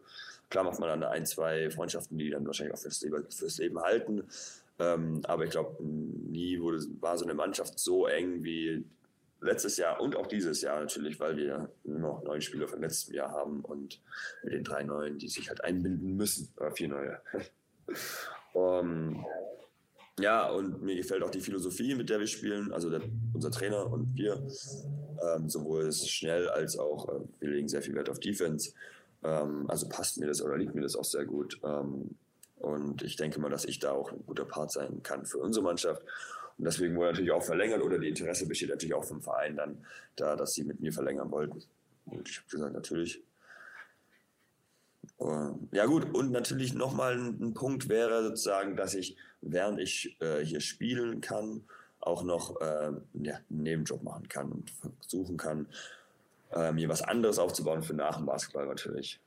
Klar 0.50 0.64
macht 0.64 0.78
man 0.78 0.88
dann 0.88 1.02
ein, 1.10 1.26
zwei 1.26 1.70
Freundschaften, 1.70 2.18
die 2.18 2.30
dann 2.30 2.46
wahrscheinlich 2.46 2.74
auch 2.74 2.78
fürs 2.78 3.00
Leben, 3.02 3.26
fürs 3.30 3.58
Leben 3.58 3.80
halten. 3.80 4.24
Ähm, 4.78 5.20
aber 5.24 5.44
ich 5.44 5.50
glaube, 5.50 5.82
nie 5.82 6.60
wurde, 6.60 6.84
war 7.00 7.16
so 7.16 7.24
eine 7.24 7.34
Mannschaft 7.34 7.78
so 7.78 8.06
eng 8.06 8.42
wie 8.42 8.84
letztes 9.44 9.76
Jahr 9.76 10.00
und 10.00 10.16
auch 10.16 10.26
dieses 10.26 10.62
Jahr 10.62 10.80
natürlich, 10.80 11.20
weil 11.20 11.36
wir 11.36 11.70
noch 11.84 12.22
neun 12.24 12.40
Spieler 12.40 12.66
von 12.66 12.80
letztem 12.80 13.14
Jahr 13.14 13.30
haben 13.30 13.60
und 13.60 14.00
mit 14.42 14.52
den 14.52 14.64
drei 14.64 14.82
neuen, 14.82 15.18
die 15.18 15.28
sich 15.28 15.48
halt 15.48 15.62
einbinden 15.62 16.16
müssen, 16.16 16.52
oder 16.56 16.72
vier 16.72 16.88
neue. 16.88 17.20
um, 18.52 19.24
ja, 20.18 20.48
und 20.48 20.82
mir 20.82 20.96
gefällt 20.96 21.22
auch 21.22 21.30
die 21.30 21.40
Philosophie, 21.40 21.94
mit 21.94 22.08
der 22.08 22.20
wir 22.20 22.26
spielen, 22.26 22.72
also 22.72 22.90
der, 22.90 23.02
unser 23.32 23.50
Trainer 23.50 23.92
und 23.92 24.14
wir, 24.14 24.46
ähm, 25.22 25.48
sowohl 25.48 25.92
schnell 25.92 26.48
als 26.48 26.78
auch, 26.78 27.08
äh, 27.08 27.20
wir 27.40 27.50
legen 27.50 27.68
sehr 27.68 27.82
viel 27.82 27.94
Wert 27.94 28.08
auf 28.08 28.20
Defense. 28.20 28.72
Ähm, 29.22 29.64
also 29.68 29.88
passt 29.88 30.18
mir 30.18 30.26
das 30.26 30.42
oder 30.42 30.56
liegt 30.56 30.74
mir 30.74 30.82
das 30.82 30.96
auch 30.96 31.04
sehr 31.04 31.24
gut. 31.24 31.60
Ähm, 31.62 32.16
und 32.56 33.02
ich 33.02 33.16
denke 33.16 33.40
mal, 33.40 33.50
dass 33.50 33.64
ich 33.64 33.78
da 33.78 33.92
auch 33.92 34.10
ein 34.12 34.24
guter 34.24 34.46
Part 34.46 34.72
sein 34.72 35.02
kann 35.02 35.26
für 35.26 35.38
unsere 35.38 35.64
Mannschaft. 35.64 36.02
Und 36.58 36.64
deswegen 36.64 36.96
wurde 36.96 37.10
natürlich 37.10 37.32
auch 37.32 37.42
verlängert 37.42 37.82
oder 37.82 37.98
die 37.98 38.08
Interesse 38.08 38.46
besteht 38.46 38.70
natürlich 38.70 38.94
auch 38.94 39.04
vom 39.04 39.20
Verein 39.20 39.56
dann 39.56 39.84
da, 40.16 40.36
dass 40.36 40.54
sie 40.54 40.64
mit 40.64 40.80
mir 40.80 40.92
verlängern 40.92 41.30
wollten. 41.30 41.62
Und 42.06 42.28
ich 42.28 42.38
habe 42.38 42.48
gesagt, 42.48 42.74
natürlich. 42.74 43.22
Ja 45.72 45.86
gut, 45.86 46.14
und 46.14 46.32
natürlich 46.32 46.74
nochmal 46.74 47.14
ein, 47.14 47.40
ein 47.40 47.54
Punkt 47.54 47.88
wäre 47.88 48.22
sozusagen, 48.24 48.76
dass 48.76 48.94
ich, 48.94 49.16
während 49.40 49.78
ich 49.78 50.16
äh, 50.20 50.44
hier 50.44 50.60
spielen 50.60 51.20
kann, 51.20 51.64
auch 52.00 52.24
noch 52.24 52.60
äh, 52.60 52.90
ja, 53.14 53.36
einen 53.50 53.62
Nebenjob 53.62 54.02
machen 54.02 54.28
kann 54.28 54.50
und 54.50 54.70
versuchen 55.00 55.36
kann, 55.36 55.66
äh, 56.52 56.72
mir 56.72 56.88
was 56.88 57.02
anderes 57.02 57.38
aufzubauen 57.38 57.82
für 57.82 57.94
nach 57.94 58.16
dem 58.16 58.26
Basketball 58.26 58.66
natürlich. 58.66 59.20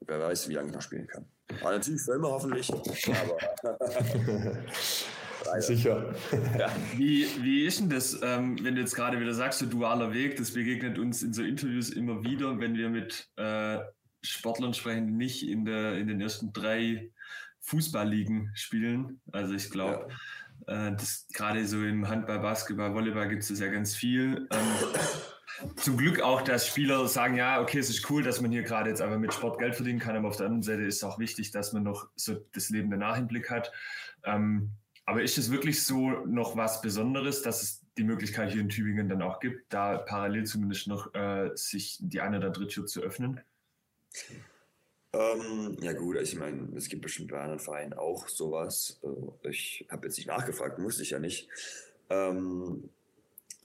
Wer 0.00 0.20
weiß, 0.20 0.48
wie 0.48 0.54
lange 0.54 0.68
ich 0.68 0.74
noch 0.74 0.82
spielen 0.82 1.06
kann. 1.06 1.26
Aber 1.60 1.72
natürlich 1.72 2.00
für 2.00 2.14
immer 2.14 2.30
hoffentlich, 2.30 2.72
aber 2.72 3.36
Sicher. 5.60 6.14
Ja. 6.58 6.70
Wie, 6.96 7.26
wie 7.40 7.64
ist 7.64 7.80
denn 7.80 7.90
das, 7.90 8.20
ähm, 8.22 8.62
wenn 8.62 8.74
du 8.74 8.80
jetzt 8.80 8.94
gerade 8.94 9.20
wieder 9.20 9.34
sagst, 9.34 9.58
so 9.58 9.66
dualer 9.66 10.12
Weg, 10.12 10.36
das 10.36 10.52
begegnet 10.52 10.98
uns 10.98 11.22
in 11.22 11.32
so 11.32 11.42
Interviews 11.42 11.90
immer 11.90 12.22
wieder, 12.24 12.58
wenn 12.58 12.76
wir 12.76 12.88
mit 12.88 13.28
äh, 13.36 13.78
Sportlern 14.22 14.74
sprechen, 14.74 15.06
die 15.06 15.12
nicht 15.12 15.48
in, 15.48 15.64
der, 15.64 15.96
in 15.96 16.08
den 16.08 16.20
ersten 16.20 16.52
drei 16.52 17.10
Fußballligen 17.60 18.50
spielen. 18.54 19.20
Also 19.32 19.54
ich 19.54 19.70
glaube, 19.70 20.08
ja. 20.66 20.88
äh, 20.88 20.96
das 20.96 21.26
gerade 21.32 21.66
so 21.66 21.82
im 21.82 22.08
Handball, 22.08 22.40
Basketball, 22.40 22.94
Volleyball 22.94 23.28
gibt 23.28 23.42
es 23.42 23.48
das 23.48 23.60
ja 23.60 23.68
ganz 23.68 23.94
viel. 23.94 24.48
Ähm, 24.50 25.70
zum 25.76 25.96
Glück 25.96 26.20
auch, 26.20 26.42
dass 26.42 26.66
Spieler 26.66 27.06
sagen, 27.08 27.36
ja, 27.36 27.60
okay, 27.60 27.78
es 27.78 27.90
ist 27.90 28.08
cool, 28.10 28.22
dass 28.22 28.40
man 28.40 28.50
hier 28.50 28.62
gerade 28.62 28.90
jetzt 28.90 29.02
einfach 29.02 29.18
mit 29.18 29.34
Sport 29.34 29.58
Geld 29.58 29.74
verdienen 29.74 29.98
kann, 29.98 30.16
aber 30.16 30.28
auf 30.28 30.36
der 30.36 30.46
anderen 30.46 30.62
Seite 30.62 30.82
ist 30.82 30.96
es 30.96 31.04
auch 31.04 31.18
wichtig, 31.18 31.50
dass 31.50 31.72
man 31.72 31.82
noch 31.82 32.08
so 32.16 32.44
das 32.52 32.70
Leben 32.70 32.90
danach 32.90 33.18
im 33.18 33.26
Blick 33.26 33.50
hat. 33.50 33.72
Ähm, 34.24 34.70
aber 35.10 35.24
ist 35.24 35.38
es 35.38 35.50
wirklich 35.50 35.82
so 35.82 36.10
noch 36.24 36.56
was 36.56 36.82
Besonderes, 36.82 37.42
dass 37.42 37.64
es 37.64 37.84
die 37.98 38.04
Möglichkeit 38.04 38.52
hier 38.52 38.60
in 38.60 38.68
Tübingen 38.68 39.08
dann 39.08 39.22
auch 39.22 39.40
gibt, 39.40 39.72
da 39.72 39.98
parallel 39.98 40.44
zumindest 40.44 40.86
noch 40.86 41.12
äh, 41.16 41.50
sich 41.56 41.98
die 42.00 42.20
eine 42.20 42.38
oder 42.38 42.50
dritte 42.50 42.74
Tür 42.74 42.86
zu 42.86 43.02
öffnen? 43.02 43.40
Ähm, 45.12 45.76
ja 45.80 45.94
gut, 45.94 46.16
also 46.16 46.32
ich 46.32 46.38
meine, 46.38 46.68
es 46.76 46.88
gibt 46.88 47.02
bestimmt 47.02 47.32
bei 47.32 47.40
anderen 47.40 47.58
Vereinen 47.58 47.92
auch 47.94 48.28
sowas. 48.28 49.00
Äh, 49.02 49.48
ich 49.48 49.84
habe 49.90 50.06
jetzt 50.06 50.16
nicht 50.16 50.28
nachgefragt, 50.28 50.78
musste 50.78 51.02
ich 51.02 51.10
ja 51.10 51.18
nicht. 51.18 51.48
Ähm, 52.08 52.88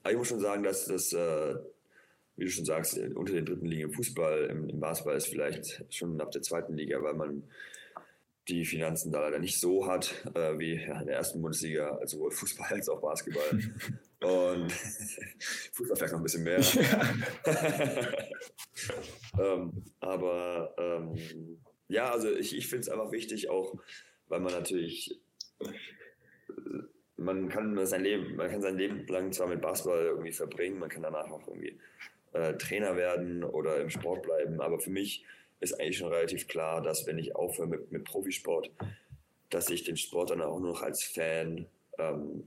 aber 0.02 0.10
ich 0.10 0.18
muss 0.18 0.26
schon 0.26 0.40
sagen, 0.40 0.64
dass 0.64 0.86
das, 0.86 1.12
äh, 1.12 1.54
wie 2.34 2.46
du 2.46 2.50
schon 2.50 2.64
sagst, 2.64 2.98
unter 2.98 3.34
den 3.34 3.46
dritten 3.46 3.66
Ligen 3.66 3.90
im 3.90 3.92
Fußball, 3.92 4.46
im, 4.46 4.68
im 4.68 4.80
Basketball 4.80 5.16
ist 5.16 5.28
vielleicht 5.28 5.84
schon 5.94 6.20
ab 6.20 6.32
der 6.32 6.42
zweiten 6.42 6.74
Liga, 6.74 7.00
weil 7.04 7.14
man 7.14 7.44
die 8.48 8.64
Finanzen 8.64 9.10
da 9.10 9.20
leider 9.20 9.38
nicht 9.38 9.58
so 9.58 9.86
hat 9.86 10.24
äh, 10.34 10.58
wie 10.58 10.74
ja, 10.74 11.00
in 11.00 11.06
der 11.06 11.16
ersten 11.16 11.42
Bundesliga, 11.42 11.96
also 11.96 12.18
sowohl 12.18 12.30
Fußball 12.30 12.72
als 12.72 12.88
auch 12.88 13.00
Basketball. 13.00 13.60
Und 14.20 14.72
Fußball 15.72 15.96
vielleicht 15.96 16.12
noch 16.12 16.20
ein 16.20 16.22
bisschen 16.22 16.44
mehr. 16.44 16.60
ähm, 19.38 19.84
aber 20.00 20.74
ähm, 20.78 21.58
ja, 21.88 22.10
also 22.10 22.30
ich, 22.30 22.56
ich 22.56 22.68
finde 22.68 22.82
es 22.82 22.88
einfach 22.88 23.12
wichtig, 23.12 23.50
auch 23.50 23.74
weil 24.28 24.40
man 24.40 24.52
natürlich, 24.52 25.20
man 27.16 27.48
kann 27.48 27.86
sein 27.86 28.02
Leben, 28.02 28.36
man 28.36 28.50
kann 28.50 28.62
sein 28.62 28.76
Leben 28.76 29.06
lang 29.06 29.32
zwar 29.32 29.48
mit 29.48 29.60
Basketball 29.60 30.04
irgendwie 30.04 30.32
verbringen, 30.32 30.78
man 30.78 30.88
kann 30.88 31.02
danach 31.02 31.30
auch 31.30 31.46
irgendwie 31.46 31.78
äh, 32.32 32.54
Trainer 32.54 32.96
werden 32.96 33.44
oder 33.44 33.80
im 33.80 33.90
Sport 33.90 34.22
bleiben, 34.22 34.60
aber 34.60 34.78
für 34.80 34.90
mich 34.90 35.24
ist 35.60 35.80
eigentlich 35.80 35.98
schon 35.98 36.12
relativ 36.12 36.48
klar, 36.48 36.82
dass 36.82 37.06
wenn 37.06 37.18
ich 37.18 37.34
aufhöre 37.34 37.68
mit, 37.68 37.92
mit 37.92 38.04
Profisport, 38.04 38.70
dass 39.50 39.70
ich 39.70 39.84
den 39.84 39.96
Sport 39.96 40.30
dann 40.30 40.42
auch 40.42 40.58
nur 40.58 40.70
noch 40.72 40.82
als 40.82 41.02
Fan 41.04 41.66
ähm, 41.98 42.44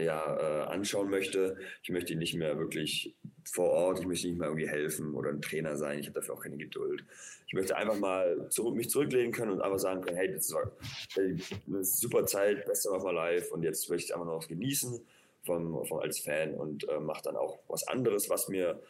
ja, 0.00 0.36
äh, 0.36 0.66
anschauen 0.66 1.10
möchte. 1.10 1.56
Ich 1.82 1.90
möchte 1.90 2.14
nicht 2.14 2.34
mehr 2.34 2.58
wirklich 2.58 3.14
vor 3.44 3.70
Ort, 3.70 4.00
ich 4.00 4.06
möchte 4.06 4.28
nicht 4.28 4.38
mehr 4.38 4.48
irgendwie 4.48 4.68
helfen 4.68 5.14
oder 5.14 5.30
ein 5.30 5.42
Trainer 5.42 5.76
sein. 5.76 5.98
Ich 5.98 6.06
habe 6.06 6.20
dafür 6.20 6.34
auch 6.34 6.42
keine 6.42 6.56
Geduld. 6.56 7.04
Ich 7.46 7.52
möchte 7.52 7.76
einfach 7.76 7.98
mal 7.98 8.48
zurück, 8.50 8.76
mich 8.76 8.90
zurücklehnen 8.90 9.32
können 9.32 9.52
und 9.52 9.60
einfach 9.60 9.78
sagen 9.78 10.02
können, 10.02 10.16
hey, 10.16 10.32
das 10.32 10.52
war 10.52 10.70
eine 11.16 11.84
super 11.84 12.24
Zeit, 12.26 12.64
beste 12.66 12.90
of 12.90 13.04
my 13.04 13.12
life 13.12 13.52
und 13.52 13.62
jetzt 13.62 13.88
möchte 13.90 14.06
ich 14.06 14.14
einfach 14.14 14.26
noch 14.26 14.46
genießen 14.46 15.00
vom, 15.44 15.84
vom, 15.86 15.98
als 15.98 16.20
Fan 16.20 16.54
und 16.54 16.88
äh, 16.88 17.00
mache 17.00 17.22
dann 17.24 17.36
auch 17.36 17.58
was 17.68 17.86
anderes, 17.88 18.30
was 18.30 18.48
mir 18.48 18.80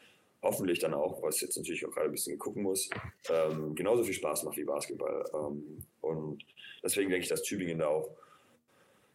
hoffentlich 0.42 0.79
dann 0.79 0.94
auch, 0.94 1.22
was 1.22 1.40
jetzt 1.40 1.57
natürlich 1.57 1.85
auch 1.87 1.90
gerade 1.90 2.07
ein 2.07 2.12
bisschen 2.12 2.38
gucken 2.38 2.62
muss, 2.62 2.88
ähm, 3.29 3.74
genauso 3.74 4.05
viel 4.05 4.14
Spaß 4.14 4.44
macht 4.44 4.57
wie 4.57 4.64
Basketball. 4.64 5.24
Ähm, 5.35 5.85
und 6.00 6.44
deswegen 6.83 7.11
denke 7.11 7.24
ich, 7.24 7.29
dass 7.29 7.42
Tübingen 7.42 7.79
da 7.79 7.88
auch 7.88 8.11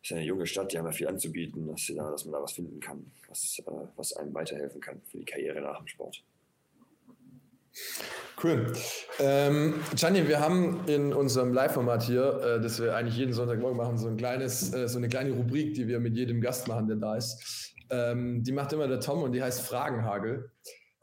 ist 0.06 0.12
eine 0.12 0.22
junge 0.22 0.46
Stadt, 0.46 0.72
die 0.72 0.78
haben 0.78 0.86
ja 0.86 0.92
viel 0.92 1.08
anzubieten, 1.08 1.68
dass, 1.68 1.92
da, 1.96 2.12
dass 2.12 2.26
man 2.26 2.34
da 2.34 2.44
was 2.44 2.52
finden 2.52 2.80
kann, 2.80 3.12
was, 3.28 3.58
äh, 3.60 3.72
was 3.96 4.14
einem 4.14 4.34
weiterhelfen 4.36 4.80
kann 4.80 5.02
für 5.10 5.18
die 5.18 5.26
Karriere 5.26 5.62
nach 5.62 5.80
dem 5.80 5.88
Sport. 5.88 6.24
Cool. 8.42 8.72
Ähm, 9.20 9.74
Gianni, 9.96 10.28
wir 10.28 10.40
haben 10.40 10.86
in 10.88 11.12
unserem 11.12 11.54
Live-Format 11.54 12.04
hier, 12.04 12.40
äh, 12.42 12.62
das 12.62 12.80
wir 12.80 12.96
eigentlich 12.96 13.18
jeden 13.18 13.34
Sonntagmorgen 13.34 13.78
machen, 13.78 13.98
so, 13.98 14.08
ein 14.08 14.18
kleines, 14.18 14.74
äh, 14.74 14.88
so 14.88 15.00
eine 15.00 15.10
kleine 15.10 15.32
Rubrik, 15.32 15.74
die 15.74 15.88
wir 15.88 16.00
mit 16.00 16.16
jedem 16.16 16.40
Gast 16.40 16.68
machen, 16.68 16.88
der 16.88 16.98
da 16.98 17.16
ist. 17.16 17.74
Ähm, 17.90 18.44
die 18.44 18.52
macht 18.52 18.74
immer 18.74 18.88
der 18.88 19.00
Tom 19.00 19.24
und 19.24 19.32
die 19.32 19.42
heißt 19.42 19.62
Fragenhagel. 19.62 20.52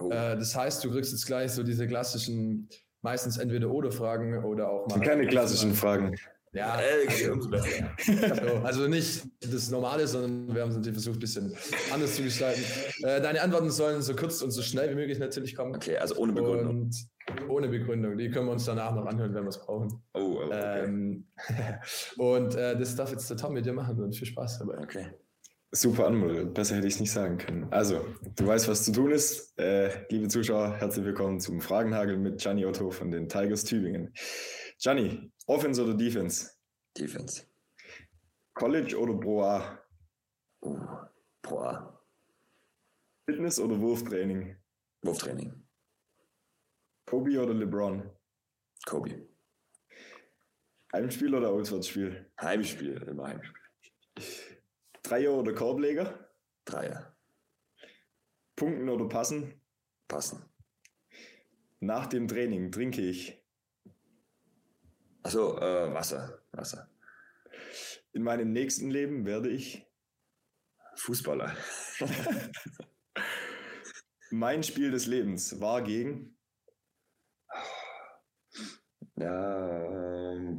Oh. 0.03 0.11
Äh, 0.11 0.37
das 0.37 0.55
heißt, 0.55 0.85
du 0.85 0.91
kriegst 0.91 1.12
jetzt 1.12 1.27
gleich 1.27 1.53
so 1.53 1.62
diese 1.62 1.87
klassischen, 1.87 2.69
meistens 3.03 3.38
entweder 3.38 3.71
oder 3.71 3.93
Fragen 3.93 4.45
oder 4.45 4.71
auch 4.71 4.88
mal. 4.88 5.01
Keine 5.01 5.27
klassischen 5.27 5.75
Fragen. 5.75 6.17
Ja, 6.55 6.79
also, 7.09 8.59
also 8.62 8.87
nicht 8.87 9.23
das 9.41 9.71
Normale, 9.71 10.07
sondern 10.07 10.55
wir 10.55 10.61
haben 10.61 10.69
es 10.69 10.77
natürlich 10.77 10.97
versucht, 10.97 11.17
ein 11.17 11.21
bisschen 11.21 11.57
anders 11.91 12.15
zu 12.15 12.23
gestalten. 12.23 12.62
Äh, 13.05 13.23
deine 13.23 13.41
Antworten 13.41 13.71
sollen 13.71 14.03
so 14.03 14.15
kurz 14.15 14.43
und 14.43 14.51
so 14.51 14.61
schnell 14.61 14.91
wie 14.91 14.95
möglich 14.95 15.19
natürlich 15.19 15.57
kommen. 15.57 15.75
Okay, 15.75 15.97
also 15.97 16.15
ohne 16.17 16.35
Begründung. 16.35 16.83
Und 16.83 17.09
ohne 17.49 17.69
Begründung. 17.69 18.19
Die 18.19 18.31
können 18.31 18.47
wir 18.47 18.53
uns 18.53 18.67
danach 18.67 18.95
noch 18.95 19.07
anhören, 19.07 19.33
wenn 19.35 19.45
wir 19.45 19.49
es 19.49 19.65
brauchen. 19.65 20.03
Oh, 20.12 20.41
okay. 20.45 20.85
Ähm, 20.85 21.27
und 22.19 22.55
äh, 22.55 22.79
das 22.79 22.97
darf 22.97 23.11
jetzt 23.11 23.31
der 23.31 23.38
Tom 23.38 23.55
mit 23.55 23.65
dir 23.65 23.73
machen 23.73 23.99
und 24.03 24.15
viel 24.15 24.29
Spaß 24.29 24.59
dabei. 24.59 24.79
Okay. 24.79 25.07
Super 25.75 26.07
anmoderiert, 26.07 26.53
besser 26.53 26.77
hätte 26.77 26.87
ich 26.87 26.95
es 26.95 27.01
nicht 27.01 27.13
sagen 27.13 27.39
können. 27.39 27.73
Also, 27.73 28.05
du 28.37 28.47
weißt, 28.47 28.69
was 28.69 28.85
zu 28.85 28.93
tun 28.93 29.11
ist. 29.11 29.59
Äh, 29.59 30.05
liebe 30.11 30.29
Zuschauer, 30.29 30.77
herzlich 30.77 31.03
willkommen 31.07 31.41
zum 31.41 31.63
Fragenhagel 31.63 32.19
mit 32.19 32.43
Gianni 32.43 32.67
Otto 32.67 32.91
von 32.91 33.11
den 33.11 33.27
Tigers 33.27 33.65
Tübingen. 33.65 34.13
Gianni, 34.79 35.33
Offense 35.47 35.83
oder 35.83 35.95
Defense? 35.95 36.51
Defense. 36.95 37.47
College 38.53 38.99
oder 38.99 39.15
Pro 39.15 39.45
A? 39.45 39.79
Uh, 40.61 40.79
Pro 41.41 41.61
A. 41.61 42.05
Fitness 43.25 43.59
oder 43.59 43.81
Wurftraining? 43.81 44.55
Wurftraining. 45.01 45.55
Kobe 47.07 47.43
oder 47.43 47.55
LeBron? 47.55 48.11
Kobe. 48.85 49.27
Heimspiel 50.93 51.35
oder 51.35 51.49
Auswärtsspiel? 51.49 52.31
Heimspiel, 52.39 53.03
immer 53.05 53.29
Heimspiel. 53.29 54.52
Dreier 55.03 55.33
oder 55.33 55.53
Korbleger? 55.53 56.29
Dreier. 56.65 57.15
Punkten 58.57 58.88
oder 58.88 59.09
passen? 59.09 59.61
Passen. 60.09 60.45
Nach 61.81 62.07
dem 62.07 62.29
Training 62.29 62.71
trinke 62.71 63.01
ich. 63.01 63.43
Achso, 65.23 65.59
äh, 65.59 65.93
Wasser. 65.93 66.43
Wasser. 66.53 66.88
In 68.12 68.23
meinem 68.23 68.53
nächsten 68.53 68.91
Leben 68.91 69.27
werde 69.27 69.49
ich. 69.49 69.87
Fußballer. 70.97 71.57
mein 74.31 74.62
Spiel 74.62 74.91
des 74.91 75.07
Lebens 75.07 75.61
war 75.61 75.83
gegen. 75.83 76.37
Ja, 79.17 80.33
ähm, 80.33 80.59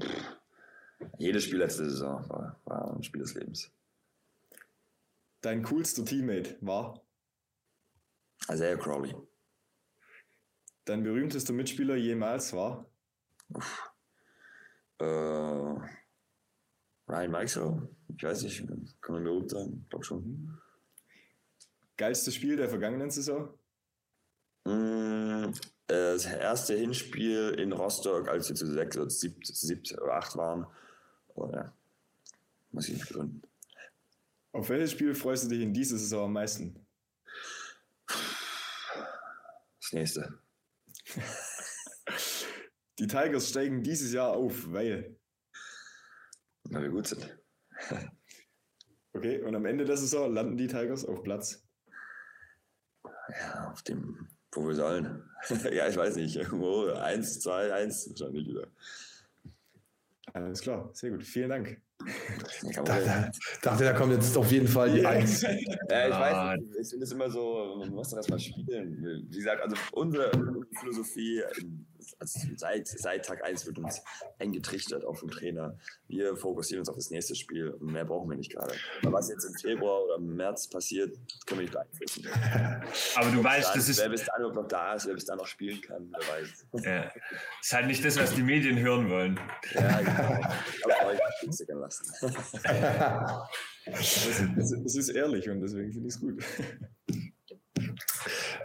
jedes 1.18 1.46
Spiel 1.46 1.60
letzte 1.60 1.90
Saison 1.90 2.28
war, 2.30 2.60
war 2.66 2.96
ein 2.96 3.04
Spiel 3.04 3.22
des 3.22 3.34
Lebens. 3.36 3.72
Dein 5.44 5.62
coolster 5.62 6.06
Teammate 6.06 6.56
war? 6.62 7.02
Isaiah 8.50 8.78
Crowley. 8.78 9.14
Dein 10.86 11.04
berühmtester 11.04 11.52
Mitspieler 11.52 11.98
jemals 11.98 12.54
war? 12.54 12.90
Uff. 13.50 13.92
Äh, 15.00 15.06
Ryan 15.06 17.32
Maxwell? 17.32 17.90
Ich 18.16 18.24
weiß 18.24 18.44
nicht, 18.44 18.66
kann 19.02 19.16
man 19.16 19.24
mir 19.24 19.32
gut 19.32 19.50
sagen, 19.50 19.82
ich 19.84 19.90
glaube 19.90 20.06
schon. 20.06 20.58
Geilstes 21.98 22.36
Spiel 22.36 22.56
der 22.56 22.70
vergangenen 22.70 23.12
Saison? 23.12 23.54
Mm, 24.64 25.52
das 25.88 26.26
erste 26.26 26.76
Hinspiel 26.76 27.50
in 27.60 27.74
Rostock, 27.74 28.30
als 28.30 28.48
wir 28.48 28.56
zu 28.56 28.72
sechs 28.72 28.98
oder 28.98 29.10
sieben, 29.10 29.44
sieben 29.44 29.84
oder 30.02 30.14
acht 30.14 30.38
waren. 30.38 30.66
Oh, 31.36 31.50
ja. 31.52 31.74
Muss 32.72 32.88
ich 32.88 32.94
nicht 32.94 33.10
begründen. 33.10 33.42
Auf 34.54 34.70
welches 34.70 34.92
Spiel 34.92 35.16
freust 35.16 35.46
du 35.46 35.50
dich 35.50 35.62
in 35.62 35.74
dieser 35.74 35.98
Saison 35.98 36.26
am 36.26 36.34
meisten? 36.34 36.86
Das 39.82 39.92
nächste. 39.92 40.40
Die 43.00 43.08
Tigers 43.08 43.50
steigen 43.50 43.82
dieses 43.82 44.14
Jahr 44.14 44.34
auf, 44.34 44.72
weil. 44.72 45.20
Weil 46.66 46.84
wir 46.84 46.90
gut 46.90 47.08
sind. 47.08 47.36
okay, 49.14 49.42
und 49.42 49.56
am 49.56 49.66
Ende 49.66 49.86
der 49.86 49.98
Saison 49.98 50.32
landen 50.32 50.56
die 50.56 50.68
Tigers 50.68 51.04
auf 51.04 51.24
Platz. 51.24 51.68
Ja, 53.30 53.72
auf 53.72 53.82
dem, 53.82 54.30
wo 54.52 54.68
wir 54.68 54.76
sollen. 54.76 55.28
ja, 55.72 55.88
ich 55.88 55.98
weiß 55.98 56.16
nicht. 56.18 56.36
Irgendwo 56.36 56.86
1, 56.86 57.40
2, 57.40 57.74
1 57.74 58.10
wahrscheinlich 58.12 58.48
wieder. 58.48 58.68
Alles 60.34 60.62
klar, 60.62 60.92
sehr 60.94 61.10
gut. 61.10 61.24
Vielen 61.24 61.50
Dank. 61.50 61.82
Ich 62.70 62.76
dachte, 62.76 63.32
dachte, 63.62 63.84
da 63.84 63.94
kommt 63.94 64.14
jetzt 64.14 64.38
auf 64.38 64.52
jeden 64.52 64.68
Fall 64.68 64.92
die 64.92 65.06
Eins. 65.06 65.42
ja, 65.90 66.08
ich 66.08 66.14
weiß 66.14 66.60
nicht. 66.60 66.80
Ich 66.82 66.90
finde 66.90 67.04
es 67.06 67.12
immer 67.12 67.30
so, 67.30 67.76
man 67.80 67.90
muss 67.90 68.10
doch 68.10 68.18
erstmal 68.18 68.40
spielen. 68.40 69.26
Wie 69.30 69.38
gesagt, 69.38 69.62
also 69.62 69.76
unsere, 69.92 70.32
Philosophie 70.80 71.44
also 72.20 72.40
seit, 72.56 72.88
seit 72.88 73.26
Tag 73.26 73.44
1 73.44 73.66
wird 73.66 73.78
uns 73.80 74.02
eng 74.40 74.52
getrichtert, 74.52 75.06
auch 75.06 75.16
vom 75.16 75.30
Trainer. 75.30 75.78
Wir 76.08 76.36
fokussieren 76.36 76.80
uns 76.80 76.90
auf 76.90 76.96
das 76.96 77.10
nächste 77.10 77.36
Spiel 77.36 77.70
und 77.70 77.92
mehr 77.92 78.06
brauchen 78.06 78.30
wir 78.30 78.38
nicht 78.38 78.52
gerade. 78.52 78.74
Aber 79.02 79.14
was 79.14 79.30
jetzt 79.30 79.46
im 79.46 79.54
Februar 79.56 80.04
oder 80.04 80.16
im 80.16 80.36
März 80.36 80.68
passiert, 80.68 81.18
können 81.46 81.62
wir 81.62 81.64
nicht 81.64 81.74
beeinflussen. 81.74 82.28
Aber 83.16 83.32
du 83.32 83.44
weißt, 83.44 83.70
dann, 83.70 83.76
das 83.76 83.90
ist. 83.90 84.00
Wer 84.00 84.10
bis 84.10 84.26
dahin 84.26 84.54
noch 84.54 84.68
da 84.68 84.94
ist, 84.94 85.08
wer 85.08 85.14
bis 85.14 85.26
dahin 85.26 85.40
noch 85.40 85.48
spielen 85.48 85.82
kann, 85.82 86.12
wer 86.12 86.38
weiß. 86.38 86.86
Ja. 86.86 87.04
Das 87.04 87.14
ist 87.62 87.74
halt 87.74 87.88
nicht 87.88 88.04
das, 88.06 88.18
was 88.20 88.34
die 88.34 88.44
Medien 88.44 88.80
hören 88.80 89.10
wollen. 89.10 89.40
Ja, 89.74 90.02
genau. 90.02 90.42
Aber 90.84 91.03
euch 91.06 91.20
lassen. 91.68 92.06
Es 93.86 94.96
ist 94.96 95.10
ehrlich 95.10 95.50
und 95.50 95.62
deswegen 95.62 95.92
finde 95.92 96.08
ich 96.08 96.16
es 96.16 96.20
gut. 96.22 96.44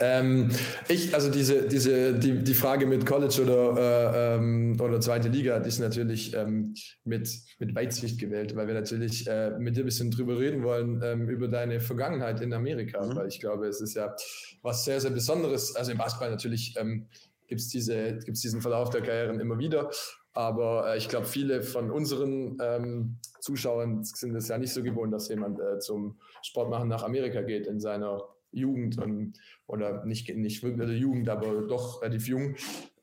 Ähm, 0.01 0.51
ich, 0.89 1.15
also 1.15 1.31
diese, 1.31 1.67
diese, 1.67 2.15
die, 2.15 2.43
die 2.45 2.55
Frage 2.55 2.87
mit 2.87 3.05
College 3.07 3.43
oder, 3.43 3.77
äh, 3.77 4.37
ähm, 4.37 4.77
oder 4.81 5.01
zweite 5.01 5.29
Liga, 5.29 5.59
die 5.59 5.69
ist 5.69 5.81
natürlich 5.81 6.35
ähm, 6.35 6.75
mit, 7.05 7.29
mit 7.59 7.75
Weitsicht 7.75 8.21
gewählt, 8.21 8.55
weil 8.55 8.67
wir 8.67 8.75
natürlich 8.75 9.27
äh, 9.27 9.59
mit 9.59 9.77
dir 9.77 9.83
ein 9.83 9.87
bisschen 9.87 10.11
drüber 10.11 10.39
reden 10.39 10.63
wollen, 10.63 11.01
ähm, 11.03 11.29
über 11.29 11.49
deine 11.49 11.81
Vergangenheit 11.81 12.41
in 12.41 12.53
Amerika, 12.53 13.05
mhm. 13.05 13.17
weil 13.17 13.29
ich 13.29 13.41
glaube, 13.41 13.67
es 13.67 13.81
ist 13.81 13.95
ja 13.95 14.15
was 14.63 14.85
sehr, 14.85 15.01
sehr 15.01 15.11
Besonderes. 15.11 15.75
Also 15.75 15.93
im 15.93 15.99
Basketball 15.99 16.31
natürlich 16.31 16.75
ähm, 16.79 17.09
gibt 17.47 17.61
es 17.61 17.69
diese, 17.69 18.19
gibt's 18.19 18.43
diesen 18.43 18.61
Verlauf 18.61 18.91
der 18.91 19.03
Karrieren 19.03 19.41
immer 19.41 19.59
wieder. 19.59 19.91
Aber 20.39 20.95
äh, 20.95 20.99
ich 20.99 21.09
glaube, 21.09 21.27
viele 21.27 21.65
von 21.65 21.91
unseren 21.91 22.59
ähm, 22.63 23.17
Zuschauern 23.41 24.05
sind 24.05 24.37
es 24.37 24.47
ja 24.47 24.57
nicht 24.57 24.73
so 24.73 24.85
gewohnt, 24.85 25.13
dass 25.13 25.29
jemand 25.29 25.59
äh, 25.59 25.81
zum 25.81 26.21
Sport 26.43 26.71
machen 26.71 26.87
nach 26.87 27.03
Amerika 27.03 27.43
geht 27.43 27.67
in 27.67 27.81
seiner 27.81 28.23
Jugend 28.53 29.03
und, 29.03 29.33
oder 29.67 30.05
nicht, 30.05 30.33
nicht 30.33 30.63
wirklich 30.63 31.01
Jugend, 31.01 31.29
aber 31.29 31.63
doch 31.63 32.03
relativ 32.03 32.29
jung. 32.29 32.55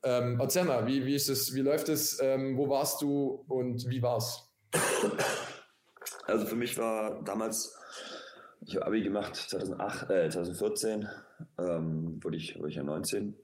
Ähm, 0.02 0.40
erzähl 0.40 0.64
mal, 0.64 0.86
wie, 0.86 1.04
wie 1.04 1.14
ist 1.14 1.28
es, 1.28 1.54
wie 1.54 1.60
läuft 1.60 1.90
es, 1.90 2.18
ähm, 2.22 2.56
wo 2.56 2.70
warst 2.70 3.02
du 3.02 3.44
und 3.48 3.86
wie 3.86 4.00
war's? 4.00 4.50
Also 6.24 6.46
für 6.46 6.56
mich 6.56 6.78
war 6.78 7.22
damals, 7.22 7.76
ich 8.62 8.76
habe 8.76 8.86
Abi 8.86 9.02
gemacht 9.02 9.36
2008, 9.36 10.10
äh, 10.10 10.30
2014, 10.30 11.06
ähm, 11.58 12.18
wurde, 12.24 12.38
ich, 12.38 12.58
wurde 12.58 12.70
ich 12.70 12.76
ja 12.76 12.82
19 12.82 13.36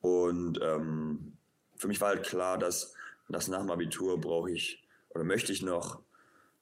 und 0.00 0.58
ähm, 0.62 1.36
für 1.76 1.88
mich 1.88 2.00
war 2.00 2.08
halt 2.08 2.24
klar, 2.24 2.56
dass, 2.56 2.95
dass 3.28 3.48
nach 3.48 3.60
dem 3.60 3.70
Abitur 3.70 4.20
brauche 4.20 4.50
ich 4.50 4.86
oder 5.10 5.24
möchte 5.24 5.52
ich 5.52 5.62
noch 5.62 6.02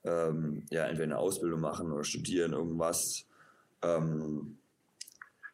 ähm, 0.04 0.64
ja, 0.70 0.84
entweder 0.84 1.04
eine 1.04 1.18
Ausbildung 1.18 1.60
machen 1.60 1.92
oder 1.92 2.04
studieren, 2.04 2.52
irgendwas, 2.52 3.26
ähm, 3.82 4.58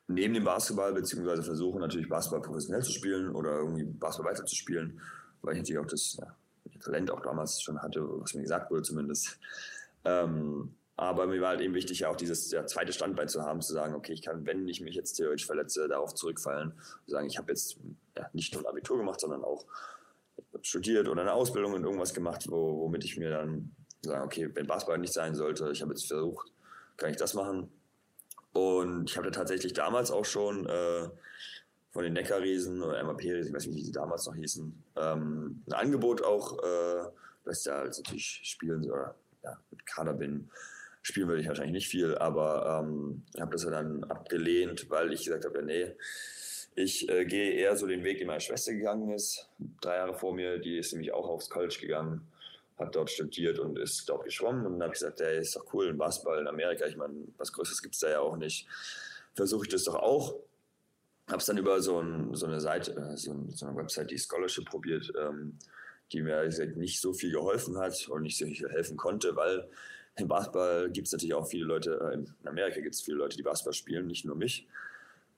neben 0.08 0.34
dem 0.34 0.44
Basketball, 0.44 0.92
beziehungsweise 0.92 1.42
versuchen 1.42 1.80
natürlich 1.80 2.08
Basketball 2.08 2.42
professionell 2.42 2.82
zu 2.82 2.92
spielen 2.92 3.34
oder 3.34 3.58
irgendwie 3.58 3.84
Basketball 3.84 4.32
weiterzuspielen, 4.32 5.00
weil 5.42 5.54
ich 5.54 5.60
natürlich 5.60 5.78
auch 5.78 5.86
das 5.86 6.18
ja, 6.20 6.34
Talent 6.80 7.10
auch 7.10 7.20
damals 7.20 7.62
schon 7.62 7.80
hatte, 7.80 8.02
was 8.20 8.34
mir 8.34 8.42
gesagt 8.42 8.70
wurde 8.70 8.82
zumindest. 8.82 9.38
Ähm, 10.04 10.74
aber 10.96 11.26
mir 11.26 11.40
war 11.40 11.50
halt 11.50 11.60
eben 11.62 11.74
wichtig, 11.74 12.00
ja 12.00 12.10
auch 12.10 12.16
dieses 12.16 12.50
ja, 12.50 12.66
zweite 12.66 12.92
Standbein 12.92 13.28
zu 13.28 13.42
haben, 13.42 13.62
zu 13.62 13.72
sagen, 13.72 13.94
okay, 13.94 14.12
ich 14.12 14.22
kann, 14.22 14.44
wenn 14.44 14.68
ich 14.68 14.82
mich 14.82 14.94
jetzt 14.94 15.14
theoretisch 15.14 15.46
verletze, 15.46 15.88
darauf 15.88 16.14
zurückfallen, 16.14 16.74
zu 17.06 17.12
sagen, 17.12 17.26
ich 17.26 17.38
habe 17.38 17.52
jetzt 17.52 17.78
ja, 18.16 18.28
nicht 18.32 18.52
nur 18.52 18.62
ein 18.62 18.66
Abitur 18.66 18.98
gemacht, 18.98 19.20
sondern 19.20 19.42
auch 19.42 19.64
studiert 20.62 21.08
oder 21.08 21.22
eine 21.22 21.32
Ausbildung 21.32 21.74
und 21.74 21.84
irgendwas 21.84 22.14
gemacht, 22.14 22.46
wo, 22.48 22.80
womit 22.80 23.04
ich 23.04 23.16
mir 23.16 23.30
dann 23.30 23.74
sagen, 24.02 24.24
okay, 24.24 24.50
wenn 24.54 24.66
Basketball 24.66 24.98
nicht 24.98 25.12
sein 25.12 25.34
sollte, 25.34 25.70
ich 25.72 25.82
habe 25.82 25.92
jetzt 25.92 26.06
versucht, 26.06 26.52
kann 26.96 27.10
ich 27.10 27.16
das 27.16 27.34
machen, 27.34 27.70
und 28.52 29.10
ich 29.10 29.16
habe 29.16 29.30
tatsächlich 29.30 29.72
damals 29.72 30.10
auch 30.10 30.24
schon 30.24 30.66
äh, 30.66 31.08
von 31.92 32.02
den 32.02 32.12
Neckarriesen 32.14 32.82
oder 32.82 33.02
MAP-Riesen, 33.04 33.48
ich 33.48 33.52
weiß 33.52 33.66
nicht, 33.66 33.76
wie 33.76 33.84
sie 33.84 33.92
damals 33.92 34.26
noch 34.26 34.34
hießen, 34.34 34.84
ähm, 34.96 35.62
ein 35.66 35.72
Angebot 35.72 36.22
auch, 36.22 36.58
äh, 36.58 37.10
dass 37.44 37.58
ich 37.58 37.64
da 37.64 37.78
halt 37.78 37.96
natürlich 37.96 38.40
spielen 38.44 38.84
oder 38.90 39.14
ja, 39.44 39.56
mit 39.70 39.86
Kader 39.86 40.14
bin. 40.14 40.50
Spielen 41.02 41.28
würde 41.28 41.40
ich 41.40 41.48
wahrscheinlich 41.48 41.72
nicht 41.72 41.88
viel, 41.88 42.18
aber 42.18 42.82
ähm, 42.82 43.22
habe 43.38 43.52
das 43.52 43.64
ja 43.64 43.70
dann 43.70 44.04
abgelehnt, 44.04 44.90
weil 44.90 45.12
ich 45.12 45.24
gesagt 45.24 45.44
habe, 45.44 45.58
ja, 45.58 45.64
nee, 45.64 45.96
ich 46.82 47.08
äh, 47.08 47.24
gehe 47.24 47.52
eher 47.52 47.76
so 47.76 47.86
den 47.86 48.04
Weg, 48.04 48.18
den 48.18 48.26
meine 48.26 48.40
Schwester 48.40 48.72
gegangen 48.72 49.10
ist, 49.10 49.48
drei 49.80 49.96
Jahre 49.96 50.14
vor 50.14 50.34
mir, 50.34 50.58
die 50.58 50.78
ist 50.78 50.92
nämlich 50.92 51.12
auch 51.12 51.28
aufs 51.28 51.50
College 51.50 51.78
gegangen 51.80 52.26
hat 52.80 52.96
dort 52.96 53.10
studiert 53.10 53.58
und 53.58 53.78
ist 53.78 54.08
dort 54.08 54.24
geschwommen. 54.24 54.66
Und 54.66 54.72
dann 54.72 54.82
habe 54.82 54.94
ich 54.94 55.00
gesagt, 55.00 55.20
hey, 55.20 55.38
ist 55.38 55.54
doch 55.54 55.72
cool, 55.72 55.88
ein 55.88 55.98
Basketball 55.98 56.40
in 56.40 56.48
Amerika. 56.48 56.86
Ich 56.86 56.96
meine, 56.96 57.14
was 57.36 57.52
Größeres 57.52 57.82
gibt 57.82 57.94
es 57.94 58.00
da 58.00 58.10
ja 58.10 58.20
auch 58.20 58.36
nicht. 58.36 58.66
Versuche 59.34 59.66
ich 59.66 59.68
das 59.68 59.84
doch 59.84 59.94
auch. 59.94 60.36
Habe 61.28 61.38
es 61.38 61.46
dann 61.46 61.58
über 61.58 61.80
so, 61.80 62.00
ein, 62.00 62.34
so, 62.34 62.46
eine 62.46 62.60
Seite, 62.60 62.92
äh, 62.92 63.16
so, 63.16 63.36
so, 63.50 63.66
eine 63.66 63.76
Website, 63.76 64.10
die 64.10 64.18
Scholarship 64.18 64.64
probiert, 64.64 65.12
ähm, 65.16 65.58
die 66.10 66.22
mir 66.22 66.44
gesagt, 66.44 66.76
nicht 66.76 67.00
so 67.00 67.12
viel 67.12 67.30
geholfen 67.30 67.78
hat 67.78 68.08
und 68.08 68.22
nicht 68.22 68.36
so 68.36 68.46
viel 68.46 68.68
helfen 68.68 68.96
konnte, 68.96 69.36
weil 69.36 69.68
im 70.16 70.26
Basketball 70.26 70.90
gibt 70.90 71.06
es 71.06 71.12
natürlich 71.12 71.34
auch 71.34 71.46
viele 71.46 71.66
Leute, 71.66 72.00
äh, 72.10 72.14
in 72.14 72.48
Amerika 72.48 72.80
gibt 72.80 72.96
es 72.96 73.02
viele 73.02 73.18
Leute, 73.18 73.36
die 73.36 73.44
Basketball 73.44 73.74
spielen, 73.74 74.08
nicht 74.08 74.24
nur 74.24 74.34
mich. 74.34 74.66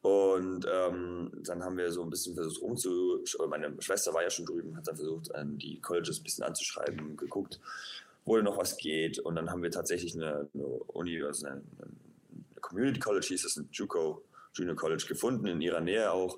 Und 0.02 0.66
ähm, 0.68 1.30
dann 1.44 1.62
haben 1.62 1.76
wir 1.76 1.92
so 1.92 2.02
ein 2.02 2.10
bisschen 2.10 2.34
versucht 2.34 2.60
rumzu. 2.60 3.22
Meine 3.48 3.80
Schwester 3.80 4.12
war 4.12 4.22
ja 4.22 4.30
schon 4.30 4.46
drüben, 4.46 4.76
hat 4.76 4.88
dann 4.88 4.96
versucht, 4.96 5.30
die 5.58 5.80
Colleges 5.80 6.18
ein 6.18 6.24
bisschen 6.24 6.44
anzuschreiben, 6.44 7.16
geguckt, 7.16 7.60
wo 8.24 8.36
noch 8.38 8.58
was 8.58 8.76
geht. 8.76 9.20
Und 9.20 9.36
dann 9.36 9.50
haben 9.50 9.62
wir 9.62 9.70
tatsächlich 9.70 10.16
eine, 10.16 10.48
eine 10.52 10.64
Uni, 10.64 11.22
also 11.22 11.46
eine, 11.46 11.62
eine, 11.78 11.92
Community 12.60 12.98
College 12.98 13.26
hieß 13.28 13.44
es, 13.44 13.56
ein 13.56 13.68
JUCO, 13.70 14.24
Junior 14.54 14.76
College 14.76 15.04
gefunden, 15.06 15.46
in 15.46 15.60
ihrer 15.60 15.80
Nähe 15.80 16.10
auch. 16.10 16.36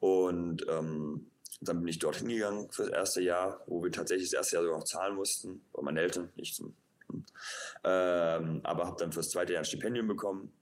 Und 0.00 0.66
ähm, 0.68 1.26
dann 1.62 1.78
bin 1.80 1.88
ich 1.88 1.98
dorthin 1.98 2.28
gegangen 2.28 2.70
für 2.70 2.82
das 2.82 2.92
erste 2.92 3.22
Jahr, 3.22 3.62
wo 3.66 3.82
wir 3.82 3.92
tatsächlich 3.92 4.30
das 4.30 4.38
erste 4.38 4.56
Jahr 4.56 4.64
sogar 4.64 4.78
noch 4.78 4.86
zahlen 4.86 5.14
mussten, 5.14 5.62
bei 5.72 5.82
meinen 5.82 5.98
Eltern, 5.98 6.30
nicht 6.36 6.54
zum. 6.54 6.74
Ähm, 7.82 8.60
aber 8.62 8.86
habe 8.86 8.96
dann 8.98 9.12
für 9.12 9.18
das 9.20 9.30
zweite 9.30 9.54
Jahr 9.54 9.62
ein 9.62 9.66
Stipendium 9.66 10.06
bekommen 10.06 10.52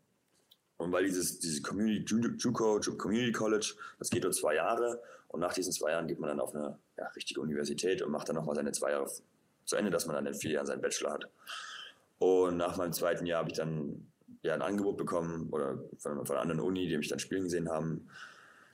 Und 0.79 0.93
weil 0.93 1.05
dieses, 1.05 1.41
diese 1.41 1.61
Community 1.61 2.14
JUCO, 2.38 2.81
Community 2.97 3.33
College, 3.33 3.75
das 3.99 4.11
geht 4.11 4.23
nur 4.23 4.33
zwei 4.33 4.55
Jahre 4.55 5.03
und 5.27 5.41
nach 5.41 5.53
diesen 5.53 5.73
zwei 5.73 5.91
Jahren 5.91 6.07
geht 6.07 6.21
man 6.21 6.29
dann 6.29 6.41
auf 6.41 6.55
eine 6.55 6.79
ja, 6.97 7.07
richtige 7.09 7.41
Universität 7.41 8.01
und 8.01 8.12
macht 8.12 8.29
dann 8.29 8.37
nochmal 8.37 8.55
seine 8.55 8.73
zwei 8.73 8.93
Jahre 8.93 9.11
zu 9.64 9.77
Ende, 9.77 9.91
dass 9.91 10.07
man 10.07 10.14
dann 10.14 10.27
in 10.27 10.35
vier 10.35 10.53
Jahren 10.53 10.67
seinen 10.67 10.81
Bachelor 10.81 11.12
hat. 11.12 11.29
Und 12.19 12.57
nach 12.57 12.77
meinem 12.77 12.93
zweiten 12.93 13.27
Jahr 13.27 13.41
habe 13.41 13.51
ich 13.51 13.57
dann 13.57 14.07
ja 14.43 14.55
ein 14.55 14.62
Angebot 14.62 14.97
bekommen 14.97 15.49
oder 15.51 15.79
von, 15.99 16.25
von 16.25 16.37
einer 16.37 16.43
anderen 16.43 16.61
Uni, 16.61 16.87
die 16.88 16.97
mich 16.97 17.09
dann 17.09 17.19
spielen 17.19 17.45
gesehen 17.45 17.69
haben. 17.69 18.09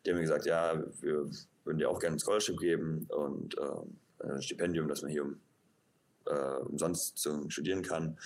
Die 0.05 0.11
haben 0.11 0.17
mir 0.17 0.23
gesagt, 0.23 0.45
ja, 0.45 0.83
wir 1.01 1.31
würden 1.65 1.79
dir 1.79 1.89
auch 1.89 1.99
gerne 1.99 2.17
ein 2.17 2.21
Scholarship 2.21 2.59
geben 2.59 3.07
und 3.09 3.57
äh, 3.57 4.27
ein 4.29 4.43
Stipendium, 4.43 4.89
dass 4.89 5.01
man 5.01 5.11
hier 5.11 5.35
äh, 6.27 6.57
umsonst 6.65 7.27
studieren 7.49 7.83
kann 7.83 8.19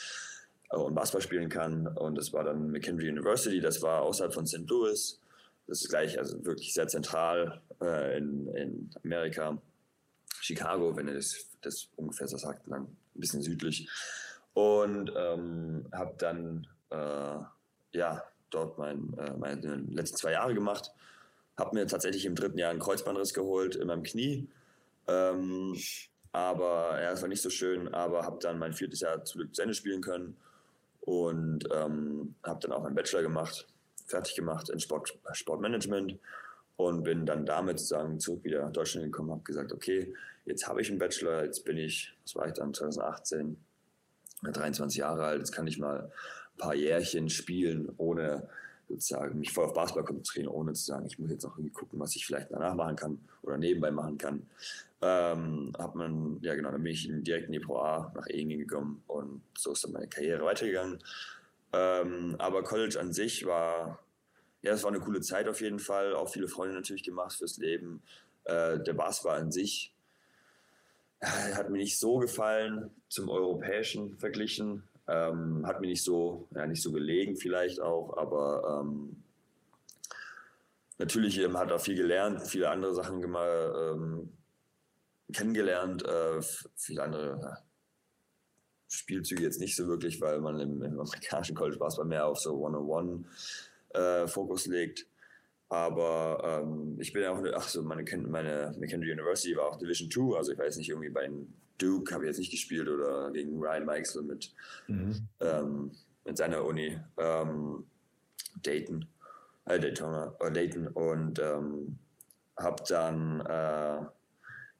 und 0.70 0.94
Basketball 0.94 1.22
spielen 1.22 1.48
kann. 1.48 1.86
Und 1.86 2.16
das 2.16 2.32
war 2.32 2.44
dann 2.44 2.70
McKendree 2.70 3.08
University, 3.08 3.60
das 3.60 3.82
war 3.82 4.02
außerhalb 4.02 4.32
von 4.32 4.46
St. 4.46 4.68
Louis. 4.68 5.20
Das 5.66 5.82
ist 5.82 5.90
gleich, 5.90 6.18
also 6.18 6.44
wirklich 6.44 6.72
sehr 6.72 6.88
zentral 6.88 7.60
äh, 7.82 8.18
in, 8.18 8.48
in 8.54 8.90
Amerika. 9.04 9.60
Chicago, 10.40 10.96
wenn 10.96 11.08
ihr 11.08 11.14
das, 11.14 11.46
das 11.60 11.88
ungefähr 11.96 12.28
so 12.28 12.36
sagt, 12.38 12.62
dann 12.68 12.82
ein 12.82 12.96
bisschen 13.14 13.42
südlich. 13.42 13.88
Und 14.54 15.12
ähm, 15.14 15.86
habe 15.92 16.14
dann 16.18 16.66
äh, 16.90 17.38
ja, 17.92 18.24
dort 18.50 18.78
mein, 18.78 19.14
äh, 19.18 19.34
meine 19.36 19.76
letzten 19.90 20.16
zwei 20.16 20.32
Jahre 20.32 20.54
gemacht. 20.54 20.90
Habe 21.58 21.76
mir 21.76 21.86
tatsächlich 21.86 22.24
im 22.24 22.34
dritten 22.34 22.58
Jahr 22.58 22.70
einen 22.70 22.80
Kreuzbandriss 22.80 23.34
geholt 23.34 23.76
in 23.76 23.88
meinem 23.88 24.04
Knie. 24.04 24.48
Ähm, 25.06 25.76
aber 26.32 27.00
ja, 27.00 27.12
es 27.12 27.20
war 27.20 27.28
nicht 27.28 27.42
so 27.42 27.50
schön, 27.50 27.92
aber 27.92 28.24
habe 28.24 28.38
dann 28.40 28.58
mein 28.58 28.72
viertes 28.72 29.00
Jahr 29.00 29.24
zu 29.24 29.40
Ende 29.58 29.74
spielen 29.74 30.00
können 30.00 30.36
und 31.08 31.60
ähm, 31.72 32.34
habe 32.42 32.60
dann 32.60 32.72
auch 32.72 32.82
meinen 32.82 32.94
Bachelor 32.94 33.22
gemacht, 33.22 33.66
fertig 34.04 34.34
gemacht 34.34 34.68
in 34.68 34.78
Sport, 34.78 35.18
Sportmanagement 35.32 36.18
und 36.76 37.02
bin 37.02 37.24
dann 37.24 37.46
damit 37.46 37.78
sozusagen 37.78 38.20
zurück 38.20 38.44
wieder 38.44 38.62
nach 38.62 38.72
Deutschland 38.72 39.06
gekommen, 39.06 39.30
habe 39.30 39.42
gesagt, 39.42 39.72
okay, 39.72 40.14
jetzt 40.44 40.68
habe 40.68 40.82
ich 40.82 40.90
einen 40.90 40.98
Bachelor, 40.98 41.44
jetzt 41.44 41.64
bin 41.64 41.78
ich, 41.78 42.14
was 42.24 42.36
war 42.36 42.46
ich 42.46 42.52
dann, 42.52 42.74
2018, 42.74 43.56
23 44.42 44.98
Jahre 44.98 45.24
alt, 45.24 45.38
jetzt 45.38 45.52
kann 45.52 45.66
ich 45.66 45.78
mal 45.78 46.00
ein 46.00 46.58
paar 46.58 46.74
Jährchen 46.74 47.30
spielen, 47.30 47.90
ohne 47.96 48.46
sozusagen 48.90 49.38
mich 49.38 49.50
voll 49.50 49.64
auf 49.64 49.72
Basketball 49.72 50.04
konzentrieren, 50.04 50.48
ohne 50.48 50.74
zu 50.74 50.84
sagen, 50.84 51.06
ich 51.06 51.18
muss 51.18 51.30
jetzt 51.30 51.44
noch 51.44 51.56
irgendwie 51.56 51.72
gucken, 51.72 51.98
was 52.00 52.16
ich 52.16 52.26
vielleicht 52.26 52.50
danach 52.50 52.74
machen 52.74 52.96
kann 52.96 53.18
oder 53.40 53.56
nebenbei 53.56 53.90
machen 53.90 54.18
kann. 54.18 54.46
Ähm, 55.00 55.72
hat 55.78 55.94
man, 55.94 56.38
ja 56.42 56.54
genau, 56.54 56.72
dann 56.72 56.82
bin 56.82 56.92
ich 56.92 57.08
direkt 57.08 57.46
in 57.46 57.52
die 57.52 57.60
Pro 57.60 57.78
A 57.78 58.12
nach 58.16 58.26
Ehingen 58.28 58.58
gekommen 58.58 59.02
und 59.06 59.42
so 59.56 59.72
ist 59.72 59.84
dann 59.84 59.92
meine 59.92 60.08
Karriere 60.08 60.44
weitergegangen. 60.44 60.98
Ähm, 61.72 62.34
aber 62.38 62.64
College 62.64 62.98
an 62.98 63.12
sich 63.12 63.46
war, 63.46 64.00
ja, 64.62 64.72
es 64.72 64.82
war 64.82 64.90
eine 64.90 65.00
coole 65.00 65.20
Zeit 65.20 65.48
auf 65.48 65.60
jeden 65.60 65.78
Fall, 65.78 66.14
auch 66.14 66.28
viele 66.28 66.48
Freunde 66.48 66.74
natürlich 66.74 67.04
gemacht 67.04 67.36
fürs 67.36 67.58
Leben. 67.58 68.02
Äh, 68.44 68.80
der 68.80 68.94
Basketball 68.94 69.40
an 69.40 69.52
sich 69.52 69.94
äh, 71.20 71.26
hat 71.54 71.70
mir 71.70 71.78
nicht 71.78 71.98
so 71.98 72.18
gefallen, 72.18 72.90
zum 73.08 73.28
europäischen 73.28 74.18
verglichen. 74.18 74.82
Ähm, 75.06 75.66
hat 75.66 75.80
mir 75.80 75.86
nicht 75.86 76.02
so, 76.02 76.48
ja, 76.54 76.66
nicht 76.66 76.82
so 76.82 76.92
gelegen 76.92 77.36
vielleicht 77.36 77.80
auch, 77.80 78.16
aber 78.18 78.82
ähm, 78.82 79.22
natürlich 80.98 81.38
ähm, 81.38 81.56
hat 81.56 81.70
er 81.70 81.78
viel 81.78 81.96
gelernt, 81.96 82.42
viele 82.42 82.68
andere 82.68 82.94
Sachen 82.94 83.22
gemacht, 83.22 83.48
ähm, 83.74 84.28
kennengelernt, 85.32 86.04
äh, 86.04 86.40
viele 86.76 87.02
andere 87.02 87.40
ja, 87.40 87.58
Spielzüge 88.88 89.42
jetzt 89.42 89.60
nicht 89.60 89.76
so 89.76 89.86
wirklich, 89.86 90.20
weil 90.20 90.40
man 90.40 90.58
im, 90.60 90.82
im 90.82 91.00
amerikanischen 91.00 91.54
College 91.54 91.78
Basketball 91.78 92.08
mehr 92.08 92.26
auf 92.26 92.38
so 92.38 92.54
One-on-One 92.58 93.24
äh, 93.90 94.26
Fokus 94.26 94.66
legt. 94.66 95.06
Aber 95.68 96.62
ähm, 96.62 96.96
ich 96.98 97.12
bin 97.12 97.22
ja 97.22 97.32
auch, 97.32 97.42
ach 97.54 97.68
so, 97.68 97.82
meine, 97.82 98.02
meine 98.26 98.74
McKendree 98.78 99.12
University 99.12 99.54
war 99.54 99.66
auch 99.66 99.76
Division 99.76 100.10
2, 100.10 100.36
also 100.38 100.52
ich 100.52 100.58
weiß 100.58 100.78
nicht, 100.78 100.88
irgendwie 100.88 101.10
bei 101.10 101.30
Duke 101.76 102.14
habe 102.14 102.24
ich 102.24 102.28
jetzt 102.28 102.38
nicht 102.38 102.50
gespielt 102.50 102.88
oder 102.88 103.30
gegen 103.30 103.58
Ryan 103.58 103.84
Mikesel 103.84 104.22
mit, 104.22 104.52
mhm. 104.86 105.28
ähm, 105.40 105.92
mit 106.24 106.38
seiner 106.38 106.64
Uni, 106.64 106.98
ähm, 107.18 107.84
Dayton, 108.62 109.06
äh, 109.66 109.78
Daytona, 109.78 110.34
äh, 110.40 110.50
Dayton 110.50 110.88
und 110.88 111.38
ähm, 111.38 111.98
habe 112.56 112.82
dann 112.88 113.40
äh, 113.40 114.06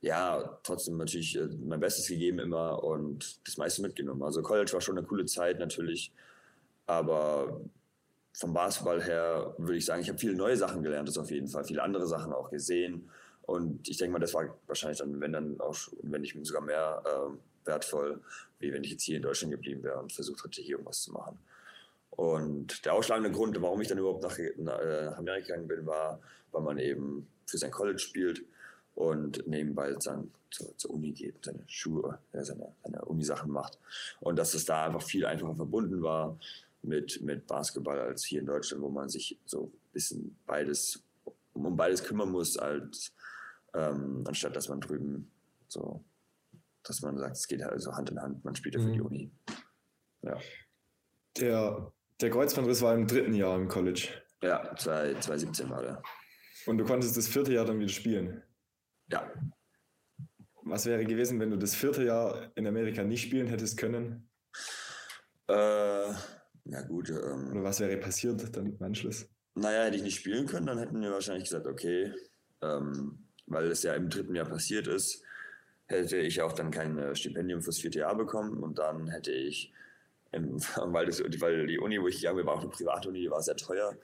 ja, 0.01 0.59
trotzdem 0.63 0.97
natürlich 0.97 1.37
äh, 1.37 1.49
mein 1.65 1.81
Bestes 1.81 2.09
gegeben 2.09 2.39
immer 2.39 2.83
und 2.85 3.47
das 3.47 3.57
meiste 3.57 3.83
mitgenommen. 3.83 4.23
Also 4.23 4.43
College 4.43 4.73
war 4.73 4.81
schon 4.81 4.99
eine 4.99 5.07
coole 5.07 5.27
Zeit 5.27 5.59
natürlich, 5.59 6.13
aber 6.87 7.61
vom 8.33 8.53
Basketball 8.53 9.03
her 9.03 9.55
würde 9.59 9.77
ich 9.77 9.85
sagen, 9.85 10.01
ich 10.01 10.09
habe 10.09 10.19
viele 10.19 10.35
neue 10.35 10.57
Sachen 10.57 10.83
gelernt, 10.83 11.09
das 11.09 11.19
auf 11.19 11.31
jeden 11.31 11.49
Fall, 11.49 11.65
viele 11.65 11.83
andere 11.83 12.07
Sachen 12.07 12.33
auch 12.33 12.51
gesehen 12.51 13.11
und 13.43 13.89
ich 13.89 13.97
denke 13.97 14.13
mal, 14.13 14.19
das 14.19 14.35
war 14.35 14.59
wahrscheinlich 14.67 14.99
dann, 14.99 15.21
wenn 15.21 15.33
dann 15.33 15.59
auch, 15.59 15.77
wenn 16.03 16.23
ich 16.23 16.37
sogar 16.43 16.63
mehr 16.63 17.03
äh, 17.05 17.67
wertvoll, 17.67 18.21
wie 18.59 18.73
wenn 18.73 18.85
ich 18.85 18.91
jetzt 18.91 19.05
hier 19.05 19.17
in 19.17 19.23
Deutschland 19.23 19.53
geblieben 19.53 19.83
wäre 19.83 19.99
und 19.99 20.13
versucht 20.13 20.45
hätte, 20.45 20.61
hier 20.61 20.73
irgendwas 20.73 21.03
zu 21.03 21.13
machen. 21.13 21.39
Und 22.11 22.85
der 22.85 22.95
ausschlagende 22.95 23.31
Grund, 23.31 23.61
warum 23.63 23.81
ich 23.81 23.89
dann 23.89 23.99
überhaupt 23.99 24.23
nach, 24.23 24.39
äh, 24.39 24.53
nach 24.59 25.19
Amerika 25.19 25.47
gegangen 25.47 25.67
bin, 25.67 25.87
war, 25.87 26.21
weil 26.53 26.63
man 26.63 26.79
eben 26.79 27.27
für 27.47 27.57
sein 27.57 27.71
College 27.71 27.99
spielt 27.99 28.43
und 28.99 29.47
nebenbei 29.47 29.93
dann 29.93 30.29
zur, 30.51 30.77
zur 30.77 30.91
Uni 30.91 31.13
geht, 31.13 31.45
seine 31.45 31.63
Schuhe, 31.69 32.19
ja, 32.33 32.45
seine, 32.45 32.75
seine 32.83 33.05
Uni-Sachen 33.05 33.49
macht. 33.49 33.79
Und 34.19 34.37
dass 34.37 34.55
es 34.55 34.65
da 34.65 34.87
einfach 34.87 35.03
viel 35.03 35.25
einfacher 35.25 35.55
verbunden 35.55 36.03
war 36.03 36.37
mit, 36.83 37.23
mit 37.23 37.47
Basketball 37.47 38.01
als 38.01 38.25
hier 38.25 38.41
in 38.41 38.47
Deutschland, 38.47 38.83
wo 38.83 38.89
man 38.89 39.09
sich 39.09 39.39
so 39.47 39.67
ein 39.67 39.93
bisschen 39.93 40.37
beides, 40.47 41.01
um 41.53 41.77
beides 41.77 42.03
kümmern 42.03 42.33
muss, 42.33 42.57
als, 42.57 43.13
ähm, 43.73 44.25
anstatt 44.27 44.57
dass 44.57 44.69
man 44.69 44.81
drüben 44.81 45.31
so, 45.69 46.03
dass 46.83 47.01
man 47.01 47.19
sagt, 47.19 47.37
es 47.37 47.47
geht 47.47 47.63
halt 47.63 47.81
so 47.81 47.95
Hand 47.95 48.11
in 48.11 48.21
Hand, 48.21 48.45
man 48.45 48.57
spielt 48.57 48.75
ja 48.75 48.81
für 48.81 48.89
mhm. 48.89 48.93
die 48.95 49.01
Uni. 49.01 49.31
Ja. 50.23 50.41
Der, 51.37 51.93
der 52.21 52.31
Kreuzbandriss 52.31 52.83
war 52.83 52.95
im 52.95 53.07
dritten 53.07 53.35
Jahr 53.35 53.57
im 53.57 53.69
College. 53.69 54.09
Ja, 54.43 54.75
2017 54.75 55.71
war 55.71 55.83
der. 55.83 56.03
Und 56.67 56.79
du 56.79 56.85
konntest 56.85 57.17
das 57.17 57.29
vierte 57.29 57.53
Jahr 57.53 57.65
dann 57.65 57.79
wieder 57.79 57.93
spielen? 57.93 58.43
Ja. 59.11 59.33
Was 60.63 60.87
wäre 60.87 61.05
gewesen, 61.05 61.41
wenn 61.41 61.51
du 61.51 61.57
das 61.57 61.75
vierte 61.75 62.05
Jahr 62.05 62.51
in 62.55 62.67
Amerika 62.67 63.03
nicht 63.03 63.23
spielen 63.23 63.47
hättest 63.47 63.79
können? 63.79 64.29
Äh, 65.49 65.53
ja 65.53 66.83
gut. 66.87 67.09
Ähm, 67.09 67.51
Oder 67.53 67.63
was 67.63 67.81
wäre 67.81 67.97
passiert 67.97 68.55
dann 68.55 68.67
im 68.67 68.83
Anschluss? 68.83 69.27
Naja, 69.55 69.85
hätte 69.85 69.97
ich 69.97 70.03
nicht 70.03 70.19
spielen 70.19 70.47
können, 70.47 70.67
dann 70.67 70.79
hätten 70.79 71.01
wir 71.01 71.11
wahrscheinlich 71.11 71.45
gesagt, 71.45 71.67
okay, 71.67 72.13
ähm, 72.63 73.19
weil 73.47 73.67
es 73.71 73.83
ja 73.83 73.95
im 73.95 74.09
dritten 74.09 74.35
Jahr 74.35 74.47
passiert 74.47 74.87
ist, 74.87 75.23
hätte 75.87 76.19
ich 76.19 76.43
auch 76.43 76.53
dann 76.53 76.71
kein 76.71 76.99
äh, 76.99 77.15
Stipendium 77.15 77.63
fürs 77.63 77.79
vierte 77.79 78.01
Jahr 78.01 78.15
bekommen 78.15 78.63
und 78.63 78.79
dann 78.79 79.09
hätte 79.09 79.33
ich, 79.33 79.73
im, 80.33 80.61
weil, 80.77 81.07
das, 81.07 81.21
weil 81.41 81.67
die 81.67 81.79
Uni, 81.79 82.01
wo 82.01 82.09
ich 82.09 82.17
gegangen 82.17 82.37
bin, 82.37 82.47
war 82.47 82.55
auch 82.55 82.61
eine 82.61 82.71
Privatuni, 82.71 83.21
die 83.21 83.31
war 83.31 83.43
sehr 83.43 83.57
teuer 83.57 83.97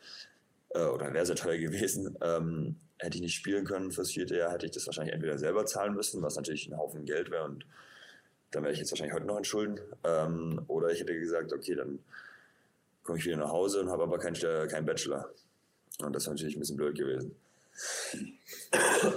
äh, 0.71 0.85
oder 0.87 1.13
wäre 1.13 1.27
sehr 1.27 1.37
teuer 1.37 1.59
gewesen, 1.59 2.17
ähm, 2.23 2.77
hätte 2.99 3.17
ich 3.17 3.23
nicht 3.23 3.35
spielen 3.35 3.65
können 3.65 3.91
fürs 3.91 4.11
vierte 4.11 4.37
Jahr, 4.37 4.53
hätte 4.53 4.67
ich 4.67 4.73
das 4.73 4.87
wahrscheinlich 4.87 5.15
entweder 5.15 5.39
selber 5.39 5.67
zahlen 5.67 5.95
müssen, 5.95 6.23
was 6.23 6.37
natürlich 6.37 6.69
ein 6.69 6.77
Haufen 6.77 7.05
Geld 7.05 7.31
wäre 7.31 7.45
und 7.45 7.67
dann 8.55 8.63
wäre 8.63 8.73
ich 8.73 8.79
jetzt 8.79 8.93
wahrscheinlich 8.93 9.15
heute 9.15 9.27
noch 9.27 9.39
in 9.39 9.45
Schulden. 9.45 9.81
Ähm, 10.05 10.63
oder 10.69 10.91
ich 10.91 11.01
hätte 11.01 11.19
gesagt, 11.19 11.53
okay, 11.53 11.75
dann 11.75 11.99
komme 13.03 13.19
ich 13.19 13.25
wieder 13.25 13.37
nach 13.37 13.51
Hause 13.51 13.81
und 13.81 13.91
habe 13.91 14.05
aber 14.05 14.19
keinen 14.19 14.37
kein 14.69 14.87
Bachelor. 14.87 15.29
Und 16.01 16.15
das 16.15 16.25
wäre 16.25 16.35
natürlich 16.35 16.57
ein 16.57 16.61
bisschen 16.61 16.77
blöd 16.77 16.97
gewesen. 16.97 17.35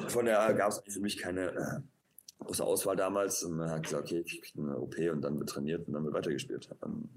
Von 0.08 0.26
daher 0.26 0.54
gab 0.56 0.72
es 0.72 0.82
für 0.88 1.00
mich 1.00 1.18
keine 1.18 1.52
äh, 1.52 2.44
große 2.44 2.64
Auswahl 2.64 2.96
damals. 2.96 3.44
Und 3.44 3.58
man 3.58 3.70
hat 3.70 3.84
gesagt, 3.84 4.04
okay, 4.06 4.24
ich 4.26 4.42
kriege 4.42 4.60
eine 4.60 4.78
OP 4.78 4.98
und 4.98 5.22
dann 5.22 5.40
wird 5.40 5.50
trainiert 5.50 5.88
und 5.88 5.94
dann 5.94 6.04
wird 6.04 6.14
weitergespielt. 6.14 6.70
Ähm, 6.84 7.10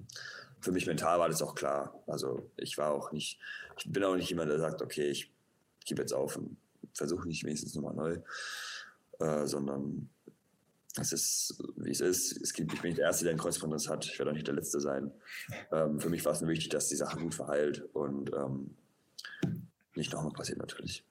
für 0.60 0.72
mich 0.72 0.86
mental 0.86 1.18
war 1.18 1.28
das 1.28 1.42
auch 1.42 1.54
klar. 1.54 2.02
Also 2.06 2.50
ich 2.56 2.76
war 2.76 2.90
auch 2.90 3.12
nicht, 3.12 3.38
ich 3.78 3.90
bin 3.90 4.04
auch 4.04 4.16
nicht 4.16 4.28
jemand, 4.28 4.50
der 4.50 4.58
sagt, 4.58 4.82
okay, 4.82 5.08
ich 5.08 5.30
gebe 5.90 6.00
jetzt 6.00 6.14
auf 6.14 6.36
und 6.36 6.56
versuche 6.94 7.28
nicht 7.28 7.44
wenigstens 7.44 7.74
nochmal 7.74 7.94
neu, 7.94 8.18
äh, 9.18 9.46
sondern 9.46 10.08
es 10.96 11.12
ist, 11.12 11.62
wie 11.76 11.90
es 11.90 12.00
ist. 12.00 12.40
Es 12.40 12.52
gibt, 12.52 12.72
ich 12.72 12.80
bin 12.80 12.90
nicht 12.90 12.98
der 12.98 13.06
Erste, 13.06 13.24
der 13.24 13.32
einen 13.32 13.40
Kreuzbandriss 13.40 13.88
hat. 13.88 14.06
Ich 14.06 14.18
werde 14.18 14.30
auch 14.30 14.34
nicht 14.34 14.46
der 14.46 14.54
Letzte 14.54 14.80
sein. 14.80 15.12
Ähm, 15.72 16.00
für 16.00 16.08
mich 16.08 16.24
war 16.24 16.32
es 16.32 16.40
nur 16.40 16.50
wichtig, 16.50 16.70
dass 16.70 16.88
die 16.88 16.96
Sache 16.96 17.18
gut 17.18 17.34
verheilt 17.34 17.88
und 17.92 18.32
ähm, 18.32 18.76
nicht 19.94 20.12
nochmal 20.12 20.32
passiert 20.32 20.58
natürlich. 20.58 21.04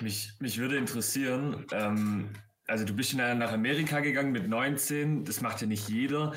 Mich, 0.00 0.32
mich 0.40 0.58
würde 0.58 0.76
interessieren, 0.76 1.66
ähm, 1.72 2.30
also 2.66 2.84
du 2.84 2.94
bist 2.94 3.14
nach 3.14 3.52
Amerika 3.52 4.00
gegangen 4.00 4.32
mit 4.32 4.48
19, 4.48 5.24
das 5.24 5.40
macht 5.40 5.60
ja 5.60 5.66
nicht 5.66 5.88
jeder 5.88 6.32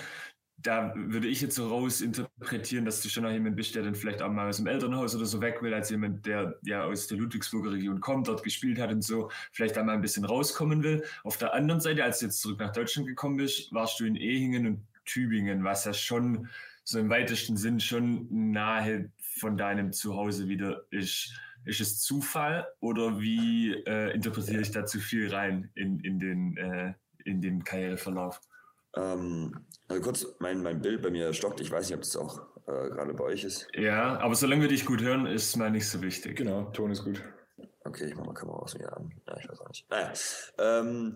da 0.60 0.92
würde 0.96 1.28
ich 1.28 1.42
jetzt 1.42 1.56
so 1.56 1.68
raus 1.68 2.02
interpretieren, 2.02 2.84
dass 2.84 3.02
du 3.02 3.10
schon 3.10 3.24
noch 3.24 3.32
jemand 3.32 3.56
bist, 3.56 3.76
der 3.76 3.84
dann 3.84 3.94
vielleicht 3.94 4.24
auch 4.24 4.32
mal 4.32 4.50
aus 4.50 4.58
dem 4.58 4.66
Elternhaus 4.66 5.16
oder 5.16 5.26
so 5.26 5.40
weg 5.40 5.62
will, 5.62 5.74
als 5.74 5.92
jemand, 5.92 6.26
der 6.26 6.56
ja 6.64 6.84
aus 6.84 7.08
der 7.08 7.18
Ludwigsburger 7.20 7.72
Region 7.72 8.02
kommt, 8.02 8.28
dort 8.28 8.44
gespielt 8.44 8.80
hat 8.80 8.92
und 8.92 9.04
so, 9.04 9.30
vielleicht 9.52 9.78
einmal 9.78 9.96
ein 9.96 10.02
bisschen 10.02 10.26
rauskommen 10.26 10.84
will. 10.84 11.04
Auf 11.24 11.38
der 11.38 11.54
anderen 11.54 11.80
Seite, 11.80 12.04
als 12.04 12.20
du 12.20 12.26
jetzt 12.26 12.42
zurück 12.42 12.60
nach 12.60 12.72
Deutschland 12.72 13.08
gekommen 13.08 13.38
bist, 13.38 13.72
warst 13.72 14.00
du 14.00 14.06
in 14.06 14.16
Ehingen 14.16 14.66
und 14.66 14.88
Tübingen, 15.06 15.64
was 15.64 15.86
ja 15.86 15.94
schon 15.94 16.50
so 16.84 17.00
im 17.00 17.10
weitesten 17.10 17.56
Sinn 17.56 17.80
schon 17.80 18.28
nahe 18.30 19.12
von 19.20 19.58
deinem 19.58 19.94
Zuhause 19.94 20.48
wieder 20.48 20.84
ist. 20.90 21.34
Ist 21.66 21.82
es 21.82 22.00
Zufall 22.02 22.66
oder 22.80 23.20
wie 23.20 23.74
äh, 23.86 24.14
interpretiere 24.14 24.62
ich 24.62 24.72
da 24.72 24.86
zu 24.86 25.00
viel 25.00 25.34
rein 25.34 25.70
in, 25.76 26.00
in, 26.00 26.20
den, 26.20 26.58
äh, 26.58 26.94
in 27.26 27.42
den 27.42 27.64
Karriereverlauf? 27.64 28.42
Ähm, 28.98 29.66
also 29.88 30.02
kurz, 30.02 30.28
mein, 30.40 30.62
mein 30.64 30.82
Bild 30.82 31.02
bei 31.02 31.10
mir 31.10 31.34
stockt. 31.34 31.62
Ich 31.62 31.72
weiß 31.72 31.90
nicht, 31.90 31.96
ob 31.96 32.02
das 32.02 32.18
auch 32.18 32.40
äh, 32.68 32.90
gerade 32.90 33.14
bei 33.14 33.24
euch 33.24 33.44
ist. 33.44 33.68
Ja, 33.74 34.20
aber 34.20 34.36
solange 34.36 34.64
wir 34.64 34.70
dich 34.70 34.86
gut 34.86 35.02
hören, 35.02 35.26
ist 35.26 35.56
mal 35.56 35.72
nicht 35.72 35.88
so 35.88 36.02
wichtig. 36.02 36.36
Genau, 36.36 36.64
Ton 36.72 36.92
ist 36.92 37.04
gut. 37.04 37.24
Okay, 37.86 38.06
ich 38.06 38.16
mache 38.16 38.28
mal 38.28 38.34
Kamera 38.34 38.58
aus 38.58 38.78
mir 38.78 38.92
an. 38.96 39.14
Ja, 39.28 39.38
ich 39.40 39.48
weiß 39.48 39.62
auch 39.62 39.70
nicht. 39.70 39.90
Naja. 39.90 40.12
Ähm, 40.58 41.16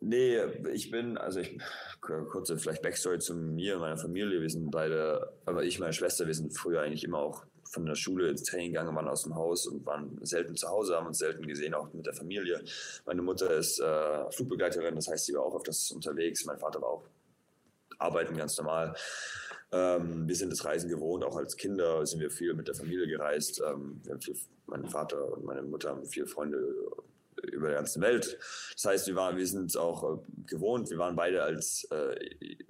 nee, 0.00 0.38
ich 0.72 0.90
bin, 0.90 1.16
also 1.16 1.38
ich, 1.38 1.56
kurze 2.00 2.58
vielleicht 2.58 2.82
Backstory 2.82 3.20
zu 3.20 3.36
mir 3.36 3.74
und 3.74 3.80
meiner 3.82 3.98
Familie. 3.98 4.40
Wir 4.40 4.50
sind 4.50 4.70
beide, 4.70 5.38
aber 5.46 5.62
ich 5.62 5.76
und 5.76 5.82
meine 5.82 5.92
Schwester, 5.92 6.26
wir 6.26 6.34
sind 6.34 6.56
früher 6.56 6.82
eigentlich 6.82 7.04
immer 7.04 7.18
auch 7.18 7.44
von 7.70 7.86
der 7.86 7.94
Schule 7.94 8.28
ins 8.28 8.42
Training 8.42 8.72
gegangen, 8.72 8.94
waren 8.94 9.08
aus 9.08 9.22
dem 9.22 9.34
Haus 9.34 9.66
und 9.66 9.84
waren 9.86 10.18
selten 10.22 10.56
zu 10.56 10.68
Hause, 10.68 10.96
haben 10.96 11.06
uns 11.06 11.18
selten 11.18 11.46
gesehen, 11.46 11.74
auch 11.74 11.92
mit 11.92 12.06
der 12.06 12.14
Familie. 12.14 12.62
Meine 13.06 13.22
Mutter 13.22 13.50
ist 13.50 13.80
äh, 13.80 14.30
Flugbegleiterin, 14.32 14.94
das 14.94 15.08
heißt, 15.08 15.26
sie 15.26 15.34
war 15.34 15.42
auch 15.42 15.56
öfters 15.56 15.90
unterwegs. 15.90 16.44
Mein 16.44 16.58
Vater 16.58 16.80
war 16.80 16.88
auch 16.88 17.04
arbeiten 17.98 18.36
ganz 18.36 18.56
normal. 18.58 18.94
Ähm, 19.70 20.26
wir 20.26 20.34
sind 20.34 20.50
das 20.50 20.64
Reisen 20.64 20.88
gewohnt, 20.88 21.24
auch 21.24 21.36
als 21.36 21.56
Kinder 21.56 22.06
sind 22.06 22.20
wir 22.20 22.30
viel 22.30 22.54
mit 22.54 22.68
der 22.68 22.74
Familie 22.74 23.06
gereist. 23.06 23.60
Ähm, 23.66 24.00
viel, 24.20 24.36
mein 24.66 24.86
Vater 24.88 25.32
und 25.32 25.44
meine 25.44 25.62
Mutter 25.62 25.90
haben 25.90 26.06
viele 26.06 26.26
Freunde 26.26 26.58
über 27.42 27.68
der 27.68 27.76
ganzen 27.76 28.02
Welt. 28.02 28.38
Das 28.74 28.84
heißt, 28.84 29.06
wir, 29.06 29.16
waren, 29.16 29.36
wir 29.36 29.46
sind 29.46 29.76
auch 29.76 30.18
äh, 30.18 30.18
gewohnt. 30.46 30.90
Wir 30.90 30.98
waren 30.98 31.16
beide 31.16 31.42
als, 31.42 31.86
äh, 31.90 32.14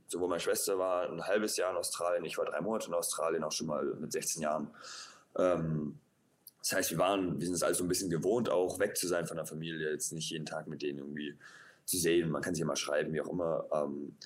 sowohl 0.07 0.29
meine 0.29 0.41
Schwester 0.41 0.79
war 0.79 1.11
ein 1.11 1.27
halbes 1.27 1.57
Jahr 1.57 1.71
in 1.71 1.77
Australien, 1.77 2.25
ich 2.25 2.39
war 2.39 2.45
drei 2.45 2.61
Monate 2.61 2.89
in 2.89 2.95
Australien, 2.95 3.45
auch 3.45 3.53
schon 3.53 3.67
mal 3.67 3.85
mit 3.99 4.13
16 4.13 4.43
Jahren. 4.43 4.71
Ähm, 5.37 5.99
das 6.61 6.73
heißt, 6.73 6.91
wir 6.91 6.99
waren, 6.99 7.39
wir 7.39 7.47
sind 7.47 7.55
es 7.55 7.63
also 7.63 7.85
ein 7.85 7.89
bisschen 7.89 8.11
gewohnt, 8.11 8.51
auch 8.51 8.79
weg 8.79 8.97
zu 8.97 9.07
sein 9.07 9.27
von 9.27 9.37
der 9.37 9.47
Familie, 9.47 9.91
jetzt 9.91 10.13
nicht 10.13 10.31
jeden 10.31 10.47
Tag 10.47 10.67
mit 10.67 10.83
denen 10.83 10.99
irgendwie 10.99 11.37
zu 11.85 11.97
sehen. 11.97 12.31
Man 12.31 12.43
kann 12.43 12.55
sich 12.55 12.63
immer 12.63 12.77
schreiben, 12.77 13.13
wie 13.13 13.21
auch 13.21 13.29
immer. 13.29 13.67
Ähm, 13.73 14.17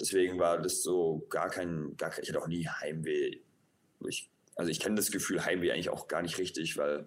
Deswegen 0.00 0.38
war 0.38 0.60
das 0.60 0.82
so 0.82 1.24
gar 1.30 1.50
kein, 1.50 1.96
gar 1.96 2.16
ich 2.18 2.28
hatte 2.28 2.40
auch 2.40 2.48
nie 2.48 2.66
Heimweh. 2.66 3.38
Ich, 4.08 4.28
also 4.56 4.70
ich 4.70 4.80
kenne 4.80 4.96
das 4.96 5.10
Gefühl 5.10 5.44
Heimweh 5.44 5.70
eigentlich 5.70 5.90
auch 5.90 6.08
gar 6.08 6.22
nicht 6.22 6.38
richtig, 6.38 6.76
weil 6.76 7.06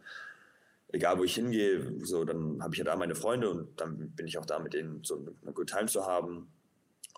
egal 0.90 1.18
wo 1.20 1.24
ich 1.24 1.36
hingehe, 1.36 2.06
so 2.06 2.24
dann 2.24 2.62
habe 2.62 2.74
ich 2.74 2.80
ja 2.80 2.86
da 2.86 2.96
meine 2.96 3.16
Freunde 3.16 3.50
und 3.50 3.80
dann 3.80 4.12
bin 4.12 4.28
ich 4.28 4.38
auch 4.38 4.46
da 4.46 4.60
mit 4.60 4.74
denen 4.74 5.04
so 5.04 5.26
eine 5.42 5.54
Good 5.54 5.70
Time 5.70 5.88
zu 5.88 6.06
haben. 6.06 6.48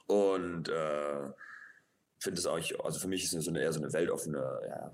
Und 0.08 0.70
äh, 0.70 1.32
finde 2.20 2.40
es 2.40 2.46
auch, 2.48 2.60
also 2.84 3.00
für 3.00 3.08
mich 3.08 3.24
ist 3.24 3.34
es 3.34 3.46
so 3.46 3.52
eine, 3.52 3.62
eher 3.62 3.72
so 3.72 3.80
eine 3.80 3.94
weltoffene 3.94 4.60
ja, 4.68 4.92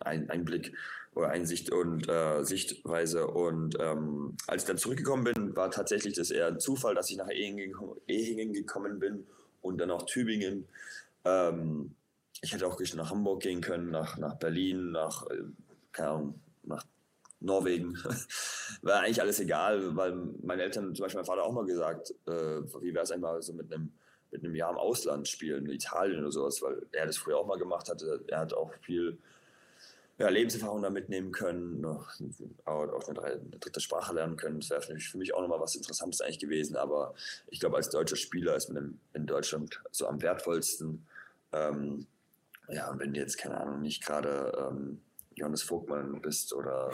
ein, 0.00 0.28
Einblick 0.30 0.74
oder 1.14 1.28
Einsicht 1.28 1.70
und 1.70 2.08
äh, 2.08 2.42
Sichtweise. 2.42 3.28
Und 3.28 3.76
ähm, 3.78 4.36
als 4.46 4.62
ich 4.62 4.66
dann 4.66 4.78
zurückgekommen 4.78 5.24
bin, 5.24 5.54
war 5.54 5.70
tatsächlich 5.70 6.14
das 6.14 6.30
eher 6.30 6.48
ein 6.48 6.60
Zufall, 6.60 6.94
dass 6.94 7.10
ich 7.10 7.16
nach 7.16 7.30
Ehingen 7.30 8.52
gekommen 8.52 8.98
bin 8.98 9.26
und 9.60 9.78
dann 9.78 9.90
auch 9.90 10.06
Tübingen. 10.06 10.66
Ähm, 11.24 11.94
ich 12.40 12.52
hätte 12.52 12.66
auch 12.66 12.80
nach 12.96 13.10
Hamburg 13.10 13.42
gehen 13.42 13.60
können, 13.60 13.90
nach, 13.90 14.18
nach 14.18 14.34
Berlin, 14.34 14.90
nach, 14.90 15.26
äh, 15.30 15.44
keine 15.92 16.08
Ahnung, 16.08 16.40
nach 16.64 16.84
Norwegen. 17.42 17.98
War 18.82 19.00
eigentlich 19.00 19.20
alles 19.20 19.40
egal, 19.40 19.96
weil 19.96 20.14
meine 20.42 20.62
Eltern, 20.62 20.94
zum 20.94 21.04
Beispiel 21.04 21.18
mein 21.18 21.26
Vater 21.26 21.44
auch 21.44 21.52
mal 21.52 21.66
gesagt, 21.66 22.14
äh, 22.26 22.62
wie 22.80 22.94
wäre 22.94 23.04
es 23.04 23.10
einmal 23.10 23.42
so 23.42 23.52
mit 23.52 23.72
einem, 23.72 23.92
mit 24.30 24.44
einem 24.44 24.54
Jahr 24.54 24.70
im 24.70 24.78
Ausland 24.78 25.28
spielen, 25.28 25.66
in 25.66 25.72
Italien 25.72 26.20
oder 26.20 26.32
sowas, 26.32 26.62
weil 26.62 26.86
er 26.92 27.06
das 27.06 27.16
früher 27.16 27.38
auch 27.38 27.46
mal 27.46 27.58
gemacht 27.58 27.88
hatte. 27.88 28.24
Er 28.28 28.40
hat 28.40 28.54
auch 28.54 28.72
viel 28.82 29.18
ja, 30.18 30.28
Lebenserfahrung 30.28 30.82
da 30.82 30.90
mitnehmen 30.90 31.32
können, 31.32 31.84
auch 31.84 32.08
eine, 33.08 33.22
eine, 33.22 33.58
dritte 33.58 33.80
Sprache 33.80 34.14
lernen 34.14 34.36
können. 34.36 34.60
Das 34.60 34.70
wäre 34.70 34.82
für 34.82 35.18
mich 35.18 35.34
auch 35.34 35.40
nochmal 35.40 35.60
was 35.60 35.74
Interessantes 35.74 36.20
eigentlich 36.20 36.38
gewesen. 36.38 36.76
Aber 36.76 37.14
ich 37.48 37.60
glaube, 37.60 37.76
als 37.76 37.90
deutscher 37.90 38.16
Spieler 38.16 38.54
ist 38.54 38.70
man 38.70 39.00
in 39.14 39.26
Deutschland 39.26 39.82
so 39.90 40.06
am 40.06 40.22
wertvollsten. 40.22 41.06
Ähm, 41.52 42.06
ja, 42.68 42.90
und 42.90 43.00
wenn 43.00 43.12
du 43.12 43.20
jetzt, 43.20 43.38
keine 43.38 43.60
Ahnung, 43.60 43.80
nicht 43.80 44.04
gerade 44.04 44.52
ähm, 44.70 45.00
Johannes 45.36 45.62
Vogtmann 45.62 46.20
bist 46.20 46.52
oder 46.52 46.92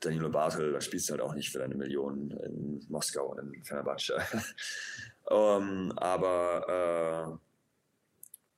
Danilo 0.00 0.30
Bartel, 0.30 0.72
da 0.72 0.80
spielst 0.80 1.08
du 1.08 1.12
halt 1.12 1.22
auch 1.22 1.34
nicht 1.34 1.50
für 1.50 1.58
deine 1.58 1.74
Millionen 1.74 2.30
in 2.30 2.86
Moskau 2.88 3.32
und 3.32 3.54
in 3.54 3.64
Fenerbahce. 3.64 4.16
um, 5.24 5.30
ähm, 5.90 5.92
aber 5.96 7.38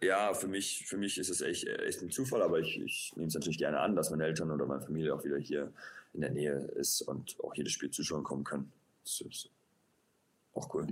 äh, 0.00 0.06
ja, 0.06 0.34
für 0.34 0.48
mich, 0.48 0.86
für 0.86 0.96
mich 0.96 1.18
ist 1.18 1.30
es 1.30 1.40
echt, 1.40 1.66
echt 1.66 2.02
ein 2.02 2.10
Zufall, 2.10 2.42
aber 2.42 2.58
ich, 2.60 2.80
ich 2.80 3.12
nehme 3.16 3.28
es 3.28 3.34
natürlich 3.34 3.58
gerne 3.58 3.80
an, 3.80 3.96
dass 3.96 4.10
meine 4.10 4.24
Eltern 4.24 4.50
oder 4.50 4.66
meine 4.66 4.82
Familie 4.82 5.14
auch 5.14 5.24
wieder 5.24 5.38
hier 5.38 5.72
in 6.12 6.20
der 6.20 6.30
Nähe 6.30 6.58
ist 6.76 7.02
und 7.02 7.36
auch 7.42 7.54
jedes 7.54 7.72
Spiel 7.72 7.90
zuschauen 7.90 8.24
kommen 8.24 8.44
können. 8.44 8.72
Das 9.04 9.20
ist 9.20 9.48
auch 10.54 10.72
cool. 10.74 10.86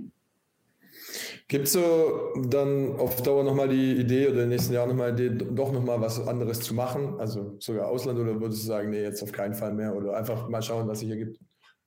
Gibt 1.47 1.67
es 1.67 1.73
so 1.73 2.33
dann 2.47 2.95
auf 2.97 3.21
Dauer 3.21 3.43
nochmal 3.43 3.69
die 3.69 3.97
Idee 3.97 4.27
oder 4.27 4.35
in 4.35 4.39
den 4.41 4.49
nächsten 4.49 4.73
Jahren 4.73 4.89
nochmal 4.89 5.13
die 5.13 5.25
Idee, 5.25 5.45
doch 5.51 5.71
nochmal 5.71 5.99
was 5.99 6.25
anderes 6.27 6.61
zu 6.61 6.73
machen? 6.73 7.19
Also 7.19 7.57
sogar 7.59 7.87
Ausland 7.87 8.19
oder 8.19 8.39
würdest 8.39 8.63
du 8.63 8.67
sagen, 8.67 8.89
nee, 8.89 9.01
jetzt 9.01 9.21
auf 9.21 9.31
keinen 9.31 9.53
Fall 9.53 9.73
mehr 9.73 9.95
oder 9.95 10.15
einfach 10.15 10.47
mal 10.49 10.61
schauen, 10.61 10.87
was 10.87 10.99
sich 10.99 11.09
ergibt? 11.09 11.39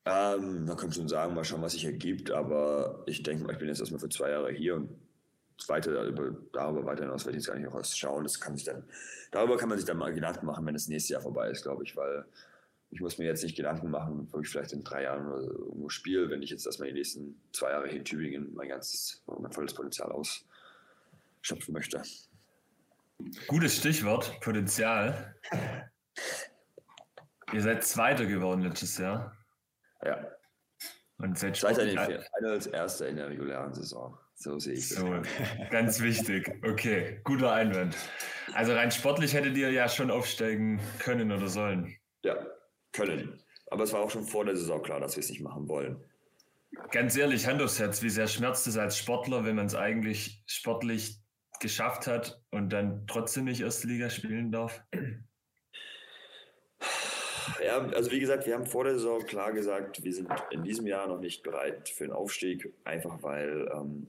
Ähm, 0.07 0.67
man 0.67 0.77
kann 0.77 0.93
schon 0.93 1.09
sagen, 1.09 1.35
mal 1.35 1.45
schauen, 1.45 1.63
was 1.63 1.73
sich 1.73 1.85
ergibt, 1.85 2.31
aber 2.31 3.03
ich 3.07 3.23
denke 3.23 3.45
mal, 3.45 3.53
ich 3.53 3.59
bin 3.59 3.69
jetzt 3.69 3.81
erstmal 3.81 4.01
für 4.01 4.11
zwei 4.11 4.31
Jahre 4.31 4.53
hier 4.53 4.77
und 4.77 4.91
weiter 5.69 5.93
darüber 6.53 6.85
weiter 6.85 7.05
hinaus 7.05 7.25
werde 7.25 7.39
ich 7.39 7.45
jetzt 7.45 7.47
gar 7.47 7.59
nicht 7.59 7.65
noch 7.65 7.75
was 7.75 7.97
schauen. 7.97 8.25
Das 8.25 8.41
kann 8.41 8.57
sich 8.57 8.67
dann, 8.67 8.85
darüber 9.31 9.57
kann 9.57 9.69
man 9.69 9.79
sich 9.79 9.87
dann 9.87 9.97
mal 9.97 10.13
Gedanken 10.13 10.47
machen, 10.47 10.67
wenn 10.67 10.75
das 10.75 10.89
nächste 10.89 11.15
Jahr 11.15 11.23
vorbei 11.23 11.49
ist, 11.51 11.63
glaube 11.63 11.85
ich, 11.85 11.97
weil 11.97 12.25
ich 12.95 13.01
muss 13.01 13.19
mir 13.19 13.25
jetzt 13.25 13.43
nicht 13.43 13.57
Gedanken 13.57 13.91
machen, 13.91 14.29
wo 14.31 14.39
ich 14.39 14.49
vielleicht 14.49 14.73
in 14.73 14.85
drei 14.85 15.03
Jahren 15.03 15.27
oder 15.27 15.43
irgendwo 15.43 15.89
spiele, 15.89 16.31
wenn 16.31 16.43
ich 16.43 16.51
jetzt 16.51 16.65
erstmal 16.65 16.89
die 16.89 16.95
nächsten 16.95 17.41
zwei 17.53 17.71
Jahre 17.71 17.89
hier 17.89 17.99
in 17.99 18.05
Tübingen 18.05 18.55
mein 18.55 18.69
ganzes, 18.69 19.21
mein 19.27 19.51
volles 19.51 19.75
Potenzial 19.75 20.13
ausschöpfen 20.13 21.75
möchte. 21.75 22.01
Gutes 23.49 23.79
Stichwort, 23.79 24.41
Potenzial. 24.41 25.35
Ihr 27.53 27.63
seid 27.63 27.83
Zweiter 27.83 28.27
geworden 28.27 28.63
letztes 28.63 28.97
Jahr. 28.99 29.37
Ja. 30.05 30.29
Und 31.19 31.37
seid 31.37 31.57
Zweiter 31.57 31.83
in 31.83 31.97
den 31.97 32.21
Finals, 32.39 32.69
Erster 32.69 33.09
in 33.09 33.17
der 33.17 33.29
regulären 33.29 33.75
Saison. 33.75 34.17
So 34.37 34.61
sehe 34.61 34.75
ich 34.75 34.89
so, 34.89 35.21
Ganz 35.71 36.01
wichtig. 36.01 36.61
Okay, 36.63 37.21
guter 37.25 37.53
Einwand. 37.53 37.97
Also 38.53 38.73
rein 38.73 38.93
sportlich 38.93 39.35
hättet 39.35 39.57
ihr 39.57 39.73
ja 39.73 39.89
schon 39.89 40.13
aufsteigen 40.13 40.81
können 41.01 41.33
oder 41.33 41.49
sollen. 41.49 41.97
Ja, 42.23 42.37
können. 42.95 43.43
Aber 43.71 43.85
es 43.85 43.93
war 43.93 44.01
auch 44.01 44.11
schon 44.11 44.25
vor 44.25 44.45
der 44.45 44.57
Saison 44.57 44.83
klar, 44.83 45.01
dass 45.01 45.17
wir 45.17 45.23
es 45.23 45.29
nicht 45.29 45.43
machen 45.43 45.69
wollen. 45.69 46.03
Ganz 46.91 47.17
ehrlich, 47.17 47.47
Hand 47.47 47.63
aufs 47.63 47.79
Herz, 47.79 48.03
wie 48.03 48.11
sehr 48.11 48.27
schmerzt 48.27 48.67
es 48.67 48.77
als 48.77 48.99
Sportler, 48.99 49.45
wenn 49.45 49.57
man 49.57 49.67
es 49.67 49.75
eigentlich 49.75 50.43
sportlich 50.47 51.19
geschafft 51.61 52.07
hat 52.07 52.41
und 52.51 52.71
dann 52.71 53.07
trotzdem 53.07 53.45
nicht 53.45 53.61
erste 53.61 53.87
Liga 53.87 54.11
spielen 54.11 54.51
darf? 54.51 54.83
Ja, 57.65 57.79
also 57.79 58.11
wie 58.11 58.21
gesagt, 58.21 58.47
wir 58.47 58.55
haben 58.55 58.67
vor 58.67 58.85
der 58.85 58.95
Saison 58.95 59.25
klar 59.27 59.53
gesagt, 59.53 60.03
wir 60.03 60.13
sind 60.13 60.29
in 60.51 60.63
diesem 60.63 60.87
Jahr 60.87 61.07
noch 61.07 61.21
nicht 61.21 61.43
bereit 61.43 61.89
für 61.89 62.05
den 62.05 62.13
Aufstieg, 62.13 62.73
einfach 62.85 63.23
weil 63.23 63.71
ähm, 63.73 64.09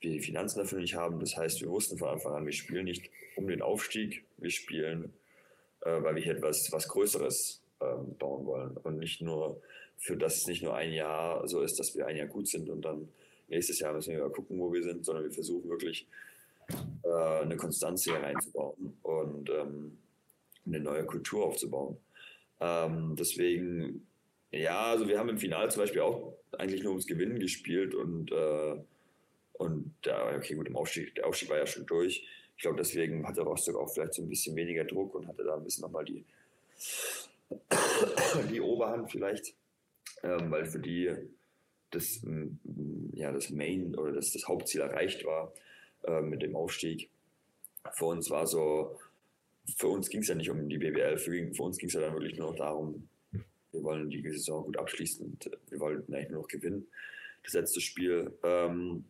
wir 0.00 0.10
die 0.10 0.20
Finanzen 0.20 0.58
dafür 0.58 0.78
nicht 0.78 0.94
haben. 0.94 1.18
Das 1.20 1.36
heißt, 1.36 1.60
wir 1.60 1.68
wussten 1.68 1.98
von 1.98 2.08
Anfang 2.08 2.34
an, 2.34 2.46
wir 2.46 2.52
spielen 2.52 2.84
nicht 2.84 3.10
um 3.36 3.48
den 3.48 3.62
Aufstieg, 3.62 4.24
wir 4.38 4.50
spielen, 4.50 5.12
äh, 5.80 6.02
weil 6.02 6.16
wir 6.16 6.22
hier 6.22 6.36
etwas 6.36 6.70
was 6.72 6.88
Größeres 6.88 7.62
ähm, 7.80 8.16
bauen 8.18 8.46
wollen 8.46 8.76
und 8.78 8.98
nicht 8.98 9.20
nur 9.20 9.60
für 9.98 10.16
das 10.16 10.46
nicht 10.46 10.62
nur 10.62 10.74
ein 10.74 10.92
Jahr 10.92 11.46
so 11.48 11.62
ist, 11.62 11.78
dass 11.78 11.94
wir 11.94 12.06
ein 12.06 12.16
Jahr 12.16 12.26
gut 12.26 12.48
sind 12.48 12.68
und 12.68 12.82
dann 12.82 13.08
nächstes 13.48 13.78
Jahr 13.78 13.92
müssen 13.92 14.14
wir 14.14 14.28
gucken, 14.30 14.58
wo 14.58 14.72
wir 14.72 14.82
sind, 14.82 15.04
sondern 15.04 15.24
wir 15.24 15.32
versuchen 15.32 15.68
wirklich 15.68 16.06
äh, 17.02 17.42
eine 17.42 17.56
Konstanz 17.56 18.04
hier 18.04 18.16
reinzubauen 18.16 18.96
und 19.02 19.50
ähm, 19.50 19.98
eine 20.66 20.80
neue 20.80 21.04
Kultur 21.04 21.46
aufzubauen. 21.46 21.96
Ähm, 22.60 23.14
deswegen, 23.18 24.06
ja, 24.50 24.86
also 24.86 25.08
wir 25.08 25.18
haben 25.18 25.28
im 25.28 25.38
Finale 25.38 25.68
zum 25.68 25.82
Beispiel 25.82 26.00
auch 26.00 26.34
eigentlich 26.58 26.82
nur 26.82 26.92
ums 26.92 27.06
Gewinnen 27.06 27.38
gespielt 27.38 27.94
und, 27.94 28.32
äh, 28.32 28.76
und 29.54 29.94
ja, 30.04 30.36
okay, 30.36 30.54
gut, 30.54 30.66
im 30.66 30.76
Aufstieg, 30.76 31.14
der 31.14 31.26
Aufstieg 31.26 31.50
war 31.50 31.58
ja 31.58 31.66
schon 31.66 31.86
durch. 31.86 32.26
Ich 32.56 32.62
glaube, 32.62 32.78
deswegen 32.78 33.26
hatte 33.26 33.42
Rostock 33.42 33.76
auch 33.76 33.92
vielleicht 33.92 34.14
so 34.14 34.22
ein 34.22 34.28
bisschen 34.28 34.56
weniger 34.56 34.84
Druck 34.84 35.14
und 35.14 35.28
hatte 35.28 35.44
da 35.44 35.56
ein 35.56 35.64
bisschen 35.64 35.82
nochmal 35.82 36.04
die, 36.04 36.24
die 38.50 38.60
Oberhand 38.60 39.10
vielleicht, 39.10 39.54
ähm, 40.22 40.50
weil 40.50 40.66
für 40.66 40.80
die 40.80 41.14
das, 41.90 42.20
ja, 43.12 43.32
das 43.32 43.50
Main 43.50 43.94
oder 43.94 44.12
das, 44.12 44.32
das 44.32 44.46
Hauptziel 44.46 44.80
erreicht 44.80 45.24
war 45.24 45.52
äh, 46.04 46.20
mit 46.20 46.42
dem 46.42 46.56
Aufstieg. 46.56 47.10
Für 47.92 48.06
uns 48.06 48.28
war 48.30 48.46
so, 48.46 48.98
für 49.76 49.88
uns 49.88 50.08
ging 50.08 50.20
es 50.20 50.28
ja 50.28 50.34
nicht 50.34 50.50
um 50.50 50.68
die 50.68 50.78
BBL, 50.78 51.18
für, 51.18 51.54
für 51.54 51.62
uns 51.62 51.78
ging 51.78 51.88
es 51.88 51.94
ja 51.94 52.00
dann 52.00 52.14
wirklich 52.14 52.36
nur 52.36 52.50
noch 52.50 52.56
darum, 52.56 53.08
wir 53.72 53.82
wollen 53.82 54.10
die 54.10 54.22
Saison 54.22 54.64
gut 54.64 54.78
abschließen 54.78 55.26
und 55.26 55.46
äh, 55.46 55.56
wir 55.70 55.80
wollten 55.80 56.14
eigentlich 56.14 56.30
nur 56.30 56.42
noch 56.42 56.48
gewinnen, 56.48 56.86
das 57.44 57.54
letzte 57.54 57.80
Spiel. 57.80 58.32
Ähm, 58.42 59.04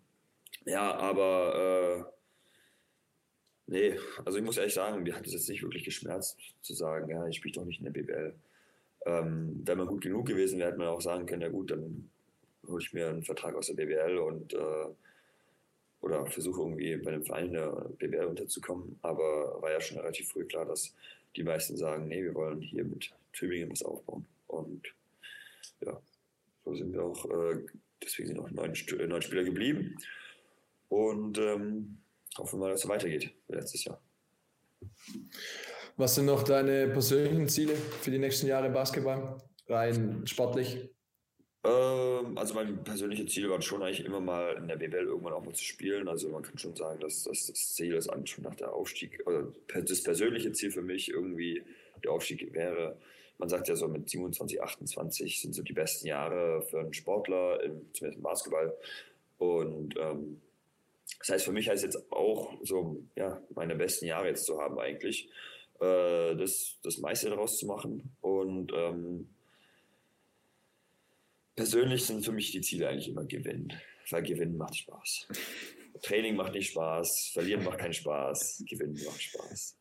ja, 0.65 0.95
aber 0.95 2.13
Nee, 3.69 3.99
also 4.25 4.39
ich 4.39 4.45
muss 4.45 4.59
ehrlich 4.59 4.75
sagen, 4.75 5.03
mir 5.03 5.17
hat 5.17 5.27
es 5.27 5.33
jetzt 5.33 5.49
nicht 5.49 5.63
wirklich 5.63 5.85
geschmerzt, 5.85 6.39
zu 6.63 6.73
sagen, 6.73 7.11
ja, 7.11 7.27
ich 7.27 7.37
spiele 7.37 7.55
doch 7.55 7.65
nicht 7.65 7.79
in 7.79 7.85
der 7.85 7.91
BBL. 7.91 8.35
Ähm, 9.07 9.63
wenn 9.65 9.79
man 9.79 9.89
gut 9.89 10.03
genug 10.03 10.27
gewesen 10.27 10.59
wäre, 10.59 10.69
hätte 10.69 10.79
man 10.79 10.89
auch 10.89 11.01
sagen 11.01 11.27
können, 11.27 11.43
ja 11.43 11.49
gut, 11.49 11.73
dann 11.73 12.09
hole 12.67 12.83
ich 12.83 12.93
mir 12.93 13.09
einen 13.09 13.25
Vertrag 13.25 13.55
aus 13.57 13.67
der 13.67 13.75
BBL 13.75 14.19
und 14.19 14.55
äh, 14.55 14.87
oder 16.01 16.27
versuche 16.27 16.61
irgendwie 16.61 16.97
bei 16.97 17.13
einem 17.13 17.25
Verein 17.25 17.47
in 17.47 17.53
der 17.55 17.71
BBL 17.99 18.27
unterzukommen. 18.27 18.99
Aber 19.03 19.61
war 19.61 19.73
ja 19.73 19.81
schon 19.81 19.99
relativ 19.99 20.29
früh 20.29 20.45
klar, 20.45 20.65
dass 20.65 20.95
die 21.35 21.43
meisten 21.43 21.77
sagen, 21.77 22.07
nee, 22.07 22.23
wir 22.23 22.35
wollen 22.35 22.61
hier 22.61 22.85
mit 22.85 23.11
Tübingen 23.33 23.71
was 23.71 23.83
aufbauen. 23.83 24.27
Und 24.47 24.87
ja, 25.81 26.01
so 26.65 26.75
sind 26.75 26.93
wir 26.93 27.03
auch, 27.03 27.25
äh, 27.27 27.65
deswegen 28.03 28.29
sind 28.29 28.39
auch 28.39 28.51
neun, 28.51 28.75
neun 29.09 29.23
Spieler 29.23 29.45
geblieben. 29.45 29.97
Und 30.89 31.39
ähm, 31.39 31.99
hoffen 32.39 32.59
wir 32.59 32.67
mal, 32.67 32.73
dass 32.73 32.85
es 32.85 32.89
weitergeht 32.89 33.33
wie 33.49 33.55
letztes 33.55 33.85
Jahr. 33.85 34.01
Was 35.97 36.15
sind 36.15 36.27
noch 36.27 36.43
deine 36.43 36.89
persönlichen 36.89 37.49
Ziele 37.49 37.75
für 37.75 38.11
die 38.11 38.19
nächsten 38.19 38.47
Jahre 38.47 38.71
Basketball? 38.71 39.39
Rein 39.69 40.27
sportlich? 40.27 40.91
Ähm, 41.65 42.37
also 42.37 42.55
meine 42.55 42.73
persönlichen 42.75 43.27
Ziele 43.29 43.51
waren 43.51 43.63
schon 43.63 43.83
eigentlich 43.83 44.05
immer 44.05 44.21
mal 44.21 44.57
in 44.57 44.69
der 44.69 44.77
BBL 44.77 45.07
irgendwann 45.07 45.33
auch 45.33 45.45
mal 45.45 45.55
zu 45.55 45.65
spielen. 45.65 46.07
Also 46.07 46.29
man 46.29 46.43
kann 46.43 46.59
schon 46.59 46.77
sagen, 46.77 47.01
dass, 47.01 47.25
dass 47.25 47.47
das 47.47 47.75
Ziel 47.75 47.95
ist 47.95 48.09
an 48.09 48.27
schon 48.27 48.45
nach 48.45 48.55
der 48.55 48.73
Aufstieg, 48.73 49.23
oder 49.27 49.53
das 49.75 50.03
persönliche 50.03 50.53
Ziel 50.53 50.71
für 50.71 50.83
mich 50.83 51.11
irgendwie 51.11 51.65
der 52.05 52.13
Aufstieg 52.13 52.53
wäre. 52.53 52.99
Man 53.39 53.49
sagt 53.49 53.69
ja 53.69 53.77
so 53.77 53.89
mit 53.89 54.09
27, 54.09 54.63
28 54.63 55.41
sind 55.41 55.55
so 55.55 55.63
die 55.63 55.73
besten 55.73 56.07
Jahre 56.07 56.63
für 56.63 56.81
einen 56.81 56.95
Sportler, 56.95 57.63
im, 57.63 57.93
zumindest 57.93 58.19
im 58.19 58.23
Basketball. 58.23 58.77
Und 59.39 59.95
ähm, 59.99 60.41
das 61.19 61.29
heißt, 61.29 61.45
für 61.45 61.53
mich 61.53 61.69
heißt 61.69 61.85
jetzt 61.85 62.13
auch 62.13 62.55
so, 62.63 63.03
ja, 63.17 63.43
meine 63.55 63.77
besten 63.77 64.07
Jahre 64.07 64.29
jetzt 64.29 64.45
zu 64.45 64.61
haben 64.61 64.79
eigentlich, 64.79 65.29
äh, 65.81 66.35
das, 66.37 66.79
das 66.83 66.99
meiste 66.99 67.31
daraus 67.31 67.59
zu 67.59 67.67
machen. 67.67 68.17
Und 68.21 68.73
ähm, 68.75 69.29
persönlich 71.55 72.05
sind 72.05 72.25
für 72.25 72.33
mich 72.33 72.53
die 72.53 72.61
Ziele 72.61 72.89
eigentlich 72.89 73.09
immer 73.09 73.25
Gewinnen, 73.25 73.73
weil 74.11 74.23
Gewinnen 74.23 74.57
macht 74.57 74.77
Spaß. 74.77 75.29
Training 76.03 76.37
macht 76.37 76.53
nicht 76.53 76.71
Spaß, 76.73 77.31
Verlieren 77.33 77.65
macht 77.65 77.79
keinen 77.79 77.95
Spaß, 77.95 78.65
Gewinnen 78.69 79.01
macht 79.05 79.23
Spaß. 79.23 79.77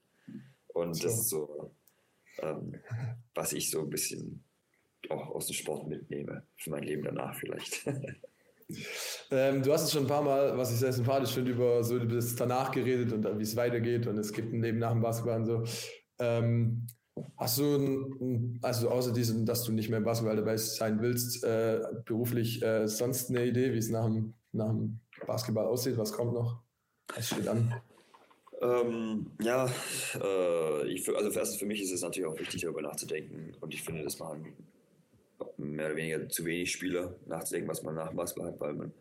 Und 0.68 1.04
das 1.04 1.20
ist 1.20 1.30
so, 1.30 1.72
ähm, 2.40 2.80
was 3.34 3.54
ich 3.54 3.70
so 3.70 3.82
ein 3.82 3.90
bisschen 3.90 4.44
auch 5.10 5.30
aus 5.30 5.48
dem 5.48 5.56
Sport 5.56 5.88
mitnehme, 5.88 6.46
für 6.58 6.70
mein 6.72 6.84
Leben 6.84 7.04
danach 7.04 7.36
vielleicht. 7.36 7.86
Ähm, 9.32 9.62
du 9.62 9.72
hast 9.72 9.84
es 9.84 9.92
schon 9.92 10.04
ein 10.04 10.08
paar 10.08 10.24
Mal, 10.24 10.58
was 10.58 10.72
ich 10.72 10.80
sehr 10.80 10.94
sympathisch 10.94 11.34
finde, 11.34 11.52
über 11.52 11.84
so 11.84 12.00
das 12.00 12.36
danach 12.36 12.72
geredet 12.72 13.12
und 13.14 13.38
wie 13.38 13.44
es 13.44 13.56
weitergeht 13.56 14.08
und 14.08 14.18
es 14.18 14.34
gibt 14.34 14.54
ein 14.54 14.62
Leben 14.62 14.80
nach 14.80 14.92
dem 14.92 15.02
Basketball 15.02 15.40
und 15.40 15.46
so. 15.46 15.64
Ähm, 16.20 16.88
hast 17.38 17.60
du, 17.60 18.58
also 18.62 18.90
außer 18.90 19.14
diesem, 19.14 19.46
dass 19.46 19.64
du 19.64 19.72
nicht 19.72 19.90
mehr 19.90 20.00
im 20.00 20.04
Basketball 20.04 20.36
dabei 20.36 20.58
sein 20.58 21.02
willst, 21.02 21.44
äh, 21.44 21.80
beruflich 22.06 22.62
äh, 22.64 22.88
sonst 22.88 23.30
eine 23.30 23.46
Idee, 23.46 23.74
wie 23.74 23.78
es 23.78 23.90
nach 23.90 24.06
dem, 24.06 24.34
nach 24.52 24.70
dem 24.70 25.00
Basketball 25.26 25.66
aussieht? 25.66 25.98
Was 25.98 26.12
kommt 26.12 26.34
noch? 26.34 26.62
Was 27.14 27.28
steht 27.28 27.48
an? 27.48 27.74
Ähm, 28.62 29.28
ja, 29.42 29.70
äh, 30.24 30.88
ich, 30.88 31.08
also 31.14 31.30
erstens 31.38 31.60
für 31.60 31.66
mich 31.66 31.82
ist 31.82 31.92
es 31.92 32.02
natürlich 32.02 32.30
auch 32.30 32.40
wichtig, 32.40 32.62
darüber 32.62 32.82
nachzudenken 32.82 33.54
und 33.60 33.74
ich 33.74 33.84
finde, 33.84 34.04
das 34.04 34.18
machen 34.18 34.54
mehr 35.58 35.88
oder 35.88 35.96
weniger 35.96 36.30
zu 36.30 36.46
wenig 36.46 36.72
Spieler 36.72 37.16
nachzudenken, 37.26 37.70
was 37.70 37.84
man 37.84 37.96
nach 37.96 38.14
Basketball 38.14 38.52
hat, 38.52 38.60
weil 38.60 38.74
man, 38.74 38.94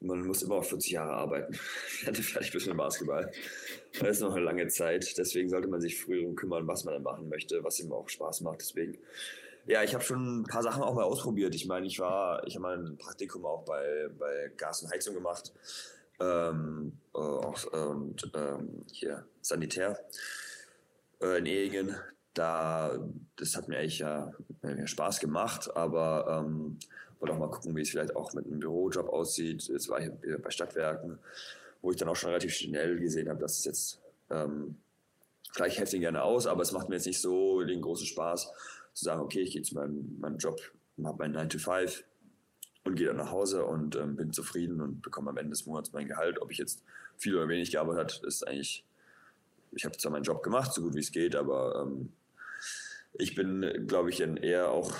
man 0.00 0.26
muss 0.26 0.42
immer 0.42 0.56
auf 0.56 0.68
40 0.68 0.92
Jahre 0.92 1.12
arbeiten. 1.12 1.54
fertig 1.54 2.52
bis 2.52 2.66
mit 2.66 2.76
Basketball. 2.76 3.30
Das 3.98 4.10
ist 4.16 4.20
noch 4.20 4.34
eine 4.34 4.44
lange 4.44 4.68
Zeit. 4.68 5.16
Deswegen 5.18 5.48
sollte 5.48 5.68
man 5.68 5.80
sich 5.80 6.00
früher 6.00 6.20
darum 6.20 6.36
kümmern, 6.36 6.66
was 6.66 6.84
man 6.84 6.94
dann 6.94 7.02
machen 7.02 7.28
möchte, 7.28 7.62
was 7.64 7.80
ihm 7.80 7.92
auch 7.92 8.08
Spaß 8.08 8.40
macht. 8.42 8.60
Deswegen, 8.60 8.98
ja, 9.66 9.82
ich 9.82 9.94
habe 9.94 10.04
schon 10.04 10.40
ein 10.40 10.44
paar 10.44 10.62
Sachen 10.62 10.82
auch 10.82 10.94
mal 10.94 11.04
ausprobiert. 11.04 11.54
Ich 11.54 11.66
meine, 11.66 11.86
ich 11.86 11.98
war, 11.98 12.46
ich 12.46 12.54
habe 12.56 12.62
mal 12.62 12.78
ein 12.78 12.96
Praktikum 12.96 13.44
auch 13.44 13.64
bei, 13.64 14.08
bei 14.18 14.50
Gas 14.56 14.82
und 14.82 14.90
Heizung 14.90 15.14
gemacht. 15.14 15.52
Ähm, 16.20 16.98
äh, 17.14 17.18
und 17.18 18.30
ähm, 18.34 18.84
hier 18.92 19.26
Sanitär 19.40 19.98
äh, 21.22 21.38
in 21.38 21.46
Ehingen 21.46 21.96
da, 22.34 22.98
das 23.36 23.56
hat 23.56 23.68
mir 23.68 23.78
eigentlich 23.78 23.98
ja 23.98 24.32
mir 24.62 24.86
Spaß 24.86 25.20
gemacht, 25.20 25.74
aber 25.74 26.44
ähm, 26.44 26.78
wollte 27.18 27.34
auch 27.34 27.38
mal 27.38 27.50
gucken, 27.50 27.76
wie 27.76 27.82
es 27.82 27.90
vielleicht 27.90 28.16
auch 28.16 28.32
mit 28.32 28.46
einem 28.46 28.60
Bürojob 28.60 29.08
aussieht. 29.08 29.68
Jetzt 29.68 29.88
war 29.88 30.00
ich 30.00 30.10
bei 30.42 30.50
Stadtwerken, 30.50 31.18
wo 31.82 31.90
ich 31.90 31.96
dann 31.96 32.08
auch 32.08 32.16
schon 32.16 32.30
relativ 32.30 32.54
schnell 32.54 32.98
gesehen 32.98 33.28
habe, 33.28 33.40
dass 33.40 33.58
es 33.58 33.64
jetzt 33.64 34.00
ähm, 34.30 34.76
vielleicht 35.52 35.78
heftig 35.78 36.00
gerne 36.00 36.22
aus, 36.22 36.46
aber 36.46 36.62
es 36.62 36.72
macht 36.72 36.88
mir 36.88 36.96
jetzt 36.96 37.06
nicht 37.06 37.20
so 37.20 37.62
den 37.62 37.82
großen 37.82 38.06
Spaß 38.06 38.52
zu 38.94 39.04
sagen, 39.04 39.20
okay, 39.20 39.40
ich 39.40 39.52
gehe 39.52 39.62
zu 39.62 39.74
meinem, 39.74 40.18
meinem 40.18 40.38
Job, 40.38 40.60
habe 41.04 41.18
meinen 41.18 41.32
9 41.32 41.48
to 41.50 41.58
5 41.58 42.04
und 42.84 42.94
gehe 42.94 43.06
dann 43.06 43.16
nach 43.16 43.30
Hause 43.30 43.64
und 43.64 43.96
ähm, 43.96 44.16
bin 44.16 44.32
zufrieden 44.32 44.80
und 44.80 45.02
bekomme 45.02 45.30
am 45.30 45.36
Ende 45.36 45.50
des 45.50 45.66
Monats 45.66 45.92
mein 45.92 46.08
Gehalt. 46.08 46.40
Ob 46.40 46.50
ich 46.50 46.58
jetzt 46.58 46.82
viel 47.16 47.36
oder 47.36 47.48
wenig 47.48 47.70
gearbeitet 47.70 48.16
habe, 48.16 48.26
ist 48.26 48.46
eigentlich, 48.46 48.84
ich 49.72 49.84
habe 49.84 49.96
zwar 49.96 50.12
meinen 50.12 50.24
Job 50.24 50.42
gemacht, 50.42 50.72
so 50.72 50.82
gut 50.82 50.94
wie 50.94 51.00
es 51.00 51.12
geht, 51.12 51.36
aber 51.36 51.86
ähm, 51.86 52.12
ich 53.14 53.34
bin, 53.34 53.86
glaube 53.86 54.10
ich, 54.10 54.20
in 54.20 54.36
eher 54.36 54.70
auch, 54.70 54.92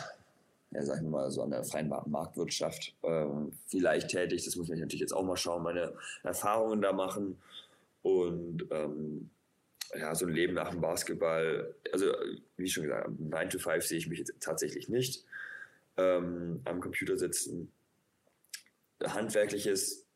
ja, 0.70 0.82
sagen 0.82 1.06
wir 1.06 1.10
mal, 1.10 1.30
so 1.30 1.42
an 1.42 1.50
der 1.50 1.64
freien 1.64 1.88
Marktwirtschaft 1.88 2.94
ähm, 3.02 3.52
vielleicht 3.66 4.08
tätig. 4.08 4.44
Das 4.44 4.56
muss 4.56 4.70
ich 4.70 4.78
natürlich 4.78 5.00
jetzt 5.00 5.12
auch 5.12 5.24
mal 5.24 5.36
schauen, 5.36 5.62
meine 5.62 5.94
Erfahrungen 6.22 6.80
da 6.80 6.92
machen. 6.92 7.38
Und 8.02 8.66
ähm, 8.70 9.30
ja, 9.98 10.14
so 10.14 10.26
ein 10.26 10.32
Leben 10.32 10.54
nach 10.54 10.70
dem 10.70 10.80
Basketball, 10.80 11.74
also 11.92 12.06
wie 12.56 12.68
schon 12.68 12.84
gesagt, 12.84 13.08
9 13.18 13.50
to 13.50 13.58
5 13.58 13.84
sehe 13.84 13.98
ich 13.98 14.08
mich 14.08 14.20
jetzt 14.20 14.32
tatsächlich 14.40 14.88
nicht. 14.88 15.24
Ähm, 15.96 16.60
am 16.64 16.80
Computer 16.80 17.16
sitzen. 17.16 17.70
Handwerkliches 19.02 20.06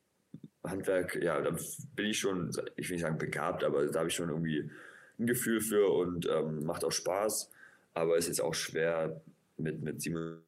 Handwerk, 0.62 1.16
ja, 1.22 1.40
da 1.40 1.56
bin 1.94 2.06
ich 2.06 2.18
schon, 2.18 2.50
ich 2.76 2.88
will 2.88 2.96
nicht 2.96 3.02
sagen 3.02 3.18
begabt, 3.18 3.64
aber 3.64 3.86
da 3.86 3.98
habe 3.98 4.08
ich 4.08 4.14
schon 4.14 4.30
irgendwie 4.30 4.70
ein 5.18 5.26
Gefühl 5.26 5.60
für 5.60 5.92
und 5.92 6.26
ähm, 6.26 6.64
macht 6.64 6.84
auch 6.84 6.92
Spaß. 6.92 7.50
Aber 7.94 8.16
es 8.16 8.24
ist 8.24 8.38
jetzt 8.38 8.40
auch 8.40 8.54
schwer 8.54 9.20
mit, 9.56 9.80
mit 9.82 10.02
27 10.02 10.42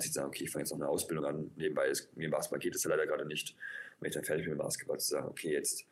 zu 0.00 0.12
sagen, 0.12 0.28
okay, 0.28 0.44
ich 0.44 0.50
fange 0.50 0.62
jetzt 0.64 0.70
noch 0.70 0.78
eine 0.78 0.88
Ausbildung 0.88 1.24
an. 1.26 1.50
Nebenbei 1.56 1.88
ist, 1.88 2.16
mir 2.16 2.30
Basketball 2.30 2.58
geht 2.58 2.74
es 2.74 2.82
ja 2.82 2.90
leider 2.90 3.06
gerade 3.06 3.26
nicht. 3.26 3.54
Wenn 4.00 4.08
ich 4.08 4.14
dann 4.14 4.24
fertig 4.24 4.46
bin 4.46 4.54
mit 4.54 4.62
Basketball, 4.62 4.98
zu 4.98 5.10
sagen, 5.10 5.28
okay, 5.28 5.52
jetzt 5.52 5.84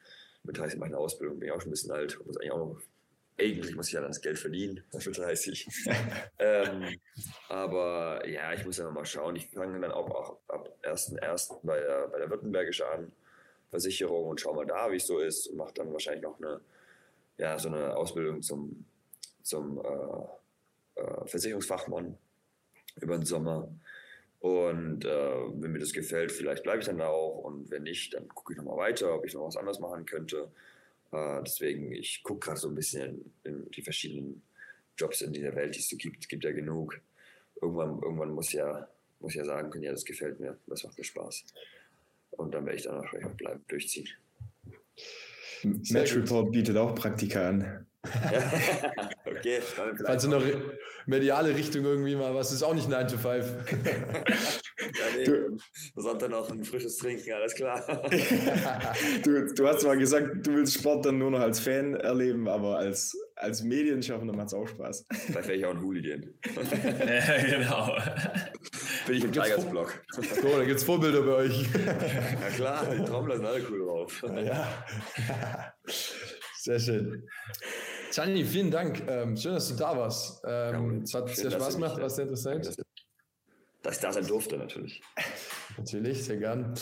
mit 0.43 0.57
30 0.57 0.79
mache 0.79 0.89
ich 0.89 0.95
eine 0.95 1.03
Ausbildung, 1.03 1.39
bin 1.39 1.49
ich 1.49 1.53
auch 1.53 1.61
schon 1.61 1.69
ein 1.69 1.73
bisschen 1.73 1.93
alt 1.93 2.19
und 2.19 2.27
muss 2.27 2.37
eigentlich 2.39 2.53
auch 2.53 2.59
noch, 2.59 2.81
eigentlich 3.39 3.77
muss 3.77 3.89
ich 3.89 3.93
ja 3.93 4.01
dann 4.01 4.11
das 4.11 4.23
Geld 4.23 4.39
verdienen, 4.39 4.83
mit 4.93 5.19
30. 5.19 5.69
ähm, 6.39 6.99
aber 7.49 8.27
ja, 8.27 8.53
ich 8.55 8.65
muss 8.65 8.79
ja 8.79 8.91
mal 8.91 9.05
schauen. 9.05 9.37
Ich 9.37 9.51
fange 9.51 9.79
dann 9.81 9.93
auch, 9.93 10.11
auch 10.11 10.39
ab 10.49 10.75
1.1. 10.83 11.61
bei 11.63 11.79
der, 11.79 12.09
bei 12.09 12.19
der 12.19 12.31
Württembergische 12.31 12.89
an, 12.89 13.13
Versicherung 13.71 14.29
und 14.29 14.41
schau 14.41 14.55
mal 14.55 14.67
da, 14.67 14.91
wie 14.91 14.97
es 14.97 15.07
so 15.07 15.19
ist 15.19 15.47
und 15.47 15.59
mache 15.59 15.75
dann 15.75 15.93
wahrscheinlich 15.93 16.23
noch 16.23 16.39
eine, 16.39 16.61
ja, 17.39 17.59
so 17.59 17.69
eine 17.69 17.97
Ausbildung 17.97 18.43
zum, 18.43 18.85
zum 19.43 19.79
äh, 19.79 20.40
äh, 21.01 21.27
Versicherungsfachmann 21.27 22.17
über 23.01 23.17
den 23.17 23.27
Sommer. 23.27 23.69
Und 24.41 25.05
äh, 25.05 25.09
wenn 25.09 25.73
mir 25.73 25.79
das 25.79 25.93
gefällt, 25.93 26.33
vielleicht 26.33 26.63
bleibe 26.63 26.81
ich 26.81 26.87
dann 26.87 26.99
da 26.99 27.09
auch. 27.09 27.45
Und 27.45 27.71
wenn 27.71 27.83
nicht, 27.83 28.15
dann 28.15 28.29
gucke 28.29 28.53
ich 28.53 28.57
nochmal 28.57 28.79
weiter, 28.79 29.15
ob 29.15 29.27
ich 29.27 29.35
noch 29.35 29.47
was 29.47 29.57
anderes 29.57 29.81
machen 29.81 30.07
könnte. 30.07 30.51
Äh, 31.13 31.43
deswegen, 31.45 31.93
ich 31.93 32.23
gucke 32.23 32.47
gerade 32.47 32.61
so 32.61 32.69
ein 32.69 32.75
bisschen 32.75 33.33
in, 33.45 33.71
die 33.71 33.83
verschiedenen 33.83 34.43
Jobs 34.97 35.21
in 35.21 35.33
dieser 35.33 35.55
Welt, 35.55 35.75
die 35.75 35.81
es 35.81 35.89
so 35.89 35.97
gibt. 35.97 36.25
Es 36.25 36.29
gibt 36.29 36.45
ja 36.45 36.53
genug. 36.53 37.01
Irgendwann, 37.61 38.01
irgendwann 38.01 38.31
muss 38.31 38.53
ja, 38.53 38.89
muss 39.21 39.35
ja 39.35 39.45
sagen 39.45 39.71
können, 39.71 39.85
ja, 39.85 39.93
das 39.93 40.05
gefällt 40.05 40.41
mir, 40.41 40.57
das 40.67 40.85
macht 40.85 40.97
mir 40.97 41.05
Spaß. 41.05 41.45
Und 42.31 42.55
dann 42.55 42.65
werde 42.65 42.79
ich 42.79 42.85
danach 42.85 43.13
bleiben, 43.37 43.63
durchziehen. 43.69 44.09
Match 45.63 46.17
Report 46.17 46.51
bietet 46.51 46.77
auch 46.79 46.95
Praktika 46.95 47.49
an. 47.51 47.87
okay, 49.25 49.61
Falls 50.05 50.23
du 50.23 50.29
noch 50.29 50.43
mediale 51.07 51.55
Richtung 51.55 51.85
irgendwie 51.85 52.17
mal, 52.17 52.35
was 52.35 52.53
ist 52.53 52.63
auch 52.63 52.75
nicht 52.75 52.89
9 52.89 53.09
to 53.09 53.19
5. 53.19 53.23
ja, 54.81 55.05
nee, 55.17 55.59
Sonntag 55.97 56.31
noch 56.31 56.51
ein 56.51 56.65
frisches 56.65 56.97
Trinken, 56.99 57.33
alles 57.33 57.55
klar. 57.55 57.85
du, 59.25 59.55
du 59.55 59.67
hast 59.67 59.81
zwar 59.81 59.97
gesagt, 59.97 60.47
du 60.47 60.55
willst 60.55 60.75
Sport 60.75 61.07
dann 61.07 61.19
nur 61.19 61.31
noch 61.31 61.41
als 61.41 61.61
Fan 61.61 61.95
erleben, 61.95 62.49
aber 62.49 62.79
als, 62.79 63.17
als 63.37 63.63
Medienschaffender 63.63 64.35
macht 64.35 64.49
es 64.49 64.55
auch 64.55 64.67
Spaß. 64.67 65.07
Vielleicht 65.11 65.49
wäre 65.49 65.59
ich 65.59 65.65
auch 65.67 65.75
ein 65.75 65.83
Hooligan. 65.83 66.35
ja, 66.45 67.59
genau. 67.59 67.97
Bin 69.07 69.17
ich 69.17 69.25
im 69.25 69.33
Tigers-Blog. 69.33 70.03
So, 70.11 70.57
da 70.57 70.65
gibt 70.65 70.79
es 70.79 70.85
Vorbilder 70.85 71.23
bei 71.23 71.33
euch. 71.33 71.67
ja 71.73 72.51
klar, 72.55 72.87
die 72.95 73.05
Trommler 73.05 73.37
sind 73.37 73.47
alle 73.47 73.63
cool 73.71 73.81
drauf. 73.81 74.23
Ja. 74.45 75.75
Sehr 76.63 76.79
schön. 76.79 77.27
Gianni, 78.11 78.45
vielen 78.45 78.71
Dank. 78.71 79.03
Ähm, 79.09 79.37
schön, 79.37 79.55
dass 79.55 79.69
du 79.69 79.75
da 79.75 79.97
warst. 79.97 80.43
Ähm, 80.45 80.99
ja, 80.99 81.03
es 81.03 81.15
hat 81.15 81.31
schön, 81.31 81.51
sehr 81.51 81.51
Spaß 81.53 81.75
gemacht, 81.75 82.01
war 82.01 82.11
sehr 82.11 82.25
interessant. 82.25 82.77
Dass 83.83 83.97
ich 83.97 84.03
da 84.03 84.13
sein 84.13 84.27
durfte, 84.27 84.59
natürlich. 84.59 85.01
Natürlich, 85.79 86.25
sehr 86.25 86.37
gern. 86.37 86.75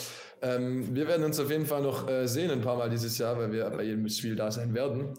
Ähm, 0.42 0.94
wir 0.96 1.06
werden 1.06 1.24
uns 1.24 1.38
auf 1.38 1.50
jeden 1.50 1.66
Fall 1.66 1.82
noch 1.82 2.08
äh, 2.08 2.26
sehen 2.26 2.50
ein 2.50 2.60
paar 2.60 2.76
Mal 2.76 2.90
dieses 2.90 3.18
Jahr, 3.18 3.38
weil 3.38 3.52
wir 3.52 3.70
bei 3.70 3.84
jedem 3.84 4.08
Spiel 4.08 4.34
da 4.34 4.50
sein 4.50 4.74
werden, 4.74 5.16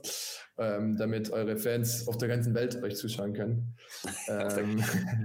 ähm, 0.58 0.98
damit 0.98 1.32
eure 1.32 1.56
Fans 1.56 2.08
auf 2.08 2.18
der 2.18 2.28
ganzen 2.28 2.54
Welt 2.54 2.82
euch 2.84 2.96
zuschauen 2.96 3.34
können. 3.34 3.76
Ähm, 4.30 4.82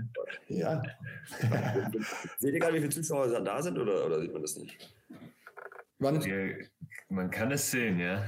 ja. 0.48 0.82
Seht 2.38 2.54
ihr 2.54 2.60
gar 2.60 2.72
nicht, 2.72 2.82
wie 2.82 2.88
viele 2.88 3.02
Zuschauer 3.02 3.28
da 3.40 3.62
sind 3.62 3.78
oder, 3.78 4.04
oder 4.06 4.20
sieht 4.20 4.32
man 4.32 4.42
das 4.42 4.56
nicht? 4.56 4.94
Wann? 5.98 6.24
Man 7.08 7.30
kann 7.30 7.52
es 7.52 7.70
sehen, 7.70 8.00
ja. 8.00 8.24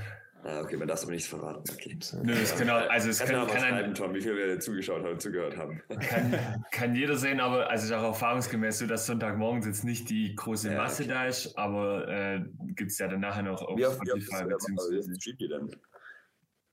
Ah, 0.49 0.61
okay, 0.61 0.77
man 0.77 0.87
darf 0.87 1.03
aber 1.03 1.11
nichts 1.11 1.27
verraten. 1.27 1.65
Okay. 1.73 1.99
Nö, 2.23 2.33
es 2.33 2.55
kann 2.57 2.71
auch, 2.71 2.89
also 2.89 3.11
es 3.11 3.19
kann, 3.19 3.31
kann, 3.49 3.49
schreiben, 3.49 3.77
ein, 3.79 3.95
Tom, 3.95 4.15
wie 4.15 4.21
viel 4.21 4.37
wir 4.37 4.61
zugeschaut 4.61 5.03
haben, 5.03 5.19
zugehört 5.19 5.57
haben. 5.57 5.83
kann, 5.89 6.65
kann 6.71 6.95
jeder 6.95 7.17
sehen, 7.17 7.41
aber 7.41 7.69
also 7.69 7.85
ist 7.87 7.93
auch 7.93 8.05
erfahrungsgemäß 8.05 8.79
so, 8.79 8.87
dass 8.87 9.07
Sonntagmorgens 9.07 9.67
jetzt 9.67 9.83
nicht 9.83 10.09
die 10.09 10.37
große 10.37 10.71
Ja, 10.71 10.77
Masse 10.77 11.03
okay. 11.03 11.13
da 11.13 11.27
ist, 11.27 11.59
aber 11.59 12.07
äh, 12.07 12.45
gibt 12.77 12.93
es 12.93 12.99
ja 12.99 13.09
dann 13.09 13.21
nachher 13.21 13.43
noch 13.43 13.61
auf 13.61 13.77
Wie 13.77 13.87
oft, 13.87 13.97
Spotify 13.97 14.47
wie 14.49 14.55
oft, 14.55 14.67
oft 14.79 15.17
streamt 15.21 15.41
ihr 15.41 15.49
denn 15.49 15.77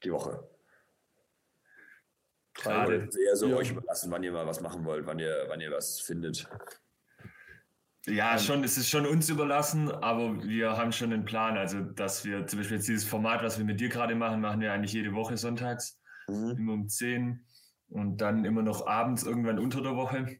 die 0.04 0.12
Woche? 0.12 0.48
gerade. 2.54 3.10
Eher 3.26 3.36
so 3.36 3.48
Ja. 3.48 3.56
euch 3.56 3.72
überlassen, 3.72 4.12
wann 4.12 4.22
ihr 4.22 4.32
mal 4.32 4.46
was 4.46 4.62
machen 4.62 4.86
wollt, 4.86 5.08
wann 5.08 5.18
ihr, 5.18 5.46
wann 5.48 5.60
ihr 5.60 5.72
was 5.72 6.00
findet. 6.00 6.48
Ja, 8.06 8.38
schon, 8.38 8.64
es 8.66 8.78
ist 8.78 8.90
schon 8.90 9.06
uns 9.06 9.30
überlassen, 9.30 9.90
aber 9.90 10.44
wir 10.44 10.76
haben 10.76 10.92
schon 10.92 11.14
einen 11.14 11.24
Plan. 11.24 11.58
Also, 11.58 11.80
dass 11.82 12.26
wir 12.26 12.46
zum 12.48 12.60
Beispiel 12.60 12.78
jetzt 12.78 12.88
dieses 12.88 13.06
Format, 13.06 13.44
was 13.44 13.58
wir 13.58 13.66
mit 13.66 13.80
dir 13.80 13.88
gerade 13.90 14.14
machen, 14.14 14.42
machen 14.42 14.60
wir 14.60 14.74
eigentlich 14.74 14.92
jede 14.94 15.14
Woche 15.14 15.38
sonntags, 15.38 16.00
Mhm. 16.28 16.56
immer 16.58 16.74
um 16.74 16.90
10 16.90 17.46
und 17.90 18.18
dann 18.18 18.44
immer 18.46 18.62
noch 18.62 18.88
abends 18.88 19.24
irgendwann 19.24 19.60
unter 19.60 19.82
der 19.82 19.96
Woche. 19.96 20.38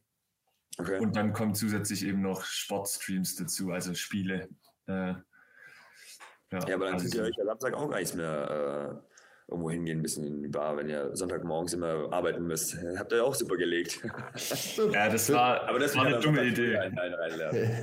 Okay. 0.76 0.98
Und 0.98 1.16
dann 1.16 1.32
kommen 1.32 1.54
zusätzlich 1.54 2.04
eben 2.04 2.20
noch 2.20 2.44
Sportstreams 2.44 3.36
dazu, 3.36 3.70
also 3.70 3.94
Spiele. 3.94 4.48
Äh, 4.86 4.92
ja, 4.92 5.24
ja, 6.52 6.74
aber 6.74 6.86
dann 6.86 6.94
also 6.94 7.04
könnt 7.04 7.14
ihr 7.14 7.22
euch 7.22 7.36
ja 7.36 7.44
Samstag 7.44 7.74
auch 7.74 7.88
gar 7.88 7.98
nichts 7.98 8.14
mehr 8.14 9.00
äh, 9.06 9.13
irgendwo 9.46 9.70
hingehen, 9.70 9.98
ein 9.98 10.02
bisschen 10.02 10.26
in 10.26 10.42
die 10.42 10.48
Bar, 10.48 10.76
wenn 10.76 10.88
ihr 10.88 11.10
Sonntagmorgens 11.14 11.74
immer 11.74 12.10
arbeiten 12.12 12.46
müsst. 12.46 12.76
Habt 12.98 13.12
ihr 13.12 13.24
auch 13.24 13.34
super 13.34 13.56
gelegt. 13.56 14.00
Ja, 14.92 15.08
das 15.10 15.30
war, 15.32 15.68
Aber 15.68 15.78
das 15.78 15.94
war 15.96 16.06
eine 16.06 16.18
dumme 16.18 16.44
Idee. 16.44 16.76
Einen, 16.78 16.98
einen 16.98 17.14
reinlernen. 17.14 17.68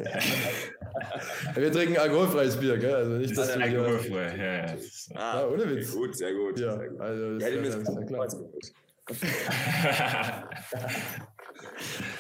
Wir 1.56 1.72
trinken 1.72 1.98
alkoholfreies 1.98 2.58
Bier, 2.58 2.78
gell? 2.78 2.94
Also 2.96 3.12
nicht, 3.12 3.32
dass 3.38 3.48
Das 3.48 3.56
ist 3.56 3.64
du 3.64 3.70
hier- 3.70 3.80
alkoholfrei. 3.82 4.38
Ja, 4.38 4.54
ja. 4.66 4.76
Ah, 5.16 5.40
Ja, 5.42 5.48
ohne 5.48 5.64
okay, 5.64 5.76
Witz. 5.78 5.92
gut, 5.96 6.16
sehr 6.18 6.34
gut. 6.34 6.60
Ja, 6.60 6.78
sehr 6.78 6.90
gut. 6.90 7.00
also 7.00 7.34
das 7.36 7.44
Ja, 7.44 7.48
hätte 7.50 7.60
ist 7.68 7.74
ja, 7.74 7.80
das 7.80 8.08
klar. 8.08 8.28
gut. 8.28 8.74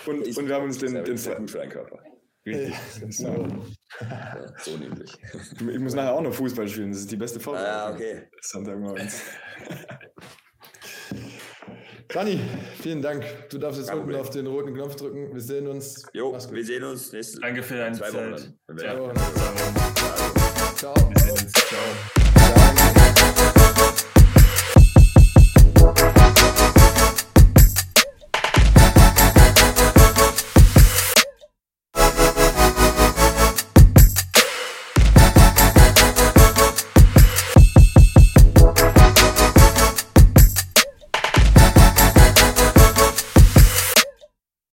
Und, 0.07 0.37
und 0.37 0.47
wir 0.47 0.55
haben 0.55 0.65
uns 0.65 0.77
den, 0.79 1.03
den 1.03 1.17
für 1.17 1.35
deinen 1.35 1.69
Körper. 1.69 1.99
Richtig. 2.45 2.73
So. 3.09 3.47
Ja, 3.99 4.53
so 4.57 4.77
nämlich. 4.77 5.11
Ich 5.59 5.79
muss 5.79 5.93
nachher 5.93 6.13
auch 6.13 6.21
noch 6.21 6.33
Fußball 6.33 6.67
spielen, 6.67 6.91
das 6.91 7.01
ist 7.01 7.11
die 7.11 7.17
beste 7.17 7.39
Vorbereitung. 7.39 7.71
Ah, 7.71 7.93
okay. 7.93 8.23
Sonntagmorgens. 8.41 9.21
Dani, 12.07 12.41
vielen 12.81 13.01
Dank. 13.01 13.23
Du 13.49 13.57
darfst 13.57 13.79
jetzt 13.79 13.87
Kein 13.89 13.99
unten 13.99 14.09
Problem. 14.09 14.21
auf 14.21 14.29
den 14.31 14.47
roten 14.47 14.73
Knopf 14.73 14.95
drücken. 14.95 15.33
Wir 15.33 15.41
sehen 15.41 15.67
uns. 15.67 16.05
Jo, 16.13 16.33
wir 16.33 16.65
sehen 16.65 16.83
uns 16.83 17.11
nächste 17.13 17.39
Danke 17.39 17.63
für 17.63 17.77
deine 17.77 17.95
zwei 17.95 18.13
Wochen 18.13 18.37
Zeit. 18.37 18.53
Ja. 18.81 18.95
Ciao. 18.95 19.13
Ciao. 20.75 20.93
Ciao. 20.93 22.20